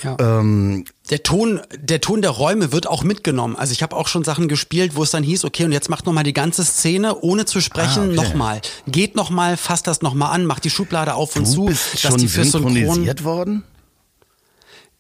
Ja. 0.04 0.18
Ähm, 0.20 0.86
der 1.10 1.24
Ton, 1.24 1.62
der 1.78 2.02
Ton 2.02 2.22
der 2.22 2.32
Räume 2.32 2.72
wird 2.72 2.88
auch 2.88 3.04
mitgenommen. 3.04 3.56
Also 3.56 3.74
ich 3.74 3.84
habe 3.84 3.96
auch 3.96 4.08
schon 4.08 4.24
Sachen 4.24 4.48
gespielt, 4.48 4.96
wo 4.96 5.04
es 5.04 5.12
dann 5.12 5.24
hieß, 5.24 5.46
okay, 5.46 5.66
und 5.66 5.72
jetzt 5.72 5.90
macht 5.90 6.06
noch 6.06 6.14
mal 6.14 6.24
die 6.24 6.34
ganze 6.34 6.64
Szene 6.64 7.20
ohne 7.20 7.46
zu 7.46 7.62
sprechen 7.62 8.04
ah, 8.04 8.06
okay. 8.06 8.16
nochmal. 8.16 8.62
Geht 8.88 9.16
noch 9.16 9.30
mal, 9.30 9.58
fasst 9.58 9.88
das 9.88 10.02
noch 10.02 10.14
mal 10.14 10.30
an, 10.30 10.46
macht 10.46 10.64
die 10.64 10.70
Schublade 10.70 11.14
auf 11.14 11.36
und 11.36 11.48
du 11.48 11.52
zu. 11.52 11.66
Bist 11.66 11.94
dass 11.94 12.02
schon 12.02 12.18
die 12.18 12.28
für 12.28 12.44
synchronisiert 12.44 13.20
Synchron 13.20 13.24
worden? 13.24 13.64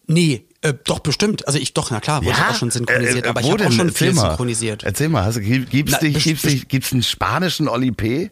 Nee, 0.07 0.45
äh, 0.61 0.73
doch 0.83 0.99
bestimmt. 0.99 1.47
Also 1.47 1.57
ich 1.57 1.73
doch, 1.73 1.89
na 1.89 1.99
klar, 1.99 2.23
wurde 2.23 2.37
ja? 2.37 2.49
auch 2.49 2.55
schon 2.55 2.69
synchronisiert, 2.69 3.25
äh, 3.25 3.27
äh, 3.27 3.29
aber 3.29 3.41
ich 3.41 3.51
habe 3.51 3.65
auch 3.65 3.71
schon 3.71 3.87
Erzähl 3.87 4.07
viel 4.07 4.15
mal. 4.15 4.29
synchronisiert. 4.29 4.83
Erzähl 4.83 5.09
mal, 5.09 5.25
hast, 5.25 5.39
gibt's, 5.39 5.93
na, 5.93 5.97
dich, 5.99 6.23
gibt's, 6.23 6.41
dich, 6.43 6.67
gibt's 6.67 6.91
einen 6.91 7.03
spanischen 7.03 7.67
Oli 7.67 7.91
P? 7.91 8.31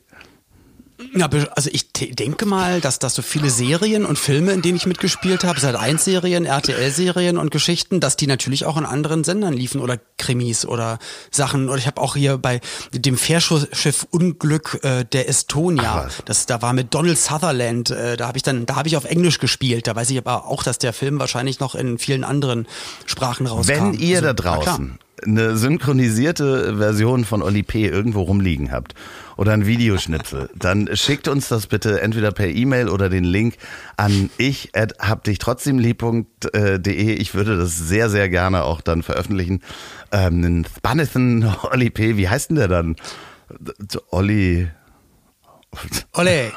Ja, 1.15 1.29
also 1.55 1.69
ich 1.71 1.93
denke 1.93 2.45
mal, 2.45 2.81
dass 2.81 2.99
das 2.99 3.15
so 3.15 3.21
viele 3.21 3.49
Serien 3.49 4.05
und 4.05 4.19
Filme, 4.19 4.51
in 4.51 4.61
denen 4.61 4.75
ich 4.75 4.85
mitgespielt 4.85 5.45
habe, 5.45 5.59
seit 5.59 5.75
1 5.75 6.03
Serien, 6.03 6.45
RTL-Serien 6.45 7.37
und 7.37 7.51
Geschichten, 7.51 8.01
dass 8.01 8.17
die 8.17 8.27
natürlich 8.27 8.65
auch 8.65 8.75
in 8.75 8.85
anderen 8.85 9.23
Sendern 9.23 9.53
liefen 9.53 9.79
oder 9.79 9.97
Krimis 10.17 10.65
oder 10.65 10.99
Sachen. 11.31 11.69
Oder 11.69 11.77
ich 11.77 11.87
habe 11.87 12.01
auch 12.01 12.15
hier 12.15 12.37
bei 12.37 12.59
dem 12.91 13.17
Fährschiff 13.17 14.07
Unglück 14.11 14.79
äh, 14.83 15.05
der 15.05 15.29
Estonia, 15.29 16.09
das 16.25 16.45
da 16.45 16.61
war 16.61 16.73
mit 16.73 16.93
Donald 16.93 17.17
Sutherland, 17.17 17.91
äh, 17.91 18.17
da 18.17 18.27
habe 18.27 18.37
ich 18.37 18.43
dann, 18.43 18.65
da 18.65 18.75
habe 18.75 18.89
ich 18.89 18.97
auf 18.97 19.05
Englisch 19.05 19.39
gespielt. 19.39 19.87
Da 19.87 19.95
weiß 19.95 20.09
ich 20.09 20.17
aber 20.17 20.47
auch, 20.47 20.63
dass 20.63 20.79
der 20.79 20.91
Film 20.91 21.19
wahrscheinlich 21.19 21.61
noch 21.61 21.75
in 21.75 21.97
vielen 21.97 22.25
anderen 22.25 22.67
Sprachen 23.05 23.47
rauskam. 23.47 23.73
Wenn 23.73 23.93
ihr 23.93 24.17
also, 24.17 24.27
da 24.27 24.33
draußen 24.33 24.99
eine 25.25 25.57
synchronisierte 25.57 26.77
Version 26.77 27.25
von 27.25 27.41
Oli 27.41 27.63
P. 27.63 27.85
irgendwo 27.85 28.21
rumliegen 28.21 28.71
habt 28.71 28.93
oder 29.39 29.53
ein 29.53 29.65
Videoschnipsel, 29.65 30.49
dann 30.53 30.89
schickt 30.97 31.29
uns 31.29 31.47
das 31.47 31.67
bitte 31.67 32.01
entweder 32.01 32.33
per 32.33 32.49
E-Mail 32.49 32.89
oder 32.89 33.07
den 33.07 33.23
Link 33.23 33.55
an 33.95 34.29
ich 34.37 34.73
hab 34.75 35.23
dich 35.23 35.39
trotzdem 35.39 35.79
lieb.de. 35.79 37.13
Ich 37.13 37.33
würde 37.33 37.55
das 37.57 37.77
sehr, 37.77 38.09
sehr 38.09 38.27
gerne 38.27 38.65
auch 38.65 38.81
dann 38.81 39.01
veröffentlichen. 39.01 39.61
Ähm, 40.11 40.65
einen 41.15 41.45
Oli 41.71 41.89
P. 41.89 42.17
Wie 42.17 42.27
heißt 42.27 42.49
denn 42.49 42.57
der 42.57 42.67
dann? 42.67 42.97
Olli. 44.11 44.67
Ole. 46.17 46.51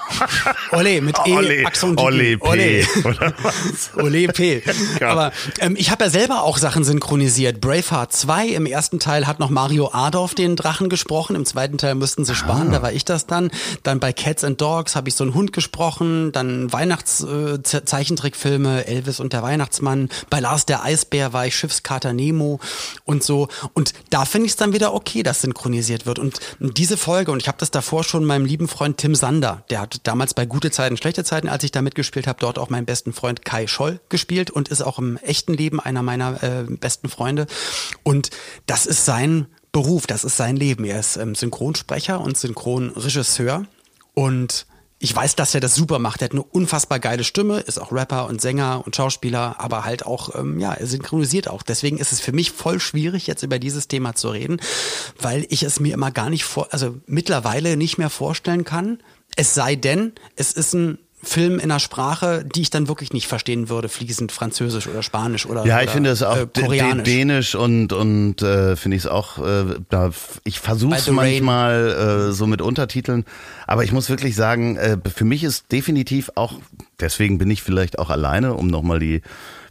Ole 0.72 1.01
mit 1.03 1.14
E, 1.27 1.33
Ole, 1.37 1.66
Axon 1.66 1.98
Ole 1.98 2.38
P. 2.38 2.48
Ole. 2.48 2.87
Oder 3.05 3.35
was? 3.42 3.90
Ole 3.96 4.27
P. 4.29 4.62
Aber 5.03 5.33
ähm, 5.61 5.77
ich 5.79 5.90
habe 5.90 6.05
ja 6.05 6.11
selber 6.11 6.42
auch 6.42 6.57
Sachen 6.57 6.83
synchronisiert. 6.83 7.61
Braveheart 7.61 8.11
2, 8.12 8.48
im 8.48 8.64
ersten 8.66 8.98
Teil 8.98 9.27
hat 9.27 9.38
noch 9.38 9.51
Mario 9.51 9.90
Adorf 9.92 10.35
den 10.35 10.57
Drachen 10.57 10.88
gesprochen, 10.88 11.37
im 11.37 11.44
zweiten 11.44 11.77
Teil 11.79 11.94
mussten 11.94 12.25
sie 12.25 12.35
sparen, 12.35 12.68
Ah. 12.68 12.72
da 12.72 12.83
war 12.83 12.92
ich 12.92 13.05
das 13.05 13.27
dann. 13.27 13.51
Dann 13.83 14.01
bei 14.01 14.12
Cats 14.14 14.44
and 14.44 14.59
Dogs 14.61 14.96
habe 14.96 15.09
ich 15.11 15.14
so 15.14 15.25
einen 15.25 15.35
Hund 15.35 15.53
gesprochen, 15.53 16.33
dann 16.33 16.72
Weihnachts-Zeichentrickfilme, 16.72 18.87
Elvis 18.87 19.20
und 19.20 19.33
der 19.35 19.42
Weihnachtsmann. 19.42 20.09
Bei 20.31 20.40
Lars 20.40 20.64
der 20.66 20.83
Eisbär 20.85 21.33
war 21.35 21.46
ich 21.46 21.55
Schiffskater 21.55 22.12
Nemo 22.14 22.59
und 23.05 23.22
so. 23.22 23.48
Und 23.75 23.92
da 24.11 24.25
finde 24.25 24.46
ich 24.46 24.53
es 24.53 24.57
dann 24.57 24.72
wieder 24.72 24.94
okay, 24.94 25.22
dass 25.22 25.42
synchronisiert 25.42 26.07
wird. 26.07 26.18
Und 26.18 26.40
diese 26.61 26.96
Folge, 26.96 27.31
und 27.31 27.42
ich 27.42 27.48
habe 27.48 27.59
das 27.59 27.70
davor 27.70 28.05
schon 28.05 28.25
meinem 28.25 28.46
lieben 28.46 28.68
Freund 28.68 29.02
Tim 29.03 29.17
Sander, 29.17 29.65
der 29.69 29.81
hat 29.81 30.07
damals 30.07 30.33
bei 30.33 30.47
Gute 30.47 30.71
Zeiten, 30.71 30.97
Schlechte 30.97 31.25
Zeiten, 31.25 31.49
als 31.49 31.65
ich 31.65 31.73
da 31.73 31.83
mitgespielt 31.83 32.29
habe, 32.29 32.38
dort 32.38 32.57
auch 32.57 32.71
meinen 32.71 32.87
besten 32.87 33.12
Freund 33.12 33.45
Kai 33.45 33.67
Scholl 33.67 33.99
gespielt 34.11 34.53
und 34.53 34.69
ist 34.69 34.81
auch 34.81 35.01
im 35.01 35.17
echten 35.17 35.55
Leben 35.55 35.81
einer 35.81 36.05
meiner 36.05 36.41
äh, 36.41 36.62
besten 36.69 37.09
Freunde. 37.09 37.49
Und 38.05 38.31
das 38.67 38.87
ist 38.87 39.05
sein 39.05 39.49
Beruf, 39.73 40.07
das 40.07 40.23
ist 40.23 40.37
sein 40.37 40.55
Leben. 40.55 40.85
Er 40.85 41.01
ist 41.01 41.17
ähm, 41.17 41.35
Synchronsprecher 41.35 42.21
und 42.21 42.37
Synchronregisseur. 42.37 43.67
Und 44.15 44.67
ich 45.03 45.15
weiß, 45.15 45.35
dass 45.35 45.53
er 45.53 45.61
das 45.61 45.75
super 45.75 45.99
macht. 45.99 46.23
Er 46.23 46.27
hat 46.27 46.33
eine 46.33 46.45
unfassbar 46.45 47.01
geile 47.01 47.25
Stimme, 47.25 47.59
ist 47.59 47.81
auch 47.81 47.91
Rapper 47.91 48.29
und 48.29 48.41
Sänger 48.41 48.83
und 48.87 48.95
Schauspieler, 48.95 49.57
aber 49.59 49.85
halt 49.85 50.07
auch, 50.07 50.33
ähm, 50.37 50.61
ja, 50.61 50.73
er 50.73 50.87
synchronisiert 50.87 51.49
auch. 51.49 51.65
Deswegen 51.65 51.99
ist 51.99 52.12
es 52.12 52.21
für 52.21 52.31
mich 52.31 52.53
voll 52.53 52.79
schwierig, 52.79 53.27
jetzt 53.27 53.43
über 53.43 53.59
dieses 53.59 53.88
Thema 53.88 54.15
zu 54.15 54.29
reden, 54.29 54.61
weil 55.19 55.45
ich 55.49 55.65
es 55.65 55.81
mir 55.81 55.93
immer 55.93 56.12
gar 56.12 56.31
nicht 56.31 56.45
vor, 56.45 56.69
also 56.71 56.95
mittlerweile 57.07 57.77
nicht 57.77 57.99
mehr 57.99 58.11
vorstellen 58.11 58.65
kann. 58.65 59.03
Es 59.35 59.55
sei 59.55 59.75
denn, 59.75 60.12
es 60.37 60.53
ist 60.53 60.73
ein 60.73 60.99
Film 61.25 61.55
in 61.61 61.71
einer 61.71 61.79
Sprache, 61.79 62.45
die 62.45 62.63
ich 62.63 62.71
dann 62.71 62.89
wirklich 62.89 63.13
nicht 63.13 63.29
verstehen 63.29 63.69
würde, 63.69 63.89
fließend 63.89 64.33
Französisch 64.33 64.89
oder 64.89 65.05
Spanisch 65.05 65.47
oder 65.47 65.65
Ja, 65.65 65.79
ich 65.79 65.85
oder, 65.85 65.93
finde 65.93 66.11
es 66.11 66.23
auch 66.25 66.37
äh, 66.37 66.47
Koreanisch. 66.47 67.05
Dänisch 67.05 67.55
und 67.55 67.93
und 67.93 68.43
äh, 68.43 68.75
finde 68.75 68.97
ich 68.97 69.05
es 69.05 69.07
auch. 69.09 69.39
Äh, 69.39 69.77
da, 69.89 70.11
ich 70.43 70.59
versuche 70.59 70.97
es 70.97 71.09
manchmal 71.09 72.29
äh, 72.31 72.33
so 72.33 72.47
mit 72.49 72.61
Untertiteln, 72.61 73.25
aber 73.69 73.85
ich 73.85 73.93
muss 73.93 74.09
wirklich 74.11 74.35
sagen, 74.35 74.77
äh, 74.77 74.99
für 75.15 75.25
mich 75.25 75.45
ist 75.45 75.71
definitiv 75.71 76.33
auch. 76.35 76.55
Deswegen 76.99 77.39
bin 77.39 77.51
ich 77.51 77.63
vielleicht 77.63 77.99
auch 78.01 78.11
alleine, 78.11 78.55
um 78.55 78.67
nochmal 78.67 78.99
die. 78.99 79.23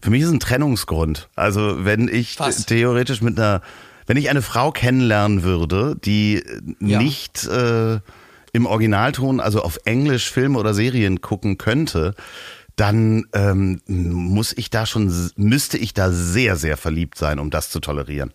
Für 0.02 0.10
mich 0.10 0.22
ist 0.24 0.32
ein 0.32 0.40
Trennungsgrund. 0.40 1.28
Also 1.36 1.84
wenn 1.86 2.08
ich 2.08 2.40
Was? 2.40 2.66
theoretisch 2.66 3.22
mit 3.22 3.38
einer, 3.38 3.62
wenn 4.08 4.16
ich 4.18 4.30
eine 4.30 4.42
Frau 4.42 4.72
kennenlernen 4.72 5.44
würde, 5.44 5.96
die 6.04 6.44
Ja. 6.80 7.02
nicht 7.02 7.46
äh, 7.48 8.00
im 8.54 8.66
Originalton, 8.66 9.40
also 9.40 9.62
auf 9.62 9.80
Englisch 9.86 10.30
Filme 10.32 10.60
oder 10.60 10.74
Serien 10.74 11.22
gucken 11.22 11.58
könnte, 11.58 12.16
dann 12.76 13.26
ähm, 13.34 13.82
muss 13.88 14.54
ich 14.54 14.70
da 14.70 14.86
schon, 14.86 15.14
müsste 15.36 15.78
ich 15.78 15.94
da 15.94 16.12
sehr, 16.12 16.56
sehr 16.56 16.78
verliebt 16.78 17.18
sein, 17.18 17.40
um 17.40 17.50
das 17.50 17.70
zu 17.70 17.80
tolerieren. 17.80 18.34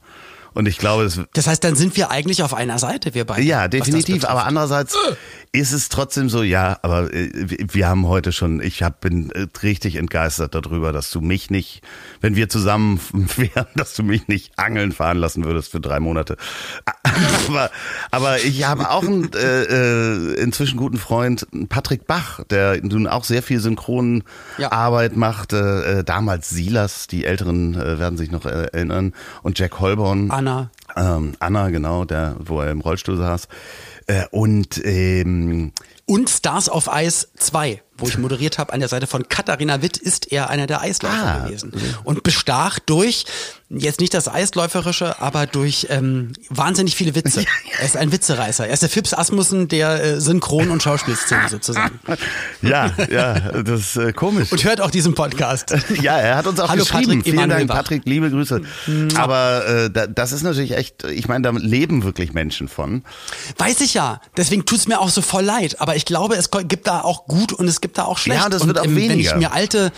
Und 0.56 0.66
ich 0.66 0.78
glaube, 0.78 1.04
es, 1.04 1.20
Das 1.34 1.46
heißt, 1.46 1.62
dann 1.64 1.74
sind 1.76 1.96
wir 1.98 2.10
eigentlich 2.10 2.42
auf 2.42 2.54
einer 2.54 2.78
Seite, 2.78 3.14
wir 3.14 3.26
beide. 3.26 3.42
ja, 3.42 3.68
definitiv. 3.68 4.24
Aber 4.24 4.46
andererseits 4.46 4.96
ist 5.58 5.72
es 5.72 5.88
trotzdem 5.88 6.28
so, 6.28 6.42
ja, 6.42 6.78
aber 6.82 7.12
äh, 7.12 7.30
wir- 7.72 7.86
haben 7.86 8.06
heute 8.08 8.32
schon, 8.32 8.60
ich 8.60 8.82
hab, 8.82 9.00
bin 9.00 9.30
äh, 9.30 9.46
richtig 9.62 9.96
entgeistert 9.96 10.54
darüber, 10.54 10.92
dass 10.92 11.10
du 11.10 11.20
mich 11.20 11.50
nicht, 11.50 11.82
wenn 12.20 12.34
wir 12.36 12.48
zusammen 12.48 13.00
wären, 13.36 13.66
dass 13.76 13.94
du 13.94 14.02
mich 14.02 14.26
nicht 14.28 14.58
angeln 14.58 14.92
fahren 14.92 15.18
lassen 15.18 15.44
würdest 15.44 15.70
für 15.70 15.80
drei 15.80 16.00
Monate. 16.00 16.36
Aber, 17.48 17.70
aber 18.10 18.40
ich 18.44 18.64
habe 18.66 18.90
auch 18.90 19.02
einen 19.04 19.32
äh, 19.32 19.62
äh, 19.62 20.34
inzwischen 20.34 20.76
guten 20.76 20.98
Freund, 20.98 21.46
Patrick 21.68 22.06
Bach, 22.06 22.40
der 22.50 22.82
nun 22.82 23.06
auch 23.06 23.24
sehr 23.24 23.42
viel 23.42 23.60
synchronen 23.60 24.24
Ja. 24.58 24.90
Macht. 25.14 25.52
Äh, 25.52 26.02
damals 26.04 26.50
Silas, 26.50 27.06
die 27.06 27.24
Älteren 27.24 27.74
äh, 27.74 27.98
werden 27.98 28.18
sich 28.18 28.30
noch 28.30 28.44
erinnern, 28.44 29.12
und 29.42 29.58
Jack 29.58 29.78
Holborn. 29.80 30.30
Anna. 30.30 30.70
Ähm, 30.96 31.34
Anna, 31.40 31.68
genau, 31.70 32.04
der, 32.04 32.36
wo 32.38 32.60
er 32.60 32.70
im 32.70 32.80
Rollstuhl 32.80 33.16
saß. 33.16 33.48
Äh, 34.06 34.24
und 34.30 34.80
ähm, 34.84 35.72
Und 36.06 36.30
Stars 36.30 36.70
of 36.70 36.88
Ice 36.92 37.28
2, 37.36 37.82
wo 37.98 38.06
ich 38.08 38.16
moderiert 38.18 38.58
habe 38.58 38.72
an 38.72 38.80
der 38.80 38.88
Seite 38.88 39.06
von 39.06 39.28
Katharina 39.28 39.82
Witt, 39.82 39.96
ist 39.96 40.32
er 40.32 40.48
einer 40.50 40.66
der 40.66 40.80
Eisläufer 40.80 41.14
Ah. 41.42 41.44
gewesen. 41.46 41.72
Und 42.04 42.22
bestach 42.22 42.78
durch, 42.78 43.26
jetzt 43.68 44.00
nicht 44.00 44.14
das 44.14 44.28
Eisläuferische, 44.28 45.20
aber 45.20 45.46
durch 45.46 45.88
ähm, 45.90 46.32
wahnsinnig 46.50 46.94
viele 46.94 47.14
Witze. 47.14 47.44
Er 47.78 47.84
ist 47.84 47.96
ein 47.96 48.10
Witzereißer. 48.10 48.66
Er 48.66 48.72
ist 48.72 48.82
der 48.82 48.88
Fips 48.88 49.12
Asmussen 49.12 49.68
der 49.68 50.02
äh, 50.02 50.20
Synchron- 50.20 50.70
und 50.70 50.82
Schauspielszene 50.82 51.48
sozusagen. 51.50 52.00
ja, 52.62 52.90
ja, 53.10 53.38
das 53.62 53.80
ist 53.80 53.96
äh, 53.96 54.12
komisch. 54.14 54.50
Und 54.50 54.64
hört 54.64 54.80
auch 54.80 54.90
diesen 54.90 55.14
Podcast. 55.14 55.74
Ja, 56.00 56.18
er 56.18 56.36
hat 56.36 56.46
uns 56.46 56.60
auch 56.60 56.68
Hallo, 56.68 56.82
geschrieben. 56.84 57.06
Patrick 57.06 57.24
Vielen 57.24 57.36
Emanuel 57.36 57.58
Dank, 57.58 57.68
Bach. 57.68 57.76
Patrick, 57.76 58.02
liebe 58.06 58.30
Grüße. 58.30 58.62
Aber 59.16 59.66
äh, 59.66 59.90
da, 59.90 60.06
das 60.06 60.32
ist 60.32 60.42
natürlich 60.42 60.72
echt, 60.72 61.04
ich 61.04 61.28
meine, 61.28 61.42
da 61.42 61.50
leben 61.50 62.02
wirklich 62.04 62.32
Menschen 62.32 62.68
von. 62.68 63.02
Weiß 63.58 63.80
ich 63.80 63.94
ja. 63.94 64.20
Deswegen 64.36 64.64
tut's 64.64 64.88
mir 64.88 65.00
auch 65.00 65.08
so 65.08 65.22
voll 65.22 65.44
leid. 65.44 65.80
Aber 65.80 65.96
ich 65.96 66.04
glaube, 66.04 66.36
es 66.36 66.50
gibt 66.50 66.86
da 66.86 67.00
auch 67.00 67.26
gut 67.26 67.52
und 67.52 67.66
es 67.68 67.80
gibt 67.80 67.98
da 67.98 68.04
auch 68.04 68.18
schlecht. 68.18 68.40
Ja, 68.40 68.46
und 68.46 68.54
das 68.54 68.66
wird 68.66 68.78
auch 68.78 68.84
ähm, 68.84 68.96
Wenn 68.96 69.02
ich 69.04 69.10
weniger. 69.10 69.36
mir 69.36 69.52
alte 69.52 69.92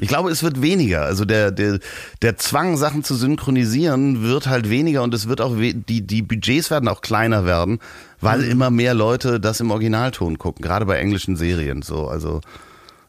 Ich 0.00 0.08
glaube, 0.08 0.30
es 0.30 0.42
wird 0.42 0.62
weniger. 0.62 1.02
Also 1.02 1.24
der, 1.24 1.50
der, 1.50 1.80
der 2.22 2.36
Zwang, 2.36 2.76
Sachen 2.76 3.02
zu 3.02 3.14
synchronisieren, 3.14 4.22
wird 4.22 4.46
halt 4.46 4.70
weniger 4.70 5.02
und 5.02 5.12
es 5.14 5.28
wird 5.28 5.40
auch, 5.40 5.56
die, 5.56 6.02
die 6.02 6.22
Budgets 6.22 6.70
werden 6.70 6.88
auch 6.88 7.00
kleiner 7.00 7.44
werden, 7.44 7.80
weil 8.20 8.40
Mhm. 8.40 8.50
immer 8.50 8.70
mehr 8.70 8.94
Leute 8.94 9.40
das 9.40 9.60
im 9.60 9.70
Originalton 9.70 10.38
gucken, 10.38 10.62
gerade 10.62 10.86
bei 10.86 10.98
englischen 10.98 11.36
Serien 11.36 11.82
so. 11.82 12.06
Also 12.08 12.40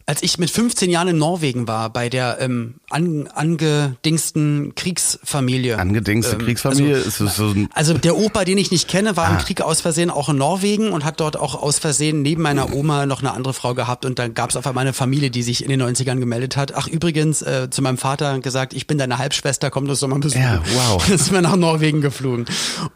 Als 0.08 0.22
ich 0.22 0.38
mit 0.38 0.52
15 0.52 0.92
Jahren 0.92 1.08
in 1.08 1.18
Norwegen 1.18 1.68
war, 1.68 1.90
bei 1.90 2.10
der 2.10 2.38
ähm, 2.40 2.76
an, 2.92 3.28
angedingsten 3.28 4.74
Kriegsfamilie. 4.76 5.80
angedingste 5.80 6.34
ähm, 6.34 6.40
Kriegsfamilie 6.40 6.98
Also, 6.98 7.28
so 7.28 7.56
also 7.74 7.94
der 7.96 8.16
Opa, 8.16 8.46
den 8.46 8.60
ich 8.60 8.70
nicht 8.70 8.88
kenne, 8.88 9.18
war 9.18 9.28
im 9.30 9.38
Ah. 9.38 9.42
Krieg 9.42 9.62
aus 9.62 9.82
Versehen 9.82 10.12
auch 10.12 10.30
in 10.30 10.38
Norwegen 10.38 10.90
und 10.92 11.06
hat 11.06 11.20
dort 11.20 11.38
auch 11.38 11.56
aus 11.62 11.80
Versehen 11.80 12.22
neben 12.22 12.44
meiner 12.44 12.72
Oma 12.74 13.08
noch 13.08 13.22
eine 13.22 13.32
andere 13.34 13.56
Frau 13.56 13.74
gehabt 13.74 14.06
und 14.06 14.20
dann 14.20 14.36
gab 14.36 14.52
es 14.52 14.56
auf 14.58 14.68
einmal 14.68 14.84
eine 14.84 14.94
Familie, 14.94 15.32
die 15.32 15.42
sich 15.42 15.64
in 15.64 15.70
den 15.70 15.82
90ern 15.82 16.20
gemeldet 16.20 16.56
hat. 16.56 16.76
Ach 16.76 16.88
übrigens, 16.88 17.42
äh, 17.42 17.70
zu 17.72 17.82
meinem 17.82 17.98
Vater 17.98 18.40
gesagt, 18.40 18.74
ich 18.74 18.86
bin 18.86 19.00
deine 19.00 19.18
Halbschwester, 19.18 19.72
komm 19.72 19.88
das 19.88 20.02
doch 20.02 20.08
mal 20.08 20.20
besuchen. 20.20 20.42
Ja, 20.44 20.62
wow. 20.76 21.04
Dann 21.10 21.18
sind 21.18 21.34
wir 21.34 21.42
nach 21.42 21.56
Norwegen 21.56 22.02
geflogen. 22.02 22.46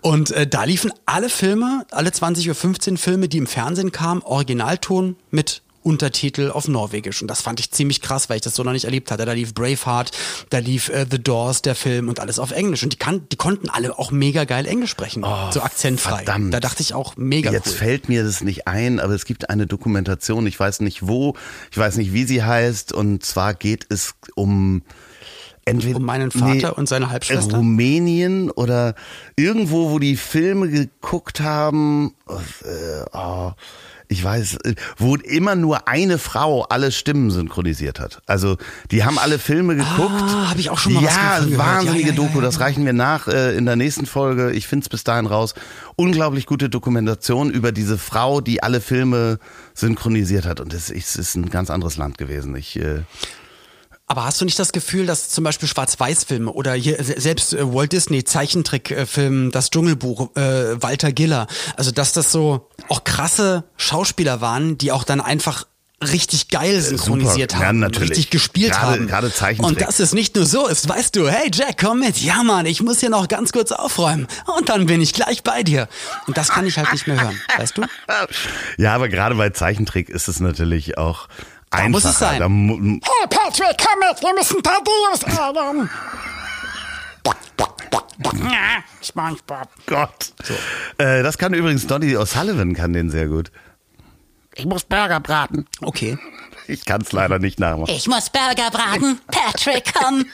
Und 0.01 0.29
äh, 0.31 0.45
da 0.45 0.63
liefen 0.63 0.91
alle 1.07 1.29
Filme, 1.29 1.85
alle 1.89 2.11
20.15 2.11 2.91
Uhr 2.91 2.97
Filme, 2.97 3.29
die 3.29 3.39
im 3.39 3.47
Fernsehen 3.47 3.91
kamen, 3.91 4.21
Originalton 4.21 5.15
mit 5.31 5.63
Untertitel 5.83 6.51
auf 6.51 6.67
Norwegisch. 6.67 7.21
Und 7.21 7.27
das 7.27 7.41
fand 7.41 7.59
ich 7.59 7.71
ziemlich 7.71 8.01
krass, 8.01 8.29
weil 8.29 8.37
ich 8.37 8.41
das 8.41 8.55
so 8.55 8.63
noch 8.63 8.73
nicht 8.73 8.85
erlebt 8.85 9.11
hatte. 9.11 9.25
Da 9.25 9.33
lief 9.33 9.53
Braveheart, 9.53 10.11
da 10.49 10.59
lief 10.59 10.89
äh, 10.89 11.05
The 11.09 11.21
Doors, 11.21 11.61
der 11.61 11.75
Film 11.75 12.09
und 12.09 12.19
alles 12.19 12.39
auf 12.39 12.51
Englisch. 12.51 12.83
Und 12.83 12.93
die, 12.93 12.97
kann, 12.97 13.27
die 13.31 13.35
konnten 13.35 13.69
alle 13.69 13.97
auch 13.97 14.11
mega 14.11 14.43
geil 14.43 14.65
Englisch 14.65 14.91
sprechen. 14.91 15.23
so 15.51 15.61
akzentfrei. 15.61 16.11
Oh, 16.11 16.15
verdammt. 16.17 16.53
Da 16.53 16.59
dachte 16.59 16.81
ich 16.81 16.93
auch 16.93 17.15
mega 17.17 17.51
Jetzt 17.51 17.67
cool. 17.67 17.73
fällt 17.73 18.09
mir 18.09 18.23
das 18.23 18.41
nicht 18.41 18.67
ein, 18.67 18.99
aber 18.99 19.13
es 19.13 19.25
gibt 19.25 19.49
eine 19.49 19.67
Dokumentation, 19.67 20.45
ich 20.47 20.59
weiß 20.59 20.81
nicht 20.81 21.07
wo, 21.07 21.35
ich 21.71 21.77
weiß 21.77 21.97
nicht, 21.97 22.13
wie 22.13 22.25
sie 22.25 22.43
heißt, 22.43 22.93
und 22.93 23.25
zwar 23.25 23.53
geht 23.53 23.85
es 23.89 24.15
um 24.35 24.83
entweder 25.65 25.97
Um 25.97 26.05
meinen 26.05 26.31
Vater 26.31 26.77
und 26.77 26.89
seine 26.89 27.09
Halbschwester? 27.09 27.57
Rumänien 27.57 28.49
oder 28.51 28.95
irgendwo, 29.35 29.91
wo 29.91 29.99
die 29.99 30.17
Filme 30.17 30.69
geguckt 30.69 31.41
haben, 31.41 32.15
äh, 32.27 33.05
oh, 33.13 33.51
ich 34.11 34.23
weiß, 34.23 34.55
äh, 34.63 34.73
wo 34.97 35.15
immer 35.15 35.55
nur 35.55 35.87
eine 35.87 36.17
Frau 36.17 36.63
alle 36.63 36.91
Stimmen 36.91 37.29
synchronisiert 37.29 37.99
hat. 37.99 38.21
Also 38.25 38.57
die 38.89 39.03
haben 39.03 39.19
alle 39.19 39.37
Filme 39.37 39.75
geguckt. 39.75 40.11
Ah, 40.11 40.49
hab 40.49 40.57
ich 40.57 40.71
auch 40.71 40.79
schon 40.79 40.93
mal 40.93 41.03
was 41.03 41.15
Ja, 41.15 41.39
gehört. 41.39 41.57
wahnsinnige 41.59 42.01
Ja, 42.09 42.15
ja, 42.15 42.15
Doku, 42.15 42.39
ja, 42.39 42.41
das 42.41 42.59
reichen 42.59 42.85
wir 42.85 42.93
nach 42.93 43.27
äh, 43.27 43.55
in 43.55 43.65
der 43.65 43.75
nächsten 43.75 44.07
Folge. 44.07 44.51
Ich 44.51 44.67
find's 44.67 44.89
bis 44.89 45.03
dahin 45.03 45.27
raus. 45.27 45.53
Unglaublich 45.95 46.47
gute 46.47 46.69
Dokumentation 46.69 47.51
über 47.51 47.71
diese 47.71 47.99
Frau, 47.99 48.41
die 48.41 48.63
alle 48.63 48.81
Filme 48.81 49.37
synchronisiert 49.75 50.45
hat. 50.45 50.59
Und 50.59 50.73
es 50.73 50.89
ist, 50.89 51.15
ist 51.15 51.35
ein 51.35 51.49
ganz 51.51 51.69
anderes 51.69 51.97
Land 51.97 52.17
gewesen. 52.17 52.55
Ich, 52.55 52.77
äh, 52.79 53.03
Aber 54.11 54.25
hast 54.25 54.41
du 54.41 54.45
nicht 54.45 54.57
das 54.57 54.71
Gefühl, 54.71 55.05
dass 55.05 55.29
zum 55.29 55.43
Beispiel 55.43 55.69
Schwarz-Weiß-Filme 55.69 56.51
oder 56.51 56.73
hier 56.73 57.01
se- 57.03 57.21
selbst 57.21 57.53
äh, 57.53 57.73
Walt 57.73 57.91
Disney 57.93 58.23
Zeichentrickfilm 58.23 59.51
Das 59.51 59.69
Dschungelbuch 59.69 60.35
äh, 60.35 60.81
Walter 60.81 61.11
Giller, 61.11 61.45
also 61.77 61.91
dass 61.91 62.13
das 62.13 62.31
so 62.31 62.67
auch 62.87 63.03
krasse 63.03 63.63
Schauspieler 63.77 64.41
waren, 64.41 64.77
die 64.77 64.91
auch 64.91 65.03
dann 65.03 65.21
einfach 65.21 65.65
richtig 66.01 66.47
geil 66.47 66.79
synchronisiert 66.81 67.51
super. 67.51 67.61
Ja, 67.63 67.67
haben, 67.69 67.79
natürlich. 67.79 68.11
richtig 68.11 68.29
gespielt 68.29 68.71
Gerade- 68.71 68.91
haben. 68.93 69.07
gerade 69.07 69.33
Zeichentrick. 69.33 69.67
Und 69.77 69.81
dass 69.85 69.99
es 69.99 70.13
nicht 70.13 70.33
nur 70.35 70.45
so 70.45 70.65
ist, 70.67 70.87
weißt 70.87 71.15
du, 71.15 71.27
hey 71.29 71.51
Jack, 71.53 71.77
komm 71.79 71.99
mit, 71.99 72.17
ja 72.21 72.41
Mann, 72.43 72.65
ich 72.65 72.81
muss 72.81 73.01
hier 73.01 73.09
noch 73.09 73.27
ganz 73.27 73.51
kurz 73.51 73.71
aufräumen 73.73 74.25
und 74.57 74.69
dann 74.69 74.85
bin 74.85 75.01
ich 75.01 75.13
gleich 75.13 75.43
bei 75.43 75.61
dir. 75.61 75.87
Und 76.25 76.37
das 76.37 76.49
kann 76.49 76.65
ich 76.65 76.77
halt 76.77 76.91
nicht 76.93 77.05
mehr 77.05 77.21
hören, 77.21 77.39
weißt 77.57 77.77
du? 77.77 77.81
ja, 78.81 78.95
aber 78.95 79.09
gerade 79.09 79.35
bei 79.35 79.49
Zeichentrick 79.49 80.09
ist 80.09 80.29
es 80.29 80.39
natürlich 80.39 80.97
auch 80.97 81.27
einfacher. 81.71 81.89
muss 81.89 82.05
es 82.05 82.19
sein. 82.19 82.39
Da 82.39 82.49
mu- 82.49 82.77
Hey 83.03 83.27
Patrick, 83.29 83.77
komm 83.77 83.99
mit, 83.99 84.21
wir 84.21 84.33
müssen 84.33 84.61
Tadeus 84.63 85.37
ärgern. 85.37 85.89
SpongeBob. 89.01 89.69
Gott. 89.85 90.33
Äh, 90.97 91.23
das 91.23 91.37
kann 91.37 91.53
übrigens 91.53 91.87
Donny 91.87 92.15
O'Sullivan 92.17 92.73
kann 92.75 92.93
den 92.93 93.09
sehr 93.09 93.27
gut. 93.27 93.51
Ich 94.55 94.65
muss 94.65 94.83
Burger 94.83 95.19
braten. 95.19 95.65
Okay. 95.81 96.17
Ich 96.67 96.85
kann 96.85 97.01
es 97.01 97.11
leider 97.13 97.39
nicht 97.39 97.59
nachmachen. 97.59 97.89
Ich 97.93 98.07
muss 98.07 98.29
Burger 98.29 98.69
braten. 98.71 99.19
Patrick, 99.27 99.91
komm. 99.97 100.25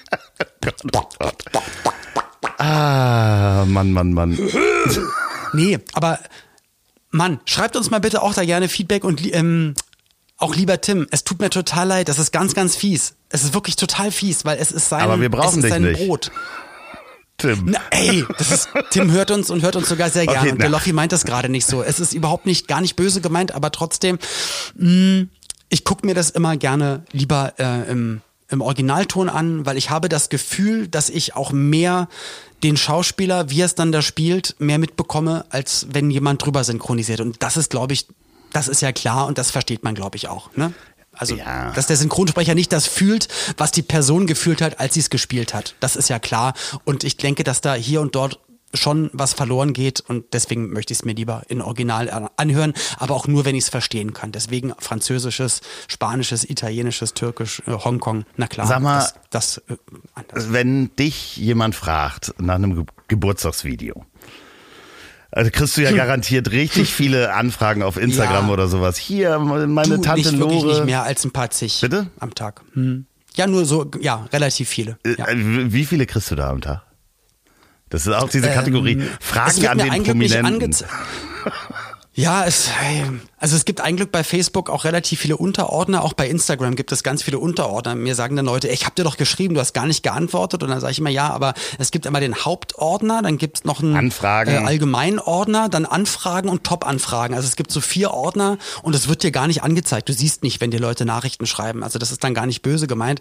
Ah, 2.58 3.64
Mann, 3.68 3.92
Mann, 3.92 4.14
Mann. 4.14 4.38
Nee, 5.54 5.80
aber 5.94 6.20
Mann, 7.12 7.40
schreibt 7.46 7.78
uns 7.78 7.90
mal 7.90 8.00
bitte 8.02 8.22
auch 8.22 8.34
da 8.34 8.44
gerne 8.44 8.68
Feedback 8.68 9.06
und 9.06 9.24
ähm, 9.34 9.74
auch 10.38 10.56
lieber 10.56 10.82
Tim, 10.82 11.08
es 11.12 11.24
tut 11.24 11.40
mir 11.40 11.50
total 11.50 11.88
leid, 11.88 12.10
das 12.10 12.20
ist 12.20 12.32
ganz, 12.32 12.54
ganz 12.54 12.76
fies. 12.76 13.16
Es 13.30 13.44
ist 13.44 13.54
wirklich 13.54 13.76
total 13.76 14.12
fies, 14.12 14.46
weil 14.46 14.58
es 14.58 14.72
ist 14.72 14.90
sein, 14.90 15.02
Aber 15.02 15.20
wir 15.22 15.30
brauchen 15.30 15.60
es 15.60 15.66
ist 15.66 15.70
sein 15.72 15.82
nicht. 15.84 16.06
Brot. 16.06 16.32
Tim. 17.38 17.64
Na, 17.66 17.80
ey, 17.92 18.26
das 18.38 18.52
ist, 18.52 18.70
Tim 18.92 19.12
hört 19.12 19.30
uns 19.32 19.50
und 19.50 19.62
hört 19.62 19.76
uns 19.76 19.90
sogar 19.90 20.10
sehr 20.10 20.26
gerne. 20.26 20.40
Okay, 20.40 20.52
und 20.54 20.62
der. 20.62 20.70
Loffi 20.70 20.94
meint 20.94 21.12
das 21.12 21.26
gerade 21.26 21.50
nicht 21.50 21.66
so. 21.66 21.84
Es 21.84 22.00
ist 22.00 22.14
überhaupt 22.14 22.46
nicht, 22.46 22.68
gar 22.68 22.80
nicht 22.80 22.96
böse 22.96 23.20
gemeint, 23.20 23.54
aber 23.54 23.72
trotzdem, 23.72 24.20
mh, 24.76 25.26
ich 25.70 25.84
gucke 25.84 26.06
mir 26.06 26.14
das 26.14 26.30
immer 26.30 26.56
gerne 26.56 27.04
lieber 27.12 27.54
äh, 27.58 27.90
im, 27.92 28.22
im 28.50 28.62
Originalton 28.62 29.28
an, 29.28 29.66
weil 29.66 29.76
ich 29.78 29.90
habe 29.90 30.08
das 30.08 30.30
Gefühl, 30.30 30.88
dass 30.88 31.10
ich 31.10 31.36
auch 31.36 31.52
mehr 31.52 32.08
den 32.64 32.78
Schauspieler, 32.78 33.50
wie 33.50 33.62
er 33.62 33.66
es 33.66 33.76
dann 33.76 33.92
da 33.92 34.02
spielt, 34.02 34.56
mehr 34.60 34.78
mitbekomme, 34.78 35.46
als 35.50 35.88
wenn 35.92 36.10
jemand 36.12 36.46
drüber 36.46 36.64
synchronisiert. 36.64 37.20
Und 37.20 37.44
das 37.44 37.58
ist, 37.58 37.70
glaube 37.70 37.94
ich, 37.94 38.08
das 38.56 38.68
ist 38.68 38.82
ja 38.82 38.92
klar 38.92 39.28
und 39.28 39.38
das 39.38 39.52
versteht 39.52 39.84
man, 39.84 39.96
glaube 39.96 40.18
ich, 40.18 40.28
auch. 40.28 40.56
Ne? 40.56 40.74
Also, 41.14 41.36
Ja. 41.36 41.72
dass 41.72 41.88
der 41.88 41.96
Synchronsprecher 41.98 42.56
nicht 42.56 42.72
das 42.74 42.88
fühlt, 42.88 43.28
was 43.58 43.72
die 43.72 43.82
Person 43.84 44.28
gefühlt 44.28 44.62
hat, 44.62 44.80
als 44.80 44.94
sie 44.96 45.00
es 45.00 45.10
gespielt 45.10 45.54
hat. 45.54 45.76
Das 45.80 45.96
ist 45.96 46.10
ja 46.10 46.20
klar. 46.20 46.54
Und 46.84 47.04
ich 47.04 47.18
denke, 47.18 47.44
dass 47.44 47.62
da 47.62 47.74
hier 47.74 48.02
und 48.02 48.16
dort 48.16 48.40
schon 48.74 49.10
was 49.14 49.32
verloren 49.34 49.72
geht 49.72 50.02
und 50.02 50.34
deswegen 50.34 50.74
möchte 50.74 50.92
ich 50.92 51.00
es 51.00 51.06
mir 51.06 51.14
lieber 51.14 51.44
in 51.48 51.62
Original 51.62 52.10
an- 52.10 52.28
anhören, 52.36 52.74
aber 52.98 53.14
auch 53.16 53.26
nur, 53.26 53.46
wenn 53.46 53.56
ich 53.56 53.64
es 53.66 53.70
verstehen 53.70 54.12
kann. 54.12 54.34
Deswegen 54.34 54.74
französisches, 54.80 55.62
spanisches, 55.88 56.44
italienisches, 56.50 57.14
türkisch, 57.14 57.62
äh, 57.68 57.72
Hongkong, 57.72 58.26
na 58.36 58.48
klar. 58.48 58.68
Sag 58.68 58.82
mal, 58.82 59.00
das, 59.00 59.14
das 59.30 59.58
äh, 59.70 59.78
anders. 60.16 60.52
Wenn 60.52 60.94
dich 60.98 61.38
jemand 61.38 61.74
fragt 61.76 62.34
nach 62.38 62.56
einem 62.56 62.76
Ge 62.76 62.86
Geburtstagsvideo, 63.08 64.04
also 65.36 65.52
kriegst 65.52 65.78
du 65.78 65.82
ja 65.82 65.92
garantiert 65.92 66.52
richtig 66.52 66.94
viele 66.94 67.34
Anfragen 67.34 67.84
auf 67.84 67.98
Instagram 67.98 68.42
Hm. 68.44 68.48
Ja. 68.48 68.54
oder 68.54 68.68
sowas. 68.68 68.98
Hier, 68.98 69.38
meine 69.40 69.98
Du, 69.98 70.02
Tante 70.02 70.30
nicht 70.32 70.40
wirklich 70.40 70.64
Lore. 70.64 70.76
nicht 70.78 70.86
mehr 70.86 71.04
als 71.04 71.24
ein 71.26 71.32
paar 71.32 71.50
zig 71.52 71.80
Bitte? 71.82 72.08
am 72.20 72.34
Tag. 72.34 72.62
Hm. 72.74 73.06
Ja, 73.36 73.46
nur 73.48 73.66
so, 73.66 73.92
ja, 74.00 74.28
relativ 74.34 74.70
viele. 74.70 74.98
Äh, 75.06 75.16
Ja. 75.18 75.28
äh, 75.28 75.36
Wie 75.74 75.86
viele 75.86 76.06
kriegst 76.06 76.32
du 76.32 76.36
da 76.36 76.50
am 76.50 76.62
Tag? 76.62 76.82
Das 77.90 78.08
ist 78.08 78.14
auch 78.14 78.30
diese 78.30 78.50
Kategorie. 78.50 78.94
Ähm, 78.94 79.02
es 79.20 79.26
Fragen 79.28 79.58
wird 79.62 79.70
an 79.72 79.78
mir 79.78 79.90
den 79.92 80.04
Prominenten. 80.04 80.76
Ja, 82.18 82.46
es, 82.46 82.70
also 83.38 83.58
es 83.58 83.66
gibt 83.66 83.82
ein 83.82 83.98
Glück 83.98 84.10
bei 84.10 84.24
Facebook 84.24 84.70
auch 84.70 84.86
relativ 84.86 85.20
viele 85.20 85.36
Unterordner. 85.36 86.02
Auch 86.02 86.14
bei 86.14 86.30
Instagram 86.30 86.76
gibt 86.76 86.94
es 86.94 87.04
ganz 87.04 87.22
viele 87.24 87.40
Unterordner. 87.40 87.94
Mir 87.94 88.16
sagen 88.16 88.38
dann 88.38 88.46
Leute, 88.46 88.70
ich 88.70 88.86
habe 88.86 88.96
dir 88.96 89.04
doch 89.04 89.18
geschrieben, 89.18 89.54
du 89.54 89.60
hast 89.60 89.74
gar 89.74 89.86
nicht 89.86 90.02
geantwortet. 90.02 90.64
Und 90.64 90.70
dann 90.70 90.80
sage 90.80 90.94
ich 90.94 91.00
immer, 91.00 91.10
ja, 91.10 91.30
aber 91.30 91.54
es 91.78 91.92
gibt 91.92 92.06
immer 92.06 92.22
den 92.22 92.34
Hauptordner, 92.34 93.22
dann 93.22 93.38
gibt 93.38 93.58
es 93.58 93.64
noch 93.66 93.84
einen 93.84 93.98
Anfragen. 93.98 94.50
Äh, 94.50 94.58
Allgemeinordner, 94.60 95.68
dann 95.68 95.86
Anfragen 95.86 96.48
und 96.48 96.64
Top-Anfragen. 96.64 97.36
Also 97.36 97.50
es 97.50 97.58
gibt 97.58 97.70
so 97.70 97.82
vier 97.82 98.12
Ordner 98.12 98.60
und 98.82 98.96
es 98.96 99.10
wird 99.10 99.22
dir 99.22 99.32
gar 99.32 99.48
nicht 99.48 99.62
angezeigt. 99.64 100.08
Du 100.08 100.14
siehst 100.14 100.42
nicht, 100.42 100.62
wenn 100.62 100.72
dir 100.72 100.80
Leute 100.80 101.04
Nachrichten 101.04 101.46
schreiben. 101.46 101.84
Also 101.84 102.00
das 102.00 102.12
ist 102.12 102.24
dann 102.24 102.34
gar 102.34 102.46
nicht 102.46 102.62
böse 102.62 102.88
gemeint. 102.88 103.20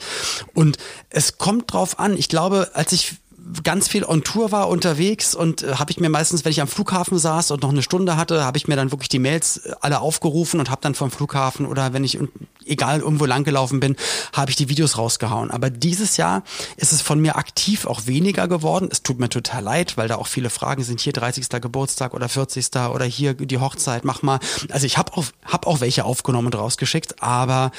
Und 0.55 0.79
es 1.11 1.39
kommt 1.39 1.73
drauf 1.73 1.99
an. 1.99 2.17
Ich 2.17 2.29
glaube, 2.29 2.71
als 2.75 2.93
ich 2.93 3.17
ganz 3.63 3.89
viel 3.89 4.05
on 4.05 4.25
Tour 4.25 4.53
war 4.53 4.69
unterwegs 4.69 5.35
und 5.35 5.63
äh, 5.63 5.75
habe 5.75 5.91
ich 5.91 6.01
mir 6.01 6.09
meistens, 6.09 6.45
wenn 6.45 6.53
ich 6.53 6.61
am 6.61 6.69
Flughafen 6.69 7.19
saß 7.19 7.51
und 7.51 7.63
noch 7.63 7.71
eine 7.71 7.83
Stunde 7.83 8.17
hatte, 8.17 8.45
habe 8.45 8.57
ich 8.57 8.69
mir 8.69 8.77
dann 8.77 8.93
wirklich 8.93 9.09
die 9.09 9.19
Mails 9.19 9.59
äh, 9.59 9.73
alle 9.81 10.01
aufgerufen 10.01 10.61
und 10.61 10.71
habe 10.71 10.81
dann 10.83 10.95
vom 10.95 11.11
Flughafen 11.11 11.67
oder 11.67 11.93
wenn 11.93 12.05
ich 12.05 12.19
egal 12.67 13.01
irgendwo 13.01 13.27
lang 13.27 13.45
gelaufen 13.45 13.81
bin, 13.81 13.97
habe 14.33 14.51
ich 14.51 14.57
die 14.57 14.69
Videos 14.69 14.99
rausgehauen. 14.99 15.51
Aber 15.51 15.71
dieses 15.71 16.17
Jahr 16.17 16.43
ist 16.77 16.93
es 16.93 17.03
von 17.03 17.21
mir 17.21 17.37
aktiv 17.37 17.87
auch 17.87 18.07
weniger 18.07 18.49
geworden. 18.49 18.89
Es 18.91 19.03
tut 19.03 19.19
mir 19.19 19.29
total 19.29 19.63
leid, 19.63 19.97
weil 19.97 20.09
da 20.09 20.17
auch 20.17 20.27
viele 20.27 20.51
Fragen 20.51 20.83
sind. 20.83 21.01
Hier 21.01 21.13
30. 21.13 21.49
Geburtstag 21.61 22.15
oder 22.15 22.29
40. 22.29 22.75
oder 22.93 23.05
hier 23.05 23.35
die 23.35 23.59
Hochzeit, 23.59 24.05
mach 24.05 24.23
mal. 24.23 24.41
Also 24.71 24.87
ich 24.87 24.99
habe 24.99 25.13
auch, 25.15 25.25
hab 25.45 25.67
auch 25.67 25.81
welche 25.81 26.05
aufgenommen 26.05 26.47
und 26.47 26.57
rausgeschickt, 26.57 27.23
aber 27.23 27.71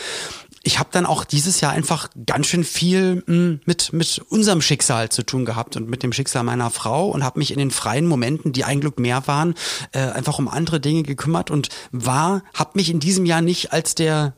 ich 0.66 0.80
habe 0.80 0.90
dann 0.92 1.06
auch 1.06 1.24
dieses 1.26 1.62
Jahr 1.62 1.72
einfach 1.72 2.10
ganz 2.26 2.48
schön 2.48 2.64
viel 2.64 3.24
mh, 3.28 3.60
mit, 3.66 3.94
mit 3.94 4.20
unserem 4.30 4.62
Schicksal 4.62 5.10
zu 5.10 5.24
tun 5.24 5.46
gehabt 5.46 5.78
und 5.78 5.88
mit 5.88 6.02
dem 6.02 6.12
Schicksal 6.12 6.44
meiner 6.44 6.72
Frau 6.72 7.08
und 7.10 7.24
habe 7.24 7.38
mich 7.40 7.52
in 7.52 7.60
den 7.60 7.70
freien 7.70 8.08
Momenten, 8.08 8.52
die 8.52 8.64
ein 8.64 8.82
Glück 8.82 9.00
mehr 9.00 9.28
waren, 9.28 9.54
äh, 9.92 10.00
einfach 10.00 10.40
um 10.40 10.48
andere 10.48 10.80
Dinge 10.80 11.04
gekümmert 11.04 11.52
und 11.52 11.70
war, 11.92 12.44
habe 12.56 12.72
mich 12.74 12.90
in 12.90 13.00
diesem 13.00 13.28
Jahr 13.28 13.42
nicht 13.42 13.74
als 13.74 13.94
der 13.94 14.34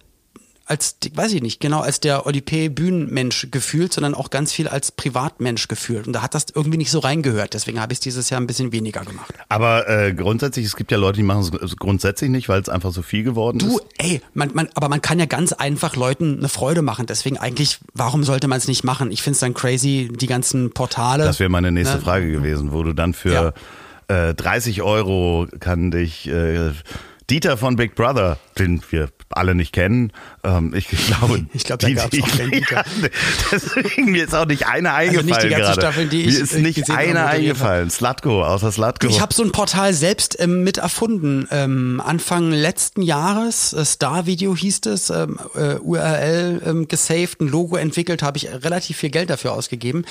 als, 0.67 0.97
weiß 1.13 1.33
ich 1.33 1.41
nicht, 1.41 1.59
genau, 1.59 1.79
als 1.81 1.99
der 1.99 2.25
Olipé 2.27 2.69
Bühnenmensch 2.69 3.47
gefühlt, 3.51 3.93
sondern 3.93 4.13
auch 4.13 4.29
ganz 4.29 4.51
viel 4.51 4.67
als 4.67 4.91
Privatmensch 4.91 5.67
gefühlt. 5.67 6.07
Und 6.07 6.13
da 6.13 6.21
hat 6.21 6.35
das 6.35 6.47
irgendwie 6.53 6.77
nicht 6.77 6.91
so 6.91 6.99
reingehört. 6.99 7.53
Deswegen 7.53 7.79
habe 7.79 7.93
ich 7.93 7.97
es 7.97 8.01
dieses 8.01 8.29
Jahr 8.29 8.39
ein 8.41 8.47
bisschen 8.47 8.71
weniger 8.71 9.01
gemacht. 9.01 9.33
Aber 9.49 9.87
äh, 9.89 10.13
grundsätzlich, 10.13 10.65
es 10.65 10.75
gibt 10.75 10.91
ja 10.91 10.97
Leute, 10.97 11.17
die 11.17 11.23
machen 11.23 11.49
es 11.63 11.75
grundsätzlich 11.77 12.29
nicht, 12.29 12.49
weil 12.49 12.61
es 12.61 12.69
einfach 12.69 12.91
so 12.91 13.01
viel 13.01 13.23
geworden 13.23 13.59
Du, 13.59 13.77
ist. 13.77 13.85
ey, 13.97 14.21
man, 14.33 14.51
man, 14.53 14.69
aber 14.75 14.89
man 14.89 15.01
kann 15.01 15.19
ja 15.19 15.25
ganz 15.25 15.53
einfach 15.53 15.95
Leuten 15.95 16.37
eine 16.39 16.49
Freude 16.49 16.81
machen. 16.81 17.05
Deswegen 17.07 17.37
eigentlich, 17.37 17.79
warum 17.93 18.23
sollte 18.23 18.47
man 18.47 18.57
es 18.57 18.67
nicht 18.67 18.83
machen? 18.83 19.11
Ich 19.11 19.21
finde 19.23 19.35
es 19.35 19.39
dann 19.39 19.53
crazy, 19.53 20.09
die 20.13 20.27
ganzen 20.27 20.71
Portale. 20.71 21.23
Das 21.23 21.39
wäre 21.39 21.49
meine 21.49 21.71
nächste 21.71 21.95
Ne? 21.97 22.01
Frage 22.01 22.29
gewesen, 22.31 22.71
wo 22.73 22.83
du 22.83 22.93
dann 22.93 23.13
für 23.13 23.53
äh, 24.09 24.33
30 24.33 24.81
Euro 24.81 25.47
kann 25.59 25.91
dich 25.91 26.27
äh, 26.27 26.71
Dieter 27.29 27.57
von 27.57 27.75
Big 27.75 27.95
Brother, 27.95 28.37
den 28.57 28.81
wir 28.89 29.09
alle 29.29 29.53
nicht 29.53 29.73
kennen, 29.73 30.13
ähm, 30.45 30.73
ich 30.73 30.87
glaube, 30.87 31.45
Ich 31.53 31.65
glaub, 31.65 31.79
da 31.79 31.89
gab's 31.89 32.11
die- 32.11 32.23
auch 32.23 32.27
keinen 32.29 32.51
Dieter. 32.51 32.85
Deswegen 33.51 34.11
mir 34.11 34.23
ist 34.23 34.33
auch 34.33 34.45
nicht 34.45 34.65
einer 34.67 34.93
Also 34.93 35.19
eingefallen 35.19 35.25
nicht 35.27 35.43
die 35.43 35.49
ganze 35.49 35.63
gerade. 35.65 35.81
Staffel, 35.81 36.07
die 36.07 36.17
mir 36.23 36.29
ich, 36.29 36.39
ist 36.39 36.53
äh, 36.53 36.59
nicht 36.61 36.89
einer 36.89 37.25
eingefallen. 37.27 37.89
Slatko, 37.89 38.43
außer 38.45 38.71
Slatko. 38.71 39.07
Ich 39.07 39.19
habe 39.19 39.33
so 39.33 39.43
ein 39.43 39.51
Portal 39.51 39.93
selbst 39.93 40.39
ähm, 40.39 40.63
mit 40.63 40.77
erfunden. 40.77 41.47
Ähm, 41.51 42.01
Anfang 42.03 42.51
letzten 42.51 43.01
Jahres, 43.01 43.73
äh, 43.73 43.83
Star 43.83 44.25
Video 44.25 44.55
hieß 44.55 44.85
es, 44.85 45.09
ähm, 45.09 45.37
äh, 45.55 45.75
URL 45.75 46.61
ähm, 46.65 46.87
gesaved, 46.87 47.41
ein 47.41 47.49
Logo 47.49 47.75
entwickelt, 47.75 48.23
habe 48.23 48.37
ich 48.37 48.47
relativ 48.49 48.97
viel 48.97 49.09
Geld 49.09 49.29
dafür 49.29 49.51
ausgegeben, 49.51 50.05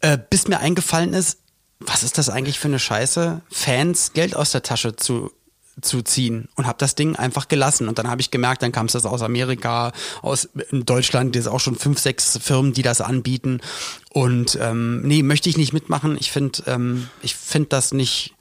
äh, 0.00 0.18
bis 0.30 0.48
mir 0.48 0.58
eingefallen 0.58 1.12
ist, 1.14 1.38
was 1.80 2.02
ist 2.02 2.18
das 2.18 2.28
eigentlich 2.28 2.58
für 2.58 2.66
eine 2.66 2.80
Scheiße, 2.80 3.42
Fans 3.48 4.12
Geld 4.12 4.34
aus 4.34 4.50
der 4.50 4.64
Tasche 4.64 4.96
zu 4.96 5.30
zu 5.80 6.02
ziehen 6.02 6.48
und 6.56 6.66
habe 6.66 6.78
das 6.78 6.94
Ding 6.94 7.16
einfach 7.16 7.48
gelassen 7.48 7.88
und 7.88 7.98
dann 7.98 8.08
habe 8.08 8.20
ich 8.20 8.30
gemerkt, 8.30 8.62
dann 8.62 8.72
kam 8.72 8.86
es 8.86 8.92
das 8.92 9.06
aus 9.06 9.22
Amerika, 9.22 9.92
aus 10.22 10.48
in 10.70 10.84
Deutschland, 10.86 11.36
ist 11.36 11.46
auch 11.46 11.60
schon 11.60 11.76
fünf, 11.76 11.98
sechs 11.98 12.38
Firmen, 12.42 12.72
die 12.72 12.82
das 12.82 13.00
anbieten 13.00 13.60
und 14.10 14.58
ähm, 14.60 15.02
nee, 15.02 15.22
möchte 15.22 15.48
ich 15.48 15.56
nicht 15.56 15.72
mitmachen. 15.72 16.16
Ich 16.18 16.32
finde, 16.32 16.62
ähm, 16.66 17.08
ich 17.22 17.34
finde 17.36 17.68
das 17.68 17.92
nicht, 17.92 18.34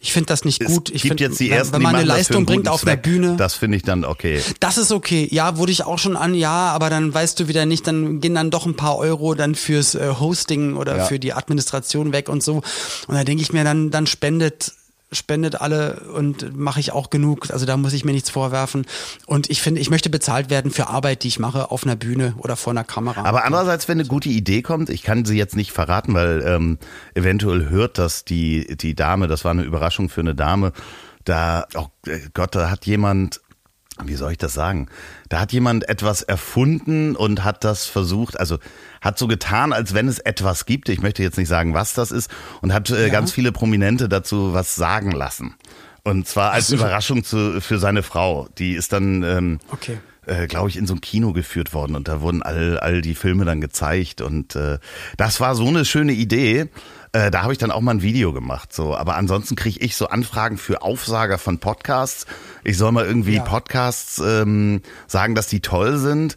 ich 0.00 0.12
finde 0.12 0.28
das 0.28 0.44
nicht 0.44 0.64
gut. 0.64 0.90
Ich 0.90 1.02
finde, 1.02 1.24
jetzt 1.24 1.40
die 1.40 1.50
ersten, 1.50 1.72
wenn 1.74 1.82
man 1.82 1.96
eine 1.96 2.04
Leistung 2.04 2.46
bringt 2.46 2.68
auf 2.68 2.84
der 2.84 2.94
Zweck. 2.94 3.02
Bühne, 3.02 3.36
Das 3.36 3.54
finde 3.54 3.76
ich 3.78 3.82
dann 3.82 4.04
okay. 4.04 4.40
das 4.60 4.78
ist 4.78 4.92
okay. 4.92 5.26
Ja, 5.32 5.56
wurde 5.56 5.72
ich 5.72 5.82
auch 5.84 5.98
schon 5.98 6.16
an, 6.16 6.34
ja, 6.34 6.68
aber 6.70 6.88
dann 6.88 7.12
weißt 7.12 7.40
du 7.40 7.48
wieder 7.48 7.66
nicht, 7.66 7.84
dann 7.88 8.20
gehen 8.20 8.36
dann 8.36 8.52
doch 8.52 8.64
ein 8.66 8.76
paar 8.76 8.96
Euro 8.98 9.34
dann 9.34 9.56
fürs 9.56 9.96
äh, 9.96 10.14
Hosting 10.20 10.76
oder 10.76 10.98
Ja. 10.98 11.04
für 11.06 11.18
die 11.18 11.32
Administration 11.32 12.12
weg 12.12 12.28
und 12.28 12.44
so. 12.44 12.62
Und 13.08 13.14
da 13.16 13.24
denke 13.24 13.42
ich 13.42 13.52
mir, 13.52 13.64
dann, 13.64 13.90
dann 13.90 14.06
spendet 14.06 14.72
spendet 15.10 15.60
alle 15.60 16.00
und 16.14 16.56
mache 16.56 16.80
ich 16.80 16.92
auch 16.92 17.10
genug. 17.10 17.50
Also 17.50 17.64
da 17.64 17.76
muss 17.76 17.92
ich 17.92 18.04
mir 18.04 18.12
nichts 18.12 18.30
vorwerfen. 18.30 18.86
Und 19.26 19.48
ich 19.50 19.62
finde, 19.62 19.80
ich 19.80 19.90
möchte 19.90 20.10
bezahlt 20.10 20.50
werden 20.50 20.70
für 20.70 20.88
Arbeit, 20.88 21.22
die 21.22 21.28
ich 21.28 21.38
mache 21.38 21.70
auf 21.70 21.84
einer 21.84 21.96
Bühne 21.96 22.34
oder 22.38 22.56
vor 22.56 22.72
einer 22.72 22.84
Kamera. 22.84 23.24
Aber 23.24 23.44
andererseits, 23.44 23.88
wenn 23.88 23.98
eine 23.98 24.08
gute 24.08 24.28
Idee 24.28 24.62
kommt, 24.62 24.90
ich 24.90 25.02
kann 25.02 25.24
sie 25.24 25.36
jetzt 25.36 25.56
nicht 25.56 25.72
verraten, 25.72 26.14
weil 26.14 26.42
ähm, 26.46 26.78
eventuell 27.14 27.68
hört 27.68 27.98
das 27.98 28.24
die, 28.24 28.76
die 28.76 28.94
Dame, 28.94 29.28
das 29.28 29.44
war 29.44 29.52
eine 29.52 29.62
Überraschung 29.62 30.08
für 30.08 30.20
eine 30.20 30.34
Dame, 30.34 30.72
da, 31.24 31.66
oh 31.74 31.88
Gott, 32.34 32.54
da 32.54 32.70
hat 32.70 32.86
jemand, 32.86 33.40
wie 34.02 34.14
soll 34.14 34.32
ich 34.32 34.38
das 34.38 34.54
sagen, 34.54 34.88
da 35.28 35.40
hat 35.40 35.52
jemand 35.52 35.88
etwas 35.88 36.22
erfunden 36.22 37.16
und 37.16 37.44
hat 37.44 37.64
das 37.64 37.86
versucht, 37.86 38.38
also 38.38 38.58
hat 39.00 39.18
so 39.18 39.26
getan, 39.26 39.72
als 39.72 39.94
wenn 39.94 40.08
es 40.08 40.18
etwas 40.18 40.66
gibt, 40.66 40.88
ich 40.88 41.00
möchte 41.00 41.22
jetzt 41.22 41.38
nicht 41.38 41.48
sagen, 41.48 41.74
was 41.74 41.94
das 41.94 42.10
ist, 42.10 42.30
und 42.62 42.72
hat 42.72 42.90
äh, 42.90 43.10
ganz 43.10 43.32
viele 43.32 43.52
Prominente 43.52 44.08
dazu 44.08 44.54
was 44.54 44.74
sagen 44.76 45.10
lassen. 45.12 45.54
Und 46.04 46.26
zwar 46.26 46.52
als 46.52 46.70
Überraschung 46.70 47.22
zu, 47.24 47.60
für 47.60 47.78
seine 47.78 48.02
Frau. 48.02 48.48
Die 48.58 48.72
ist 48.74 48.92
dann 48.92 49.22
ähm, 49.22 49.58
Okay. 49.70 49.98
äh, 50.26 50.46
glaube 50.46 50.70
ich, 50.70 50.76
in 50.78 50.86
so 50.86 50.94
ein 50.94 51.00
Kino 51.02 51.32
geführt 51.32 51.74
worden 51.74 51.96
und 51.96 52.08
da 52.08 52.20
wurden 52.22 52.42
all, 52.42 52.78
all 52.78 53.02
die 53.02 53.14
Filme 53.14 53.44
dann 53.44 53.60
gezeigt 53.60 54.20
und 54.22 54.56
äh, 54.56 54.78
das 55.16 55.40
war 55.40 55.54
so 55.54 55.66
eine 55.66 55.84
schöne 55.84 56.12
Idee. 56.12 56.70
Äh, 57.12 57.30
da 57.30 57.42
habe 57.42 57.52
ich 57.52 57.58
dann 57.58 57.70
auch 57.70 57.80
mal 57.80 57.92
ein 57.92 58.02
Video 58.02 58.32
gemacht. 58.34 58.72
So, 58.72 58.94
aber 58.96 59.16
ansonsten 59.16 59.56
kriege 59.56 59.80
ich 59.80 59.96
so 59.96 60.08
Anfragen 60.08 60.56
für 60.58 60.82
Aufsager 60.82 61.38
von 61.38 61.58
Podcasts. 61.58 62.26
Ich 62.64 62.76
soll 62.78 62.92
mal 62.92 63.06
irgendwie 63.06 63.36
Ja. 63.36 63.42
Podcasts 63.44 64.18
ähm, 64.18 64.82
sagen, 65.06 65.34
dass 65.34 65.46
die 65.46 65.60
toll 65.60 65.96
sind. 65.98 66.36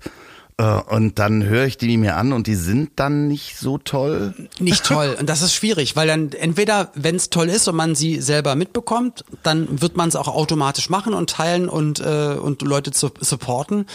Äh, 0.62 0.94
Und 0.94 1.18
dann 1.18 1.44
höre 1.44 1.66
ich 1.66 1.78
die 1.78 1.98
mir 1.98 2.16
an 2.18 2.34
und 2.34 2.46
die 2.46 2.56
sind 2.56 2.92
dann 2.98 3.28
nicht 3.28 3.58
so 3.58 3.80
toll. 3.80 4.34
Nicht 4.60 4.86
toll. 4.86 5.16
Und 5.20 5.28
das 5.28 5.42
ist 5.42 5.56
schwierig, 5.56 5.96
weil 5.96 6.08
dann 6.08 6.32
entweder, 6.34 6.92
wenn 6.94 7.16
es 7.16 7.32
toll 7.32 7.50
ist 7.50 7.68
und 7.68 7.76
man 7.76 7.96
sie 7.96 8.22
selber 8.22 8.56
mitbekommt, 8.56 9.26
dann 9.42 9.82
wird 9.82 9.98
man 9.98 10.10
es 10.10 10.16
auch 10.16 10.28
automatisch 10.28 10.90
machen 10.90 11.14
und 11.16 11.32
teilen 11.32 11.68
und, 11.68 12.00
äh, 12.00 12.36
und 12.40 12.62
Leute 12.62 12.92
zu 12.92 13.10
supporten. 13.20 13.88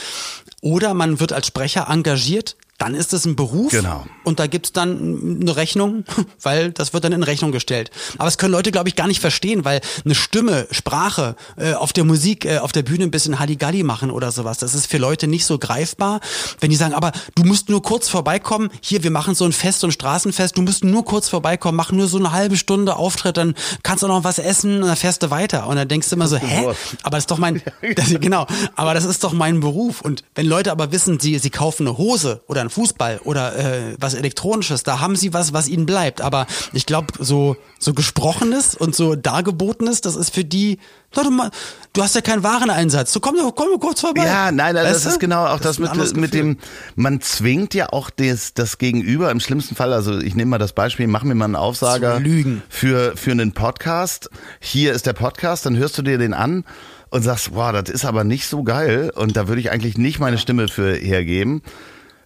Oder 0.60 0.94
man 0.94 1.20
wird 1.20 1.32
als 1.32 1.46
Sprecher 1.46 1.86
engagiert. 1.88 2.56
Dann 2.78 2.94
ist 2.94 3.12
es 3.14 3.24
ein 3.24 3.36
Beruf 3.36 3.72
Genau. 3.72 4.04
und 4.24 4.38
da 4.38 4.46
gibt's 4.46 4.72
dann 4.72 5.38
eine 5.40 5.56
Rechnung, 5.56 6.04
weil 6.42 6.72
das 6.72 6.92
wird 6.92 7.04
dann 7.04 7.12
in 7.12 7.22
Rechnung 7.22 7.52
gestellt. 7.52 7.90
Aber 8.18 8.28
es 8.28 8.36
können 8.38 8.52
Leute, 8.52 8.70
glaube 8.70 8.88
ich, 8.88 8.96
gar 8.96 9.06
nicht 9.06 9.20
verstehen, 9.20 9.64
weil 9.64 9.80
eine 10.04 10.14
Stimme, 10.14 10.66
Sprache 10.70 11.36
äh, 11.56 11.72
auf 11.72 11.92
der 11.92 12.04
Musik, 12.04 12.44
äh, 12.44 12.58
auf 12.58 12.72
der 12.72 12.82
Bühne 12.82 13.04
ein 13.04 13.10
bisschen 13.10 13.38
Halligalli 13.38 13.82
machen 13.82 14.10
oder 14.10 14.30
sowas, 14.30 14.58
das 14.58 14.74
ist 14.74 14.86
für 14.86 14.98
Leute 14.98 15.26
nicht 15.26 15.46
so 15.46 15.58
greifbar. 15.58 16.20
Wenn 16.60 16.70
die 16.70 16.76
sagen, 16.76 16.92
aber 16.94 17.12
du 17.34 17.44
musst 17.44 17.68
nur 17.70 17.82
kurz 17.82 18.08
vorbeikommen, 18.08 18.68
hier, 18.80 19.02
wir 19.02 19.10
machen 19.10 19.34
so 19.34 19.44
ein 19.44 19.52
Fest, 19.52 19.80
so 19.80 19.86
ein 19.86 19.92
Straßenfest, 19.92 20.56
du 20.56 20.62
musst 20.62 20.84
nur 20.84 21.04
kurz 21.04 21.28
vorbeikommen, 21.28 21.76
mach 21.76 21.92
nur 21.92 22.06
so 22.08 22.18
eine 22.18 22.32
halbe 22.32 22.56
Stunde 22.56 22.96
Auftritt, 22.96 23.36
dann 23.36 23.54
kannst 23.82 24.02
du 24.02 24.08
noch 24.08 24.24
was 24.24 24.38
essen 24.38 24.82
und 24.82 24.88
dann 24.88 24.96
fährst 24.96 25.22
du 25.22 25.30
weiter. 25.30 25.66
Und 25.66 25.76
dann 25.76 25.88
denkst 25.88 26.08
du 26.10 26.16
immer 26.16 26.28
so, 26.28 26.36
hä? 26.36 26.66
Aber 27.02 27.16
das 27.16 27.20
ist 27.20 27.30
doch 27.30 27.38
mein, 27.38 27.62
das, 27.96 28.10
genau, 28.20 28.46
aber 28.74 28.92
das 28.94 29.04
ist 29.04 29.24
doch 29.24 29.32
mein 29.32 29.60
Beruf. 29.60 30.02
Und 30.02 30.24
wenn 30.34 30.46
Leute 30.46 30.70
aber 30.72 30.92
wissen, 30.92 31.18
sie, 31.20 31.38
sie 31.38 31.50
kaufen 31.50 31.86
eine 31.86 31.96
Hose 31.96 32.42
oder 32.48 32.65
einen 32.66 32.70
Fußball 32.70 33.20
oder 33.24 33.56
äh, 33.56 33.96
was 33.98 34.14
Elektronisches, 34.14 34.82
da 34.82 35.00
haben 35.00 35.16
sie 35.16 35.32
was, 35.32 35.52
was 35.52 35.68
ihnen 35.68 35.86
bleibt. 35.86 36.20
Aber 36.20 36.46
ich 36.72 36.86
glaube, 36.86 37.14
so, 37.18 37.56
so 37.78 37.94
Gesprochenes 37.94 38.74
und 38.74 38.94
so 38.94 39.14
Dargebotenes, 39.14 40.00
das 40.00 40.16
ist 40.16 40.34
für 40.34 40.44
die, 40.44 40.78
Leute, 41.14 41.30
mal, 41.30 41.50
du 41.92 42.02
hast 42.02 42.14
ja 42.14 42.20
keinen 42.20 42.42
Wareneinsatz. 42.42 43.12
Du 43.12 43.20
komm, 43.20 43.36
doch- 43.36 43.54
komm 43.54 43.78
kurz 43.80 44.00
vorbei. 44.00 44.24
Ja, 44.26 44.52
nein, 44.52 44.74
nein 44.74 44.84
das 44.84 45.06
ist 45.06 45.14
du? 45.14 45.18
genau 45.20 45.46
auch 45.46 45.60
Das 45.60 45.76
das, 45.78 45.88
ist 45.98 46.14
mit, 46.16 46.16
mit 46.16 46.34
dem, 46.34 46.58
man 46.94 47.20
zwingt 47.20 47.72
ja 47.74 47.90
auch 47.92 48.10
das, 48.10 48.52
das 48.54 48.78
Gegenüber 48.78 49.30
im 49.30 49.40
schlimmsten 49.40 49.74
Fall, 49.76 49.92
also 49.92 50.18
ich 50.18 50.34
nehme 50.34 50.50
mal 50.50 50.58
das 50.58 50.72
Beispiel, 50.72 51.06
mach 51.06 51.22
mir 51.22 51.34
mal 51.34 51.46
einen 51.46 51.56
Aufsager 51.56 52.20
für, 52.68 53.16
für 53.16 53.30
einen 53.30 53.52
Podcast. 53.52 54.28
Hier 54.60 54.92
ist 54.92 55.06
der 55.06 55.12
Podcast, 55.14 55.64
dann 55.64 55.76
hörst 55.76 55.96
du 55.96 56.02
dir 56.02 56.18
den 56.18 56.34
an 56.34 56.64
und 57.08 57.22
sagst, 57.22 57.54
wow, 57.54 57.72
das 57.72 57.88
ist 57.88 58.04
aber 58.04 58.24
nicht 58.24 58.46
so 58.46 58.62
geil 58.64 59.12
und 59.14 59.36
da 59.36 59.48
würde 59.48 59.60
ich 59.60 59.70
eigentlich 59.70 59.96
nicht 59.96 60.18
meine 60.18 60.38
Stimme 60.38 60.68
für 60.68 60.94
hergeben. 60.94 61.62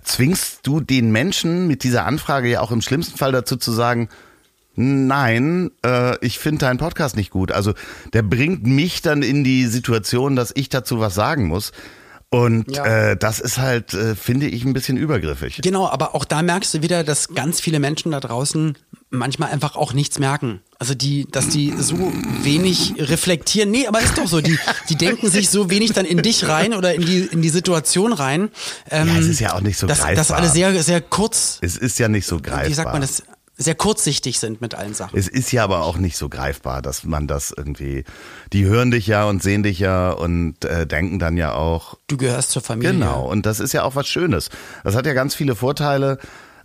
Zwingst 0.02 0.60
du 0.64 0.80
den 0.80 1.10
Menschen 1.12 1.66
mit 1.66 1.84
dieser 1.84 2.06
Anfrage 2.06 2.48
ja 2.48 2.60
auch 2.60 2.70
im 2.72 2.80
schlimmsten 2.82 3.16
Fall 3.18 3.32
dazu 3.32 3.56
zu 3.56 3.72
sagen, 3.72 4.08
Nein, 4.76 5.72
äh, 5.84 6.16
ich 6.24 6.38
finde 6.38 6.60
deinen 6.60 6.78
Podcast 6.78 7.16
nicht 7.16 7.30
gut. 7.30 7.52
Also 7.52 7.74
der 8.12 8.22
bringt 8.22 8.64
mich 8.66 9.02
dann 9.02 9.22
in 9.22 9.44
die 9.44 9.66
Situation, 9.66 10.36
dass 10.36 10.52
ich 10.54 10.68
dazu 10.68 11.00
was 11.00 11.14
sagen 11.14 11.46
muss. 11.48 11.72
Und 12.30 12.74
Ja. 12.76 12.84
äh, 13.10 13.16
das 13.16 13.40
ist 13.40 13.58
halt, 13.58 13.92
äh, 13.92 14.14
finde 14.14 14.46
ich, 14.46 14.64
ein 14.64 14.72
bisschen 14.72 14.96
übergriffig. 14.96 15.60
Genau, 15.62 15.88
aber 15.88 16.14
auch 16.14 16.24
da 16.24 16.42
merkst 16.42 16.72
du 16.74 16.82
wieder, 16.82 17.02
dass 17.02 17.28
ganz 17.34 17.60
viele 17.60 17.80
Menschen 17.80 18.12
da 18.12 18.20
draußen 18.20 18.78
manchmal 19.10 19.50
einfach 19.50 19.76
auch 19.76 19.92
nichts 19.92 20.18
merken. 20.18 20.60
Also 20.78 20.94
die, 20.94 21.26
dass 21.30 21.48
die 21.48 21.74
so 21.78 22.12
wenig 22.42 22.94
reflektieren. 22.98 23.70
Nee, 23.70 23.86
aber 23.86 24.00
ist 24.00 24.16
doch 24.16 24.26
so. 24.26 24.40
Die, 24.40 24.58
die 24.88 24.96
denken 24.96 25.28
sich 25.28 25.50
so 25.50 25.68
wenig 25.68 25.92
dann 25.92 26.06
in 26.06 26.22
dich 26.22 26.48
rein 26.48 26.72
oder 26.74 26.94
in 26.94 27.04
die, 27.04 27.18
in 27.30 27.42
die 27.42 27.48
Situation 27.50 28.12
rein. 28.12 28.50
Ähm, 28.90 29.08
Ja, 29.08 29.18
es 29.18 29.26
ist 29.26 29.40
ja 29.40 29.54
auch 29.54 29.60
nicht 29.60 29.76
so 29.78 29.86
dass, 29.86 29.98
dass 29.98 30.06
greifbar. 30.06 30.36
alle 30.38 30.48
sehr, 30.48 30.82
sehr 30.82 31.00
kurz, 31.00 31.58
Es 31.60 31.76
ist 31.76 31.98
ja 31.98 32.08
nicht 32.08 32.26
so 32.26 32.38
greifbar. 32.40 32.68
wie 32.68 32.74
sagt 32.74 32.92
man 32.92 33.02
das, 33.02 33.22
sehr 33.58 33.74
kurzsichtig 33.74 34.38
sind 34.38 34.62
mit 34.62 34.74
allen 34.74 34.94
Sachen. 34.94 35.18
Es 35.18 35.28
ist 35.28 35.52
ja 35.52 35.64
aber 35.64 35.82
auch 35.82 35.98
nicht 35.98 36.16
so 36.16 36.30
greifbar, 36.30 36.80
dass 36.80 37.04
man 37.04 37.26
das 37.26 37.52
irgendwie. 37.54 38.04
Die 38.54 38.64
hören 38.64 38.90
dich 38.90 39.06
ja 39.06 39.24
und 39.24 39.42
sehen 39.42 39.62
dich 39.62 39.78
ja 39.80 40.12
und 40.12 40.64
äh, 40.64 40.86
denken 40.86 41.18
dann 41.18 41.36
ja 41.36 41.52
auch, 41.52 41.98
Du 42.06 42.16
gehörst 42.16 42.52
zur 42.52 42.62
Familie. 42.62 42.92
Genau, 42.94 43.28
und 43.28 43.44
das 43.44 43.60
ist 43.60 43.74
ja 43.74 43.82
auch 43.82 43.96
was 43.96 44.08
Schönes. 44.08 44.48
Das 44.82 44.94
hat 44.96 45.04
ja 45.04 45.12
ganz 45.12 45.34
viele 45.34 45.54
Vorteile, 45.56 46.18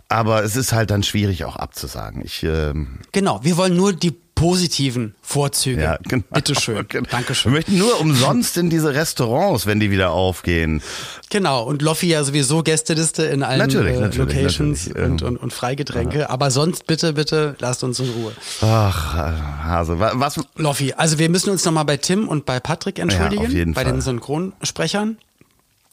aber 0.08 0.44
es 0.44 0.56
ist 0.56 0.72
halt 0.72 0.90
dann 0.90 1.02
schwierig 1.02 1.44
auch 1.44 1.56
abzusagen. 1.56 2.22
Ich, 2.24 2.42
ähm, 2.42 2.98
Genau, 3.12 3.40
wir 3.42 3.56
wollen 3.56 3.76
nur 3.76 3.92
die 3.92 4.14
positiven 4.36 5.14
Vorzüge. 5.22 5.80
ja, 5.82 5.98
genau. 6.02 6.22
Bitteschön. 6.30 6.86
Genau. 6.90 7.08
Dankeschön. 7.10 7.52
Wir 7.52 7.56
möchten 7.58 7.78
nur 7.78 7.98
umsonst 8.00 8.58
in 8.58 8.68
diese 8.68 8.94
Restaurants, 8.94 9.64
wenn 9.64 9.80
die 9.80 9.90
wieder 9.90 10.10
aufgehen. 10.10 10.82
Genau, 11.30 11.62
und 11.64 11.80
Loffi 11.80 12.08
ja 12.08 12.22
sowieso 12.22 12.62
Gästeliste 12.62 13.22
in 13.24 13.42
allen 13.42 13.58
Natürlich, 13.58 13.96
äh, 13.96 14.00
natürlich, 14.00 14.34
Locations 14.36 14.88
natürlich. 14.88 15.10
Und, 15.10 15.22
und, 15.22 15.36
und 15.38 15.52
Freigetränke. 15.54 16.28
Aber 16.28 16.50
sonst 16.50 16.86
bitte, 16.86 17.14
bitte 17.14 17.56
lasst 17.60 17.82
uns 17.82 17.98
in 17.98 18.10
Ruhe. 18.10 18.32
Ach, 18.60 19.14
äh, 19.16 19.18
Hase, 19.64 19.98
wa- 19.98 20.12
was? 20.16 20.38
Loffi, 20.56 20.92
also 20.92 21.18
wir 21.18 21.30
müssen 21.30 21.48
uns 21.48 21.64
nochmal 21.64 21.86
bei 21.86 21.96
Tim 21.96 22.28
und 22.28 22.44
bei 22.44 22.60
Patrick 22.60 22.98
entschuldigen, 22.98 23.42
Ja, 23.42 23.48
auf 23.48 23.54
jeden 23.54 23.72
bei 23.72 23.84
den 23.84 24.02
Synchronsprechern. 24.02 25.16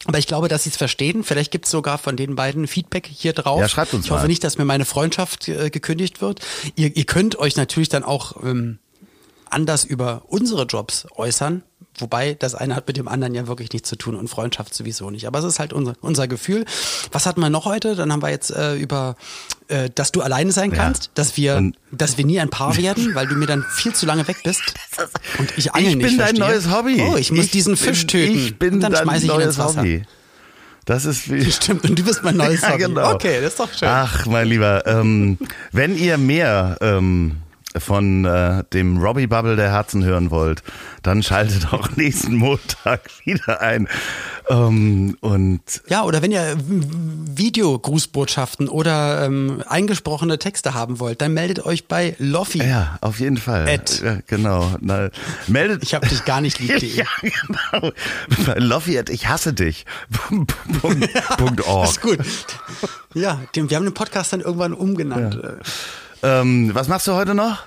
Aber 0.06 0.18
ich 0.18 0.28
glaube, 0.28 0.48
dass 0.48 0.64
sie 0.64 0.70
es 0.70 0.78
verstehen. 0.78 1.24
Vielleicht 1.24 1.52
gibt 1.52 1.66
es 1.66 1.72
sogar 1.72 1.98
von 1.98 2.18
den 2.18 2.36
beiden 2.36 2.68
Feedback 2.68 3.08
hier 3.08 3.34
drauf. 3.34 3.62
Ja, 3.62 3.70
schreibt 3.70 3.94
uns 3.94 4.06
ich 4.06 4.12
hoffe 4.12 4.24
mal. 4.24 4.28
nicht, 4.28 4.44
dass 4.44 4.58
mir 4.58 4.66
meine 4.66 4.86
Freundschaft 4.86 5.48
äh, 5.48 5.70
gekündigt 5.70 6.22
wird. 6.22 6.42
Ihr, 6.76 6.96
ihr 6.96 7.06
könnt 7.06 7.40
euch 7.40 7.56
natürlich 7.56 7.90
dann 7.90 8.04
auch 8.04 8.44
ähm, 8.44 8.80
anders 9.54 9.84
über 9.86 10.24
unsere 10.28 10.64
Jobs 10.66 11.06
äußern. 11.16 11.64
Wobei 12.00 12.34
das 12.34 12.56
eine 12.56 12.76
hat 12.76 12.88
mit 12.88 12.98
dem 12.98 13.08
anderen 13.08 13.36
ja 13.36 13.46
wirklich 13.48 13.72
nichts 13.72 13.88
zu 13.88 13.96
tun 13.96 14.16
und 14.16 14.28
Freundschaft 14.28 14.74
sowieso 14.74 15.12
nicht. 15.12 15.28
Aber 15.28 15.38
es 15.38 15.46
ist 15.46 15.60
halt 15.60 15.74
unser, 15.74 15.94
unser 16.02 16.28
Gefühl. 16.28 16.66
Was 17.12 17.28
hatten 17.28 17.40
wir 17.40 17.52
noch 17.52 17.66
heute? 17.66 17.96
Dann 17.96 18.12
haben 18.12 18.24
wir 18.24 18.32
jetzt 18.32 18.50
äh, 18.50 18.74
über, 18.76 19.16
äh, 19.68 19.92
dass 19.94 20.12
du 20.12 20.22
alleine 20.22 20.52
sein 20.52 20.72
Ja. 20.72 20.78
kannst, 20.78 21.12
dass 21.14 21.38
wir, 21.38 21.56
Und- 21.58 21.78
dass 21.92 22.18
wir 22.18 22.26
nie 22.26 22.40
ein 22.40 22.50
Paar 22.50 22.76
werden, 22.78 23.14
weil 23.14 23.28
du 23.28 23.36
mir 23.36 23.46
dann 23.46 23.64
viel 23.76 23.94
zu 23.94 24.08
lange 24.08 24.28
weg 24.28 24.38
bist. 24.44 24.62
Und 25.38 25.54
ich 25.56 25.76
angel 25.76 25.90
Ich 25.92 25.96
nicht. 25.98 26.08
bin 26.08 26.18
dein 26.18 26.36
verstehe. 26.36 26.40
neues 26.56 26.72
Hobby. 26.72 27.04
Oh, 27.12 27.16
ich 27.16 27.32
muss 27.32 27.50
diesen 27.52 27.78
Fisch 27.78 28.00
bin, 28.00 28.08
töten. 28.08 28.38
Ich 28.40 28.58
bin 28.58 28.74
und 28.76 28.80
dann 28.82 28.92
dein 28.94 29.04
schmeiße 29.04 29.26
ich 29.26 29.32
ihn 29.32 29.36
neues 29.36 29.46
ins 29.50 29.58
Wasser. 29.60 29.80
Hobby. 29.82 30.04
Das 30.86 31.06
ist 31.06 31.32
wie. 31.32 31.52
Stimmt, 31.52 31.84
und 31.88 32.00
du 32.00 32.04
bist 32.04 32.24
mein 32.24 32.38
neues 32.38 32.62
Ja, 32.62 32.72
Hobby. 32.72 32.84
genau. 32.86 33.14
Okay, 33.14 33.40
das 33.40 33.52
ist 33.52 33.60
doch 33.60 33.72
schön. 33.72 33.88
Ach, 33.88 34.26
mein 34.26 34.48
Lieber, 34.48 34.86
ähm, 34.88 35.38
wenn 35.72 35.96
ihr 35.96 36.18
mehr 36.18 36.78
ähm, 36.82 37.38
von 37.78 38.26
äh, 38.26 38.64
dem 38.74 38.98
Robbie 38.98 39.28
Bubble 39.28 39.56
der 39.56 39.72
Herzen 39.72 40.04
hören 40.04 40.32
wollt, 40.32 40.64
dann 41.02 41.24
schaltet 41.24 41.74
auch 41.74 41.90
nächsten 41.96 42.36
Montag 42.36 43.02
wieder 43.26 43.62
ein. 43.62 43.88
Ähm, 44.50 45.18
und 45.22 45.62
Ja, 45.88 46.04
oder 46.04 46.22
wenn 46.22 46.32
ihr 46.32 46.56
Videogrußbotschaften 46.58 48.70
oder 48.70 49.26
ähm, 49.26 49.64
eingesprochene 49.68 50.38
Texte 50.38 50.74
haben 50.74 51.00
wollt, 51.00 51.22
dann 51.22 51.34
meldet 51.34 51.66
euch 51.66 51.88
bei 51.88 52.16
Loffi. 52.20 52.60
ja, 52.60 52.98
auf 53.02 53.20
jeden 53.20 53.38
Fall. 53.38 53.68
Ed. 53.68 54.02
Ja, 54.04 54.18
genau. 54.28 54.76
Na, 54.82 55.10
meldet. 55.48 55.84
Ich 55.84 55.94
hab 55.94 56.08
dich 56.08 56.26
gar 56.26 56.42
nicht 56.42 56.60
lieb. 56.60 56.82
ja, 56.96 57.06
genau. 57.22 57.92
Loffi, 58.58 59.00
ich 59.10 59.28
hasse 59.28 59.54
dich. 59.54 59.86
Punkt 61.38 61.68
org. 61.68 61.90
Ist 61.90 62.02
gut. 62.02 62.20
Ja, 63.14 63.42
wir 63.54 63.78
haben 63.78 63.86
den 63.86 63.94
Podcast 63.94 64.34
dann 64.34 64.42
irgendwann 64.42 64.74
umgenannt. 64.74 65.40
Ähm, 66.24 66.72
was 66.74 66.88
machst 66.88 67.06
du 67.08 67.14
heute 67.14 67.36
noch? 67.36 67.64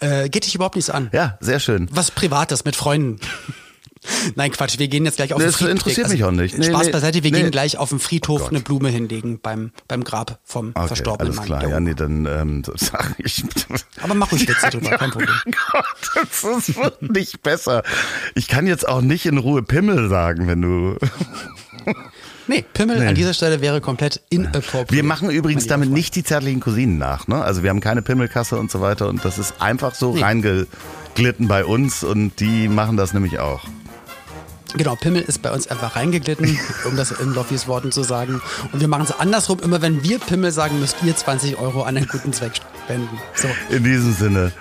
Äh, 0.00 0.28
geht 0.28 0.46
dich 0.46 0.54
überhaupt 0.54 0.76
nichts 0.76 0.90
an. 0.90 1.10
Ja, 1.12 1.36
sehr 1.40 1.60
schön. 1.60 1.88
Was 1.92 2.10
Privates 2.10 2.64
mit 2.64 2.74
Freunden. 2.76 3.20
Nein, 4.34 4.50
Quatsch, 4.50 4.78
wir 4.78 4.88
gehen 4.88 5.04
jetzt 5.04 5.16
gleich 5.16 5.34
auf 5.34 5.40
den 5.40 5.46
Das 5.46 5.56
Friedhof. 5.56 5.72
interessiert 5.72 6.08
mich 6.08 6.24
auch 6.24 6.30
nicht. 6.30 6.56
Nee, 6.56 6.64
Spaß 6.68 6.86
nee, 6.86 6.92
beiseite, 6.92 7.22
wir 7.22 7.30
nee. 7.30 7.42
gehen 7.42 7.50
gleich 7.50 7.76
auf 7.76 7.90
dem 7.90 8.00
Friedhof 8.00 8.44
Oh 8.44 8.48
eine 8.48 8.60
Blume 8.60 8.88
hinlegen 8.88 9.40
beim, 9.40 9.72
beim 9.88 10.04
Grab 10.04 10.40
vom 10.42 10.70
Okay, 10.74 10.86
verstorbenen 10.86 11.38
alles 11.38 11.48
Mann. 11.48 11.60
klar. 11.60 11.70
Ja, 11.70 11.80
nee, 11.80 11.92
dann 11.92 12.24
ähm, 12.24 12.62
sag 12.76 13.14
ich. 13.18 13.44
Aber 14.02 14.14
mach 14.14 14.32
ruhig 14.32 14.48
Witze 14.48 14.70
drüber, 14.70 14.96
kein 14.96 15.10
Problem. 15.10 15.34
Gott, 15.44 15.84
das 16.14 16.76
wird 16.76 17.02
nicht 17.12 17.42
besser. 17.42 17.82
Ich 18.34 18.48
kann 18.48 18.66
jetzt 18.66 18.88
auch 18.88 19.02
nicht 19.02 19.26
in 19.26 19.36
Ruhe 19.36 19.62
Pimmel 19.62 20.08
sagen, 20.08 20.48
wenn 20.48 20.62
du. 20.62 20.96
Nee, 22.46 22.64
Pimmel 22.74 22.98
Nee. 23.00 23.06
an 23.08 23.14
dieser 23.14 23.34
Stelle 23.34 23.60
wäre 23.60 23.80
komplett 23.80 24.20
inappropriate. 24.30 24.92
Wir 24.92 25.04
machen 25.04 25.30
übrigens 25.30 25.66
damit 25.66 25.86
lieber 25.88 25.96
nicht 25.96 26.14
die 26.16 26.24
zärtlichen 26.24 26.60
Cousinen 26.60 26.98
nach. 26.98 27.28
Ne? 27.28 27.42
Also 27.42 27.62
wir 27.62 27.70
haben 27.70 27.80
keine 27.80 28.02
Pimmelkasse 28.02 28.56
und 28.58 28.70
so 28.70 28.80
weiter 28.80 29.08
und 29.08 29.24
das 29.24 29.38
ist 29.38 29.54
einfach 29.60 29.94
so 29.94 30.14
Nee. 30.14 30.22
reingeglitten 30.22 31.48
bei 31.48 31.64
uns 31.64 32.02
und 32.04 32.40
die 32.40 32.68
machen 32.68 32.96
das 32.96 33.12
nämlich 33.14 33.38
auch. 33.38 33.64
Genau, 34.76 34.94
Pimmel 34.94 35.22
ist 35.22 35.42
bei 35.42 35.50
uns 35.50 35.66
einfach 35.68 35.96
reingeglitten, 35.96 36.56
um 36.84 36.96
das 36.96 37.10
in 37.10 37.34
Loffis 37.34 37.66
Worten 37.66 37.90
zu 37.90 38.04
sagen. 38.04 38.40
Und 38.72 38.80
wir 38.80 38.86
machen 38.86 39.02
es 39.02 39.10
andersrum. 39.18 39.58
Immer 39.60 39.82
wenn 39.82 40.04
wir 40.04 40.20
Pimmel 40.20 40.52
sagen, 40.52 40.78
müsst 40.78 40.96
ihr 41.04 41.14
20 41.16 41.56
Euro 41.58 41.82
an 41.82 41.96
einen 41.96 42.06
guten 42.06 42.32
Zweck 42.32 42.52
spenden. 42.84 43.18
So. 43.34 43.48
In 43.74 43.82
diesem 43.82 44.12
Sinne, 44.14 44.52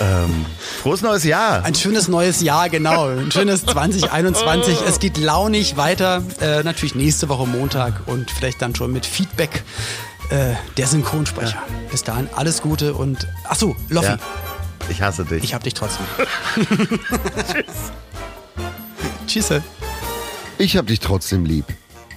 ähm, 0.00 0.46
frohes 0.82 1.02
neues 1.02 1.24
Jahr. 1.24 1.64
Ein 1.64 1.74
schönes 1.74 2.08
neues 2.08 2.40
Jahr, 2.40 2.68
genau. 2.68 3.08
Ein 3.08 3.30
schönes 3.32 3.64
2021. 3.66 4.78
Es 4.86 4.98
geht 5.00 5.16
launig 5.18 5.76
weiter. 5.76 6.22
Äh, 6.40 6.62
natürlich 6.62 6.94
nächste 6.94 7.28
Woche 7.28 7.46
Montag 7.46 8.02
und 8.06 8.30
vielleicht 8.30 8.62
dann 8.62 8.74
schon 8.74 8.92
mit 8.92 9.04
Feedback 9.06 9.62
äh, 10.30 10.54
der 10.76 10.86
Synchronsprecher. 10.86 11.62
Bis 11.90 12.02
dahin 12.04 12.28
alles 12.36 12.62
Gute 12.62 12.94
und 12.94 13.26
ach 13.48 13.56
so, 13.56 13.74
Loffi, 13.88 14.08
Ja, 14.08 14.18
ich 14.88 15.02
hasse 15.02 15.24
dich. 15.24 15.42
ich 15.42 15.54
hab 15.54 15.64
dich 15.64 15.74
trotzdem. 15.74 16.06
Tschüss. 19.26 19.50
Ich 20.58 20.76
hab 20.76 20.86
dich 20.86 21.00
trotzdem 21.00 21.44
lieb. 21.44 21.64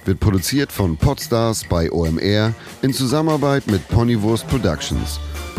Wird 0.04 0.18
produziert 0.18 0.72
von 0.72 0.96
Podstars 0.96 1.64
bei 1.68 1.90
OMR 1.92 2.54
in 2.82 2.92
Zusammenarbeit 2.92 3.66
mit 3.68 3.86
Ponywurst 3.88 4.48
Productions. 4.48 5.20